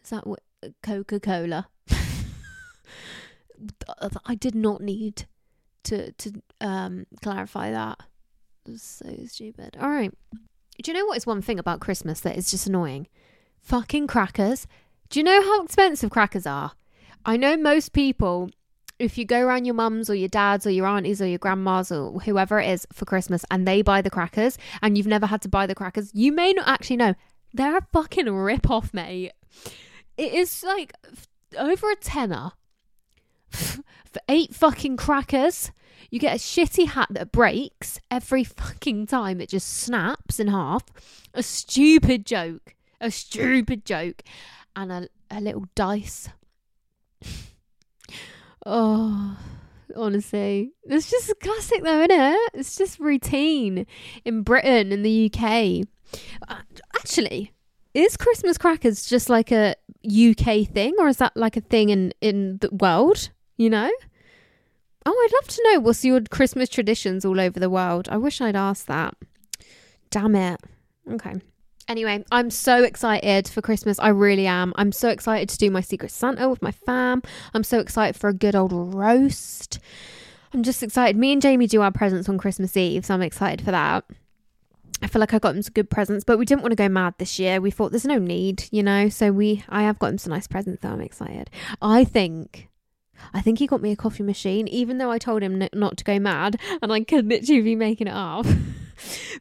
Is 0.02 0.10
that 0.10 0.26
what? 0.26 0.40
Coca 0.82 1.20
Cola. 1.20 1.68
I 4.26 4.34
did 4.34 4.54
not 4.54 4.80
need 4.80 5.26
to 5.84 6.12
to 6.12 6.42
um 6.60 7.06
clarify 7.22 7.70
that. 7.70 7.98
so 8.76 9.08
stupid. 9.26 9.76
All 9.80 9.88
right. 9.88 10.12
Do 10.82 10.90
you 10.90 10.96
know 10.96 11.06
what 11.06 11.16
is 11.16 11.26
one 11.26 11.42
thing 11.42 11.58
about 11.58 11.80
Christmas 11.80 12.20
that 12.20 12.36
is 12.36 12.50
just 12.50 12.66
annoying? 12.66 13.08
Fucking 13.60 14.06
crackers. 14.06 14.66
Do 15.10 15.18
you 15.18 15.24
know 15.24 15.42
how 15.42 15.64
expensive 15.64 16.10
crackers 16.10 16.46
are? 16.46 16.72
I 17.24 17.36
know 17.36 17.56
most 17.56 17.92
people 17.92 18.50
if 18.98 19.16
you 19.16 19.24
go 19.24 19.40
around 19.40 19.64
your 19.64 19.74
mum's 19.74 20.10
or 20.10 20.14
your 20.14 20.28
dad's 20.28 20.66
or 20.66 20.70
your 20.70 20.86
aunties 20.86 21.22
or 21.22 21.26
your 21.26 21.38
grandma's 21.38 21.92
or 21.92 22.20
whoever 22.20 22.58
it 22.58 22.68
is 22.68 22.86
for 22.92 23.04
Christmas 23.04 23.44
and 23.50 23.66
they 23.66 23.82
buy 23.82 24.02
the 24.02 24.10
crackers 24.10 24.58
and 24.82 24.96
you've 24.96 25.06
never 25.06 25.26
had 25.26 25.42
to 25.42 25.48
buy 25.48 25.66
the 25.66 25.74
crackers, 25.74 26.10
you 26.14 26.32
may 26.32 26.52
not 26.52 26.66
actually 26.66 26.96
know 26.96 27.14
they're 27.52 27.76
a 27.76 27.86
fucking 27.92 28.30
rip 28.30 28.70
off, 28.70 28.92
mate. 28.92 29.32
It 30.16 30.32
is 30.34 30.62
like 30.62 30.92
over 31.56 31.90
a 31.90 31.96
tenner 31.96 32.52
for 33.50 34.20
eight 34.28 34.54
fucking 34.54 34.96
crackers. 34.96 35.70
You 36.10 36.18
get 36.18 36.36
a 36.36 36.38
shitty 36.38 36.88
hat 36.88 37.08
that 37.10 37.32
breaks 37.32 38.00
every 38.10 38.44
fucking 38.44 39.06
time 39.06 39.40
it 39.40 39.50
just 39.50 39.68
snaps 39.68 40.40
in 40.40 40.48
half. 40.48 40.84
A 41.34 41.42
stupid 41.42 42.26
joke. 42.26 42.74
A 43.00 43.10
stupid 43.10 43.84
joke. 43.84 44.22
And 44.74 44.90
a, 44.90 45.08
a 45.30 45.40
little 45.40 45.66
dice. 45.74 46.28
oh, 48.68 49.36
honestly. 49.96 50.72
It's 50.84 51.10
just 51.10 51.32
classic 51.40 51.82
though, 51.82 52.00
isn't 52.02 52.10
it? 52.10 52.50
It's 52.54 52.76
just 52.76 53.00
routine 53.00 53.86
in 54.24 54.42
Britain 54.42 54.92
and 54.92 55.04
the 55.04 55.30
UK. 55.32 55.86
Uh, 56.48 56.62
Actually, 56.96 57.52
is 57.94 58.16
Christmas 58.16 58.58
crackers 58.58 59.06
just 59.06 59.28
like 59.28 59.50
a 59.50 59.74
UK 60.04 60.68
thing 60.68 60.94
or 60.98 61.08
is 61.08 61.16
that 61.16 61.36
like 61.36 61.56
a 61.56 61.60
thing 61.60 61.88
in, 61.88 62.12
in 62.20 62.58
the 62.58 62.70
world? 62.70 63.30
You 63.56 63.70
know? 63.70 63.90
Oh, 65.06 65.10
I'd 65.10 65.32
love 65.42 65.48
to 65.48 65.62
know 65.64 65.80
what's 65.80 66.04
your 66.04 66.20
Christmas 66.20 66.68
traditions 66.68 67.24
all 67.24 67.40
over 67.40 67.58
the 67.58 67.70
world. 67.70 68.08
I 68.10 68.18
wish 68.18 68.40
I'd 68.40 68.56
asked 68.56 68.86
that. 68.88 69.14
Damn 70.10 70.36
it. 70.36 70.60
Okay. 71.10 71.34
Anyway, 71.88 72.22
I'm 72.30 72.50
so 72.50 72.84
excited 72.84 73.48
for 73.48 73.62
Christmas. 73.62 73.98
I 73.98 74.08
really 74.08 74.46
am. 74.46 74.74
I'm 74.76 74.92
so 74.92 75.08
excited 75.08 75.48
to 75.48 75.56
do 75.56 75.70
my 75.70 75.80
Secret 75.80 76.10
Santa 76.10 76.46
with 76.46 76.60
my 76.60 76.70
fam. 76.70 77.22
I'm 77.54 77.64
so 77.64 77.78
excited 77.78 78.14
for 78.14 78.28
a 78.28 78.34
good 78.34 78.54
old 78.54 78.72
roast. 78.94 79.78
I'm 80.52 80.62
just 80.62 80.82
excited. 80.82 81.16
Me 81.16 81.32
and 81.32 81.40
Jamie 81.40 81.66
do 81.66 81.80
our 81.80 81.90
presents 81.90 82.28
on 82.28 82.36
Christmas 82.36 82.76
Eve, 82.76 83.06
so 83.06 83.14
I'm 83.14 83.22
excited 83.22 83.64
for 83.64 83.70
that. 83.70 84.04
I 85.00 85.06
feel 85.06 85.20
like 85.20 85.32
I 85.32 85.38
got 85.38 85.56
him 85.56 85.62
some 85.62 85.72
good 85.72 85.88
presents, 85.88 86.24
but 86.24 86.38
we 86.38 86.44
didn't 86.44 86.60
want 86.60 86.72
to 86.72 86.76
go 86.76 86.90
mad 86.90 87.14
this 87.16 87.38
year. 87.38 87.58
We 87.58 87.70
thought 87.70 87.90
there's 87.90 88.04
no 88.04 88.18
need, 88.18 88.64
you 88.70 88.82
know. 88.82 89.08
So 89.08 89.32
we, 89.32 89.64
I 89.70 89.82
have 89.84 89.98
got 89.98 90.08
him 90.08 90.18
some 90.18 90.32
nice 90.32 90.46
presents, 90.46 90.82
so 90.82 90.88
I'm 90.90 91.00
excited. 91.00 91.48
I 91.80 92.04
think, 92.04 92.68
I 93.32 93.40
think 93.40 93.60
he 93.60 93.66
got 93.66 93.80
me 93.80 93.92
a 93.92 93.96
coffee 93.96 94.24
machine, 94.24 94.68
even 94.68 94.98
though 94.98 95.10
I 95.10 95.16
told 95.16 95.42
him 95.42 95.62
n- 95.62 95.70
not 95.72 95.96
to 95.98 96.04
go 96.04 96.18
mad, 96.18 96.60
and 96.82 96.92
I 96.92 97.02
could 97.04 97.26
literally 97.26 97.62
be 97.62 97.76
making 97.76 98.08
it 98.08 98.14
up. 98.14 98.44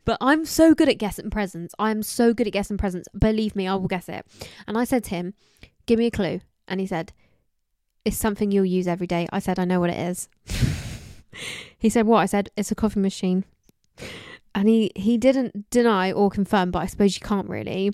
but 0.05 0.17
I'm 0.21 0.45
so 0.45 0.73
good 0.73 0.89
at 0.89 0.97
guessing 0.97 1.29
presents. 1.29 1.73
I'm 1.79 2.03
so 2.03 2.33
good 2.33 2.47
at 2.47 2.53
guessing 2.53 2.77
presents. 2.77 3.07
Believe 3.17 3.55
me, 3.55 3.67
I 3.67 3.75
will 3.75 3.87
guess 3.87 4.09
it. 4.09 4.25
And 4.67 4.77
I 4.77 4.83
said 4.83 5.03
to 5.05 5.09
him, 5.11 5.33
"Give 5.85 5.99
me 5.99 6.07
a 6.07 6.11
clue," 6.11 6.41
and 6.67 6.79
he 6.79 6.87
said, 6.87 7.13
"It's 8.05 8.17
something 8.17 8.51
you'll 8.51 8.65
use 8.65 8.87
every 8.87 9.07
day." 9.07 9.27
I 9.31 9.39
said, 9.39 9.59
"I 9.59 9.65
know 9.65 9.79
what 9.79 9.89
it 9.89 9.99
is." 9.99 10.29
he 11.77 11.89
said, 11.89 12.05
"What?" 12.05 12.19
I 12.19 12.25
said, 12.25 12.49
"It's 12.55 12.71
a 12.71 12.75
coffee 12.75 12.99
machine." 12.99 13.45
and 14.57 14.67
he 14.67 14.91
he 14.95 15.17
didn't 15.17 15.69
deny 15.69 16.11
or 16.11 16.31
confirm 16.31 16.71
but 16.71 16.79
i 16.79 16.87
suppose 16.87 17.15
you 17.15 17.21
can't 17.25 17.47
really 17.47 17.91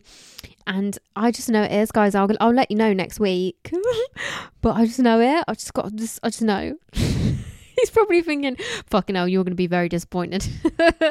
and 0.65 0.97
i 1.15 1.29
just 1.29 1.49
know 1.49 1.61
it 1.61 1.71
is 1.71 1.91
guys 1.91 2.15
i'll, 2.15 2.29
I'll 2.39 2.53
let 2.53 2.71
you 2.71 2.77
know 2.77 2.93
next 2.93 3.19
week 3.19 3.69
but 4.61 4.75
i 4.75 4.85
just 4.85 4.99
know 4.99 5.19
it 5.19 5.43
i 5.45 5.53
just 5.53 5.73
got 5.73 5.93
just 5.93 6.19
i 6.23 6.29
just 6.29 6.41
know 6.41 6.77
he's 7.79 7.89
probably 7.89 8.21
thinking 8.21 8.57
fucking 8.87 9.15
hell 9.15 9.27
you're 9.27 9.43
going 9.43 9.51
to 9.51 9.55
be 9.55 9.67
very 9.67 9.89
disappointed 9.89 10.47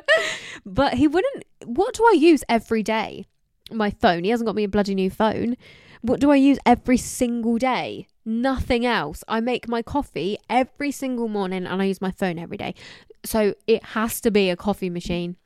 but 0.67 0.95
he 0.95 1.07
wouldn't 1.07 1.45
what 1.65 1.95
do 1.95 2.05
i 2.05 2.13
use 2.13 2.43
every 2.49 2.83
day 2.83 3.27
my 3.71 3.91
phone 3.91 4.25
he 4.25 4.31
hasn't 4.31 4.47
got 4.47 4.57
me 4.57 4.65
a 4.65 4.69
bloody 4.69 4.95
new 4.95 5.11
phone 5.11 5.57
what 6.01 6.21
do 6.21 6.31
i 6.31 6.37
use 6.37 6.59
every 6.67 6.97
single 6.97 7.59
day 7.59 8.07
nothing 8.25 8.85
else 8.87 9.25
i 9.29 9.41
make 9.41 9.69
my 9.69 9.83
coffee 9.83 10.37
every 10.49 10.91
single 10.91 11.29
morning 11.29 11.67
and 11.67 11.83
i 11.83 11.85
use 11.85 12.01
my 12.01 12.11
phone 12.11 12.39
every 12.39 12.57
day 12.57 12.75
so 13.25 13.55
it 13.67 13.83
has 13.83 14.21
to 14.21 14.31
be 14.31 14.51
a 14.51 14.57
coffee 14.57 14.91
machine 14.91 15.37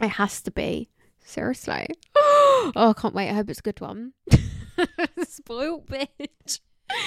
it 0.00 0.08
has 0.10 0.40
to 0.42 0.50
be. 0.50 0.88
Seriously. 1.24 1.86
oh, 2.16 2.72
I 2.74 2.92
can't 3.00 3.14
wait. 3.14 3.30
I 3.30 3.34
hope 3.34 3.50
it's 3.50 3.60
a 3.60 3.62
good 3.62 3.80
one. 3.80 4.12
Spoiled 5.24 5.86
bitch. 5.86 6.60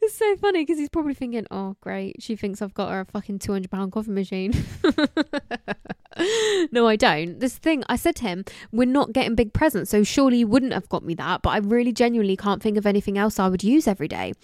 It's 0.00 0.14
so 0.14 0.36
funny 0.36 0.64
because 0.64 0.78
he's 0.78 0.88
probably 0.88 1.14
thinking, 1.14 1.46
oh, 1.50 1.76
great. 1.80 2.22
She 2.22 2.36
thinks 2.36 2.62
I've 2.62 2.74
got 2.74 2.90
her 2.90 3.00
a 3.00 3.04
fucking 3.04 3.40
£200 3.40 3.90
coffee 3.90 4.12
machine. 4.12 4.52
no, 6.72 6.86
I 6.86 6.94
don't. 6.94 7.40
This 7.40 7.58
thing, 7.58 7.82
I 7.88 7.96
said 7.96 8.14
to 8.16 8.22
him, 8.22 8.44
we're 8.70 8.86
not 8.86 9.12
getting 9.12 9.34
big 9.34 9.52
presents. 9.52 9.90
So 9.90 10.04
surely 10.04 10.38
you 10.38 10.46
wouldn't 10.46 10.72
have 10.72 10.88
got 10.88 11.04
me 11.04 11.14
that. 11.14 11.42
But 11.42 11.50
I 11.50 11.58
really 11.58 11.92
genuinely 11.92 12.36
can't 12.36 12.62
think 12.62 12.78
of 12.78 12.86
anything 12.86 13.18
else 13.18 13.38
I 13.38 13.48
would 13.48 13.64
use 13.64 13.88
every 13.88 14.08
day. 14.08 14.34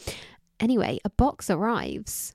Anyway, 0.58 0.98
a 1.04 1.10
box 1.10 1.50
arrives. 1.50 2.34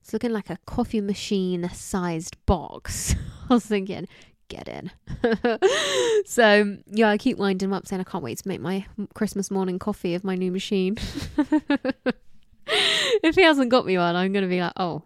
It's 0.00 0.12
looking 0.12 0.32
like 0.32 0.50
a 0.50 0.58
coffee 0.66 1.00
machine 1.00 1.68
sized 1.74 2.36
box. 2.46 3.14
I 3.50 3.54
was 3.54 3.66
thinking, 3.66 4.08
get 4.48 4.68
in. 4.68 4.90
so 6.26 6.76
yeah, 6.86 7.08
I 7.08 7.18
keep 7.18 7.38
winding 7.38 7.68
him 7.68 7.72
up 7.72 7.86
saying 7.86 8.00
I 8.00 8.04
can't 8.04 8.24
wait 8.24 8.38
to 8.38 8.48
make 8.48 8.60
my 8.60 8.86
Christmas 9.14 9.50
morning 9.50 9.78
coffee 9.78 10.14
of 10.14 10.24
my 10.24 10.34
new 10.36 10.50
machine. 10.50 10.96
if 12.66 13.34
he 13.34 13.42
hasn't 13.42 13.70
got 13.70 13.86
me 13.86 13.98
one, 13.98 14.16
I'm 14.16 14.32
gonna 14.32 14.48
be 14.48 14.60
like, 14.60 14.72
oh, 14.76 15.02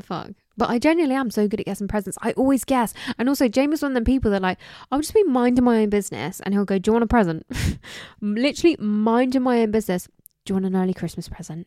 fuck. 0.00 0.30
But 0.56 0.70
I 0.70 0.78
genuinely 0.78 1.16
am 1.16 1.30
so 1.30 1.48
good 1.48 1.60
at 1.60 1.66
guessing 1.66 1.88
presents. 1.88 2.18
I 2.20 2.32
always 2.32 2.64
guess. 2.64 2.92
And 3.18 3.28
also, 3.28 3.48
James 3.48 3.74
is 3.74 3.82
one 3.82 3.92
of 3.92 3.94
them 3.94 4.04
people 4.04 4.30
that 4.32 4.42
like, 4.42 4.58
I'll 4.90 5.00
just 5.00 5.14
be 5.14 5.22
minding 5.24 5.64
my 5.64 5.82
own 5.82 5.88
business 5.88 6.40
and 6.40 6.54
he'll 6.54 6.64
go, 6.64 6.78
Do 6.78 6.90
you 6.90 6.92
want 6.92 7.04
a 7.04 7.08
present? 7.08 7.46
Literally 8.20 8.76
minding 8.78 9.42
my 9.42 9.60
own 9.62 9.70
business. 9.70 10.08
Do 10.44 10.52
you 10.52 10.54
want 10.56 10.66
an 10.66 10.76
early 10.76 10.94
Christmas 10.94 11.28
present? 11.28 11.66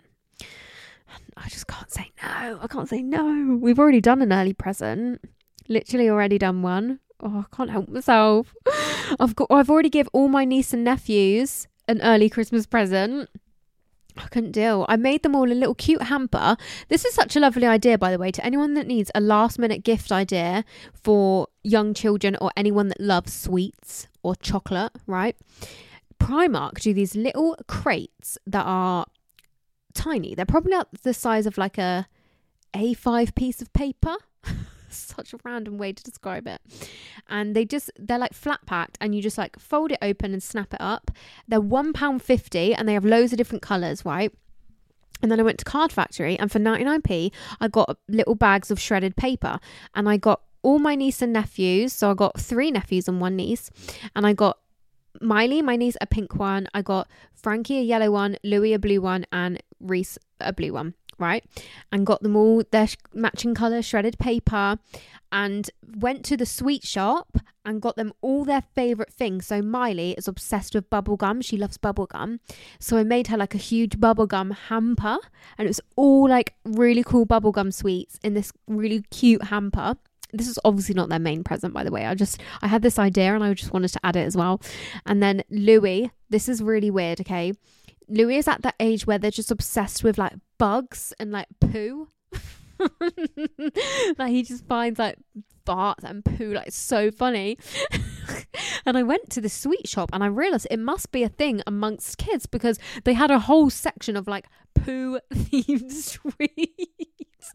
I 1.37 1.47
just 1.49 1.67
can't 1.67 1.91
say 1.91 2.11
no. 2.21 2.59
I 2.61 2.67
can't 2.69 2.89
say 2.89 3.01
no. 3.01 3.57
We've 3.59 3.79
already 3.79 4.01
done 4.01 4.21
an 4.21 4.33
early 4.33 4.53
present. 4.53 5.21
Literally 5.67 6.09
already 6.09 6.37
done 6.37 6.61
one. 6.61 6.99
Oh, 7.19 7.45
I 7.51 7.55
can't 7.55 7.69
help 7.69 7.89
myself. 7.89 8.53
I've 9.19 9.35
got 9.35 9.47
I've 9.49 9.69
already 9.69 9.89
give 9.89 10.09
all 10.13 10.27
my 10.27 10.45
niece 10.45 10.73
and 10.73 10.83
nephews 10.83 11.67
an 11.87 12.01
early 12.01 12.29
Christmas 12.29 12.65
present. 12.65 13.29
I 14.17 14.27
couldn't 14.27 14.51
deal. 14.51 14.85
I 14.87 14.95
made 14.95 15.23
them 15.23 15.35
all 15.35 15.51
a 15.51 15.53
little 15.53 15.75
cute 15.75 16.03
hamper. 16.03 16.55
This 16.87 17.03
is 17.03 17.13
such 17.13 17.35
a 17.35 17.39
lovely 17.39 17.67
idea, 17.67 17.97
by 17.97 18.11
the 18.11 18.17
way, 18.17 18.31
to 18.31 18.45
anyone 18.45 18.73
that 18.75 18.87
needs 18.87 19.11
a 19.13 19.19
last 19.19 19.59
minute 19.59 19.83
gift 19.83 20.11
idea 20.11 20.63
for 20.93 21.47
young 21.63 21.93
children 21.93 22.37
or 22.39 22.51
anyone 22.55 22.87
that 22.89 23.01
loves 23.01 23.33
sweets 23.33 24.07
or 24.23 24.35
chocolate, 24.35 24.93
right? 25.05 25.35
Primark 26.19 26.79
do 26.79 26.93
these 26.93 27.15
little 27.15 27.57
crates 27.67 28.37
that 28.47 28.65
are 28.65 29.05
tiny. 29.93 30.33
They're 30.33 30.45
probably 30.45 30.77
the 31.03 31.13
size 31.13 31.45
of 31.45 31.57
like 31.57 31.77
a 31.77 32.07
A5 32.73 33.35
piece 33.35 33.61
of 33.61 33.73
paper. 33.73 34.15
Such 34.95 35.33
a 35.33 35.37
random 35.43 35.77
way 35.77 35.93
to 35.93 36.03
describe 36.03 36.47
it. 36.47 36.61
And 37.29 37.55
they 37.55 37.65
just 37.65 37.91
they're 37.97 38.19
like 38.19 38.33
flat 38.33 38.65
packed 38.65 38.97
and 39.01 39.13
you 39.15 39.21
just 39.21 39.37
like 39.37 39.59
fold 39.59 39.91
it 39.91 39.99
open 40.01 40.33
and 40.33 40.41
snap 40.41 40.73
it 40.73 40.81
up. 40.81 41.11
They're 41.47 41.61
£1.50 41.61 42.75
and 42.77 42.87
they 42.87 42.93
have 42.93 43.05
loads 43.05 43.33
of 43.33 43.37
different 43.37 43.61
colours, 43.61 44.05
right? 44.05 44.31
And 45.21 45.31
then 45.31 45.39
I 45.39 45.43
went 45.43 45.59
to 45.59 45.65
Card 45.65 45.91
Factory 45.91 46.37
and 46.37 46.51
for 46.51 46.59
99p 46.59 47.31
I 47.61 47.67
got 47.67 47.97
little 48.07 48.35
bags 48.35 48.69
of 48.69 48.79
shredded 48.79 49.15
paper 49.15 49.59
and 49.93 50.09
I 50.09 50.17
got 50.17 50.41
all 50.65 50.79
my 50.79 50.95
niece 50.95 51.21
and 51.21 51.31
nephews. 51.31 51.93
So 51.93 52.09
I 52.09 52.15
got 52.15 52.39
three 52.39 52.71
nephews 52.71 53.07
and 53.07 53.21
one 53.21 53.35
niece. 53.35 53.69
And 54.15 54.25
I 54.25 54.33
got 54.33 54.57
Miley, 55.21 55.61
my 55.61 55.75
niece, 55.75 55.95
a 56.01 56.07
pink 56.07 56.35
one. 56.35 56.67
I 56.73 56.81
got 56.81 57.07
Frankie, 57.33 57.77
a 57.77 57.81
yellow 57.81 58.11
one, 58.11 58.37
Louis, 58.43 58.73
a 58.73 58.79
blue 58.79 58.99
one, 58.99 59.25
and 59.31 59.61
Reese, 59.79 60.17
a 60.41 60.51
blue 60.51 60.73
one, 60.73 60.95
right? 61.17 61.43
And 61.91 62.05
got 62.05 62.21
them 62.21 62.35
all 62.35 62.63
their 62.71 62.87
sh- 62.87 62.97
matching 63.13 63.55
colour 63.55 63.81
shredded 63.81 64.17
paper 64.19 64.77
and 65.31 65.69
went 65.97 66.23
to 66.25 66.37
the 66.37 66.45
sweet 66.45 66.83
shop 66.83 67.37
and 67.65 67.81
got 67.81 67.95
them 67.95 68.13
all 68.21 68.45
their 68.45 68.63
favourite 68.75 69.11
things. 69.11 69.47
So 69.47 69.61
Miley 69.61 70.11
is 70.11 70.27
obsessed 70.27 70.75
with 70.75 70.89
bubblegum. 70.89 71.43
She 71.43 71.57
loves 71.57 71.77
bubblegum. 71.77 72.39
So 72.79 72.97
I 72.97 73.03
made 73.03 73.27
her 73.27 73.37
like 73.37 73.55
a 73.55 73.59
huge 73.59 73.97
bubblegum 73.97 74.55
hamper 74.55 75.17
and 75.57 75.65
it 75.65 75.69
was 75.69 75.81
all 75.95 76.29
like 76.29 76.53
really 76.63 77.03
cool 77.03 77.25
bubblegum 77.25 77.73
sweets 77.73 78.19
in 78.23 78.33
this 78.33 78.53
really 78.67 79.03
cute 79.09 79.45
hamper 79.45 79.95
this 80.33 80.47
is 80.47 80.59
obviously 80.65 80.95
not 80.95 81.09
their 81.09 81.19
main 81.19 81.43
present 81.43 81.73
by 81.73 81.83
the 81.83 81.91
way 81.91 82.05
i 82.05 82.13
just 82.13 82.41
i 82.61 82.67
had 82.67 82.81
this 82.81 82.99
idea 82.99 83.33
and 83.33 83.43
i 83.43 83.53
just 83.53 83.71
wanted 83.71 83.87
to 83.87 83.99
add 84.03 84.15
it 84.15 84.25
as 84.25 84.35
well 84.35 84.61
and 85.05 85.21
then 85.21 85.43
louis 85.49 86.11
this 86.29 86.49
is 86.49 86.61
really 86.61 86.89
weird 86.91 87.21
okay 87.21 87.53
louis 88.07 88.37
is 88.37 88.47
at 88.47 88.61
that 88.61 88.75
age 88.79 89.07
where 89.07 89.17
they're 89.17 89.31
just 89.31 89.51
obsessed 89.51 90.03
with 90.03 90.17
like 90.17 90.33
bugs 90.57 91.13
and 91.19 91.31
like 91.31 91.47
poo. 91.59 92.09
Like 94.17 94.31
he 94.31 94.43
just 94.43 94.65
finds 94.65 94.99
like 94.99 95.17
farts 95.65 96.03
and 96.03 96.23
poo 96.23 96.53
like 96.53 96.71
so 96.71 97.11
funny. 97.11 97.57
And 98.85 98.97
i 98.97 99.03
went 99.03 99.29
to 99.31 99.41
the 99.41 99.49
sweet 99.49 99.87
shop 99.87 100.09
and 100.13 100.23
i 100.23 100.27
realized 100.27 100.67
it 100.69 100.79
must 100.79 101.11
be 101.11 101.23
a 101.23 101.29
thing 101.29 101.61
amongst 101.65 102.17
kids 102.19 102.45
because 102.45 102.77
they 103.03 103.13
had 103.13 103.31
a 103.31 103.39
whole 103.39 103.69
section 103.69 104.15
of 104.15 104.27
like 104.27 104.45
poo 104.75 105.19
themed 105.33 105.91
sweets. 106.11 107.53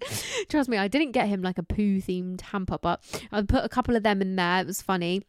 Trust 0.49 0.69
me 0.69 0.77
i 0.77 0.89
didn't 0.89 1.13
get 1.13 1.29
him 1.29 1.43
like 1.43 1.59
a 1.59 1.63
poo 1.63 2.01
themed 2.01 2.41
hamper 2.41 2.79
but 2.83 3.01
i 3.31 3.43
put 3.43 3.65
a 3.65 3.69
couple 3.69 3.95
of 3.97 4.03
them 4.03 4.21
in 4.21 4.37
there. 4.37 4.61
It 4.61 4.67
was 4.67 4.83
funny. 4.83 5.23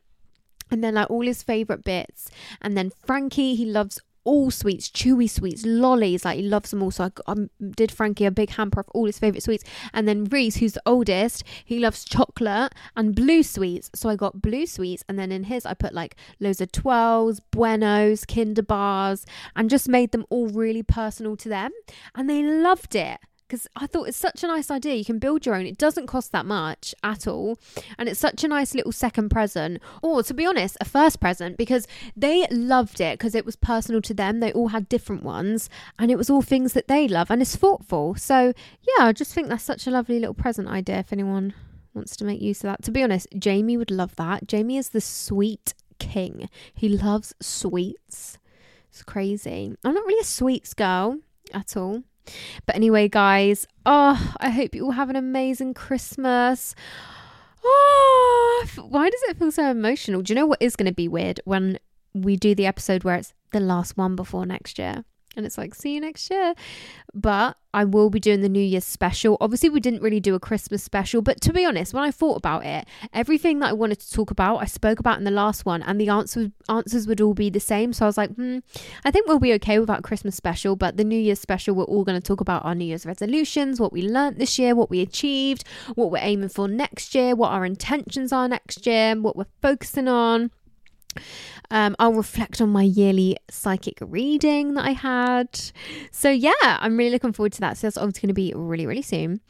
And 0.72 0.84
then 0.84 0.96
like 0.96 1.10
all 1.10 1.26
his 1.26 1.44
favorite 1.44 1.84
bits. 1.84 2.30
And 2.62 2.76
then 2.78 2.92
frankie 3.06 3.56
he 3.56 3.66
loves 3.66 4.00
all 4.24 4.52
sweets, 4.52 4.90
chewy 4.90 5.30
sweets, 5.30 5.66
lollies. 5.66 6.26
Like 6.26 6.38
he 6.38 6.44
loves 6.44 6.72
them 6.72 6.84
all. 6.84 6.92
So 6.92 7.06
I, 7.06 7.12
I 7.28 7.32
um, 7.32 7.50
did 7.72 7.92
Frankie 7.92 8.26
a 8.26 8.32
big 8.32 8.52
hamper 8.52 8.82
of 8.82 8.90
all 8.90 9.06
his 9.06 9.20
favorite 9.20 9.44
sweets. 9.44 9.64
And 9.94 10.08
then 10.08 10.26
Reese, 10.26 10.58
who's 10.58 10.74
the 10.74 10.82
oldest, 10.86 11.44
he 11.66 11.80
loves 11.80 12.06
chocolate 12.06 12.74
and 12.96 13.16
blue 13.16 13.44
sweets. 13.44 13.90
So 13.96 14.10
I 14.10 14.16
got 14.16 14.42
blue 14.42 14.66
sweets. 14.66 15.04
And 15.08 15.18
then 15.18 15.32
in 15.32 15.46
his, 15.46 15.66
I 15.66 15.74
put 15.74 15.94
like 15.94 16.16
loads 16.40 16.62
of 16.62 16.72
twirls, 16.72 17.40
buenos, 17.40 18.26
Kinder 18.26 18.64
bars, 18.64 19.26
and 19.56 19.70
just 19.70 19.88
made 19.88 20.12
them 20.12 20.26
all 20.30 20.48
really 20.48 20.84
personal 20.84 21.36
to 21.38 21.50
them. 21.50 21.72
And 22.16 22.30
they 22.30 22.44
loved 22.44 22.96
it 22.96 23.20
because 23.52 23.68
I 23.76 23.86
thought 23.86 24.08
it's 24.08 24.18
such 24.18 24.46
a 24.46 24.48
nice 24.48 24.72
idea. 24.72 24.96
You 24.96 25.04
can 25.04 25.20
build 25.20 25.46
your 25.46 25.56
own. 25.56 25.66
It 25.66 25.78
doesn't 25.78 26.08
cost 26.08 26.32
that 26.32 26.46
much 26.46 26.96
at 27.04 27.28
all. 27.28 27.60
And 27.98 28.08
it's 28.08 28.20
such 28.20 28.46
a 28.46 28.48
nice 28.48 28.74
little 28.74 28.94
second 28.94 29.28
present. 29.28 29.82
Or, 30.02 30.24
to 30.24 30.34
be 30.34 30.46
honest, 30.46 30.78
a 30.80 30.86
first 30.86 31.20
present 31.20 31.58
because 31.58 31.86
they 32.16 32.48
loved 32.50 33.02
it 33.02 33.20
because 33.20 33.36
it 33.36 33.46
was 33.46 33.58
personal 33.58 34.02
to 34.04 34.14
them. 34.14 34.40
They 34.40 34.54
all 34.54 34.70
had 34.70 34.88
different 34.88 35.24
ones 35.24 35.70
and 36.00 36.10
it 36.10 36.18
was 36.18 36.30
all 36.30 36.42
things 36.42 36.72
that 36.72 36.88
they 36.88 37.10
love 37.10 37.30
and 37.30 37.42
it's 37.42 37.58
thoughtful. 37.58 38.16
So, 38.16 38.54
yeah, 38.98 39.08
I 39.08 39.12
just 39.12 39.34
think 39.34 39.50
that's 39.50 39.66
such 39.66 39.86
a 39.86 39.92
lovely 39.92 40.18
little 40.18 40.34
present 40.34 40.70
idea 40.70 41.00
if 41.00 41.12
anyone 41.12 41.54
wants 41.94 42.16
to 42.16 42.24
make 42.24 42.42
use 42.42 42.60
of 42.60 42.70
that. 42.70 42.84
To 42.84 42.92
be 42.92 43.04
honest, 43.04 43.28
Jamie 43.38 43.76
would 43.76 43.92
love 43.92 44.16
that. 44.16 44.48
Jamie 44.48 44.78
is 44.78 44.90
the 44.90 45.02
sweet 45.02 45.74
king, 46.00 46.48
he 46.74 46.88
loves 46.88 47.34
sweets. 47.42 48.38
It's 48.88 49.04
crazy. 49.04 49.76
I'm 49.84 49.94
not 49.94 50.06
really 50.06 50.22
a 50.22 50.26
sweets 50.26 50.74
girl 50.74 51.18
at 51.54 51.76
all. 51.76 52.04
But 52.66 52.76
anyway, 52.76 53.08
guys, 53.08 53.68
oh, 53.86 54.34
I 54.40 54.50
hope 54.50 54.76
you 54.76 54.86
all 54.86 54.92
have 54.92 55.10
an 55.10 55.16
amazing 55.16 55.74
Christmas. 55.74 56.76
Oh, 57.64 58.68
why 58.78 59.10
does 59.10 59.22
it 59.24 59.38
feel 59.38 59.52
so 59.52 59.70
emotional? 59.70 60.22
Do 60.22 60.34
you 60.34 60.36
know 60.40 60.46
what 60.46 60.62
is 60.62 60.76
going 60.76 60.88
to 60.88 60.94
be 60.94 61.08
weird 61.08 61.40
when 61.46 61.80
we 62.14 62.36
do 62.36 62.56
the 62.56 62.66
episode 62.66 63.04
where 63.04 63.16
it's 63.16 63.34
the 63.52 63.60
last 63.60 63.98
one 63.98 64.16
before 64.16 64.46
next 64.46 64.80
year? 64.80 65.04
And 65.38 65.46
it's 65.46 65.58
like, 65.58 65.74
see 65.74 65.94
you 65.94 66.02
next 66.02 66.30
year. 66.30 66.54
But 67.14 67.56
I 67.74 67.86
will 67.86 68.10
be 68.10 68.20
doing 68.20 68.42
the 68.42 68.50
New 68.50 68.60
Year's 68.62 68.84
special. 68.84 69.38
Obviously, 69.40 69.70
we 69.70 69.80
didn't 69.80 70.02
really 70.02 70.20
do 70.20 70.36
a 70.36 70.40
Christmas 70.40 70.84
special, 70.84 71.22
but 71.22 71.40
to 71.42 71.54
be 71.54 71.66
honest, 71.66 71.94
when 71.94 72.04
I 72.04 72.12
thought 72.12 72.36
about 72.36 72.66
it, 72.66 72.86
everything 73.14 73.60
that 73.60 73.70
I 73.70 73.74
wanted 73.74 74.02
to 74.02 74.12
talk 74.12 74.30
about, 74.30 74.58
I 74.58 74.66
spoke 74.66 75.00
about 75.00 75.20
in 75.20 75.24
the 75.24 75.32
last 75.32 75.66
one, 75.66 75.82
and 75.84 76.00
the 76.00 76.10
answers 76.10 76.50
answers 76.68 77.08
would 77.08 77.22
all 77.22 77.34
be 77.34 77.50
the 77.50 77.60
same. 77.60 77.94
So 77.94 78.06
I 78.06 78.10
was 78.10 78.18
like, 78.18 78.32
hmm, 78.32 78.60
I 79.06 79.12
think 79.12 79.28
we'll 79.28 79.40
be 79.40 79.54
okay 79.54 79.80
without 79.80 80.04
Christmas 80.04 80.36
special, 80.36 80.76
but 80.76 80.98
the 80.98 81.06
New 81.06 81.20
Year's 81.20 81.40
special, 81.40 81.76
we're 81.76 81.84
all 81.86 82.04
going 82.04 82.20
to 82.20 82.26
talk 82.26 82.42
about 82.42 82.66
our 82.66 82.76
New 82.76 82.86
Year's 82.86 83.06
resolutions, 83.06 83.80
what 83.80 83.94
we 83.94 84.02
learnt 84.02 84.38
this 84.38 84.60
year, 84.60 84.76
what 84.76 84.90
we 84.90 85.00
achieved, 85.00 85.64
what 85.96 86.12
we're 86.12 86.20
aiming 86.22 86.50
for 86.50 86.68
next 86.68 87.16
year, 87.16 87.36
what 87.36 87.52
our 87.52 87.66
intentions 87.66 88.34
are 88.34 88.50
next 88.50 88.86
year, 88.86 89.16
what 89.16 89.38
we're 89.38 89.46
focusing 89.62 90.10
on. 90.10 90.52
Um, 91.70 91.96
I'll 92.00 92.14
reflect 92.14 92.62
on 92.62 92.70
my 92.70 92.84
yearly 92.84 93.38
psychic 93.50 93.98
reading 94.02 94.74
that 94.74 94.86
I 94.86 94.92
had. 94.92 95.60
So, 96.12 96.30
yeah, 96.30 96.52
I'm 96.62 96.98
really 96.98 97.12
looking 97.12 97.34
forward 97.34 97.54
to 97.54 97.62
that. 97.62 97.78
So, 97.78 97.88
that's 97.88 97.98
obviously 97.98 98.28
going 98.28 98.30
to 98.30 98.34
be 98.34 98.54
really, 98.56 98.86
really 98.86 99.02
soon. 99.02 99.42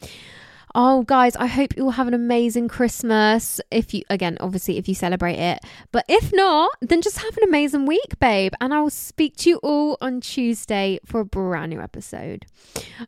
Oh, 0.74 1.03
guys, 1.03 1.36
I 1.36 1.47
hope 1.47 1.76
you 1.76 1.84
all 1.84 1.91
have 1.91 2.07
an 2.07 2.14
amazing 2.14 2.70
Christmas. 2.70 3.59
If 3.72 3.93
you, 3.93 4.03
again, 4.09 4.38
obviously, 4.39 4.78
if 4.78 4.88
you 4.88 4.95
celebrate 4.95 5.38
it. 5.38 5.59
But 5.91 6.05
if 6.07 6.32
not, 6.34 6.72
then 6.80 7.01
just 7.01 7.18
have 7.18 7.36
an 7.38 7.43
amazing 7.43 7.86
week, 7.86 8.18
babe. 8.20 8.53
And 8.62 8.74
I 8.74 8.80
will 8.80 8.89
speak 8.89 9.36
to 9.38 9.49
you 9.49 9.57
all 9.57 9.97
on 9.99 10.22
Tuesday 10.22 10.99
for 11.05 11.20
a 11.20 11.26
brand 11.26 11.72
new 11.72 11.82
episode. 11.82 12.45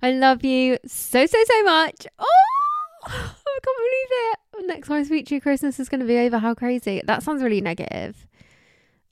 I 0.01 0.11
love 0.11 0.43
you 0.43 0.77
so, 0.85 1.25
so, 1.25 1.37
so 1.45 1.63
much. 1.63 2.05
Oh, 2.19 2.25
I 3.05 3.59
can't 3.63 3.77
believe 3.77 4.09
it. 4.09 4.67
Next 4.67 4.87
time 4.89 4.97
I 4.97 5.03
speak 5.03 5.27
to 5.27 5.35
you, 5.35 5.41
Christmas 5.41 5.79
is 5.79 5.87
going 5.87 6.01
to 6.01 6.05
be 6.05 6.17
over. 6.17 6.39
How 6.39 6.53
crazy. 6.53 7.01
That 7.05 7.23
sounds 7.23 7.41
really 7.41 7.61
negative. 7.61 8.27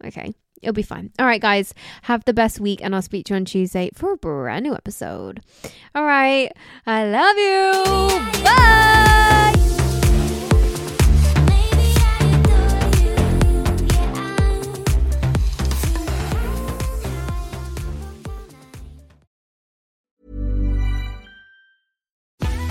Okay. 0.05 0.33
It'll 0.61 0.73
be 0.73 0.83
fine. 0.83 1.11
All 1.17 1.25
right, 1.25 1.41
guys. 1.41 1.73
Have 2.03 2.23
the 2.25 2.33
best 2.33 2.59
week, 2.59 2.81
and 2.83 2.93
I'll 2.93 3.01
speak 3.01 3.25
to 3.25 3.33
you 3.33 3.37
on 3.37 3.45
Tuesday 3.45 3.89
for 3.95 4.13
a 4.13 4.17
brand 4.17 4.63
new 4.63 4.75
episode. 4.75 5.41
All 5.95 6.05
right. 6.05 6.51
I 6.85 7.05
love 7.09 7.37
you. 7.37 8.43
Bye. 8.43 9.60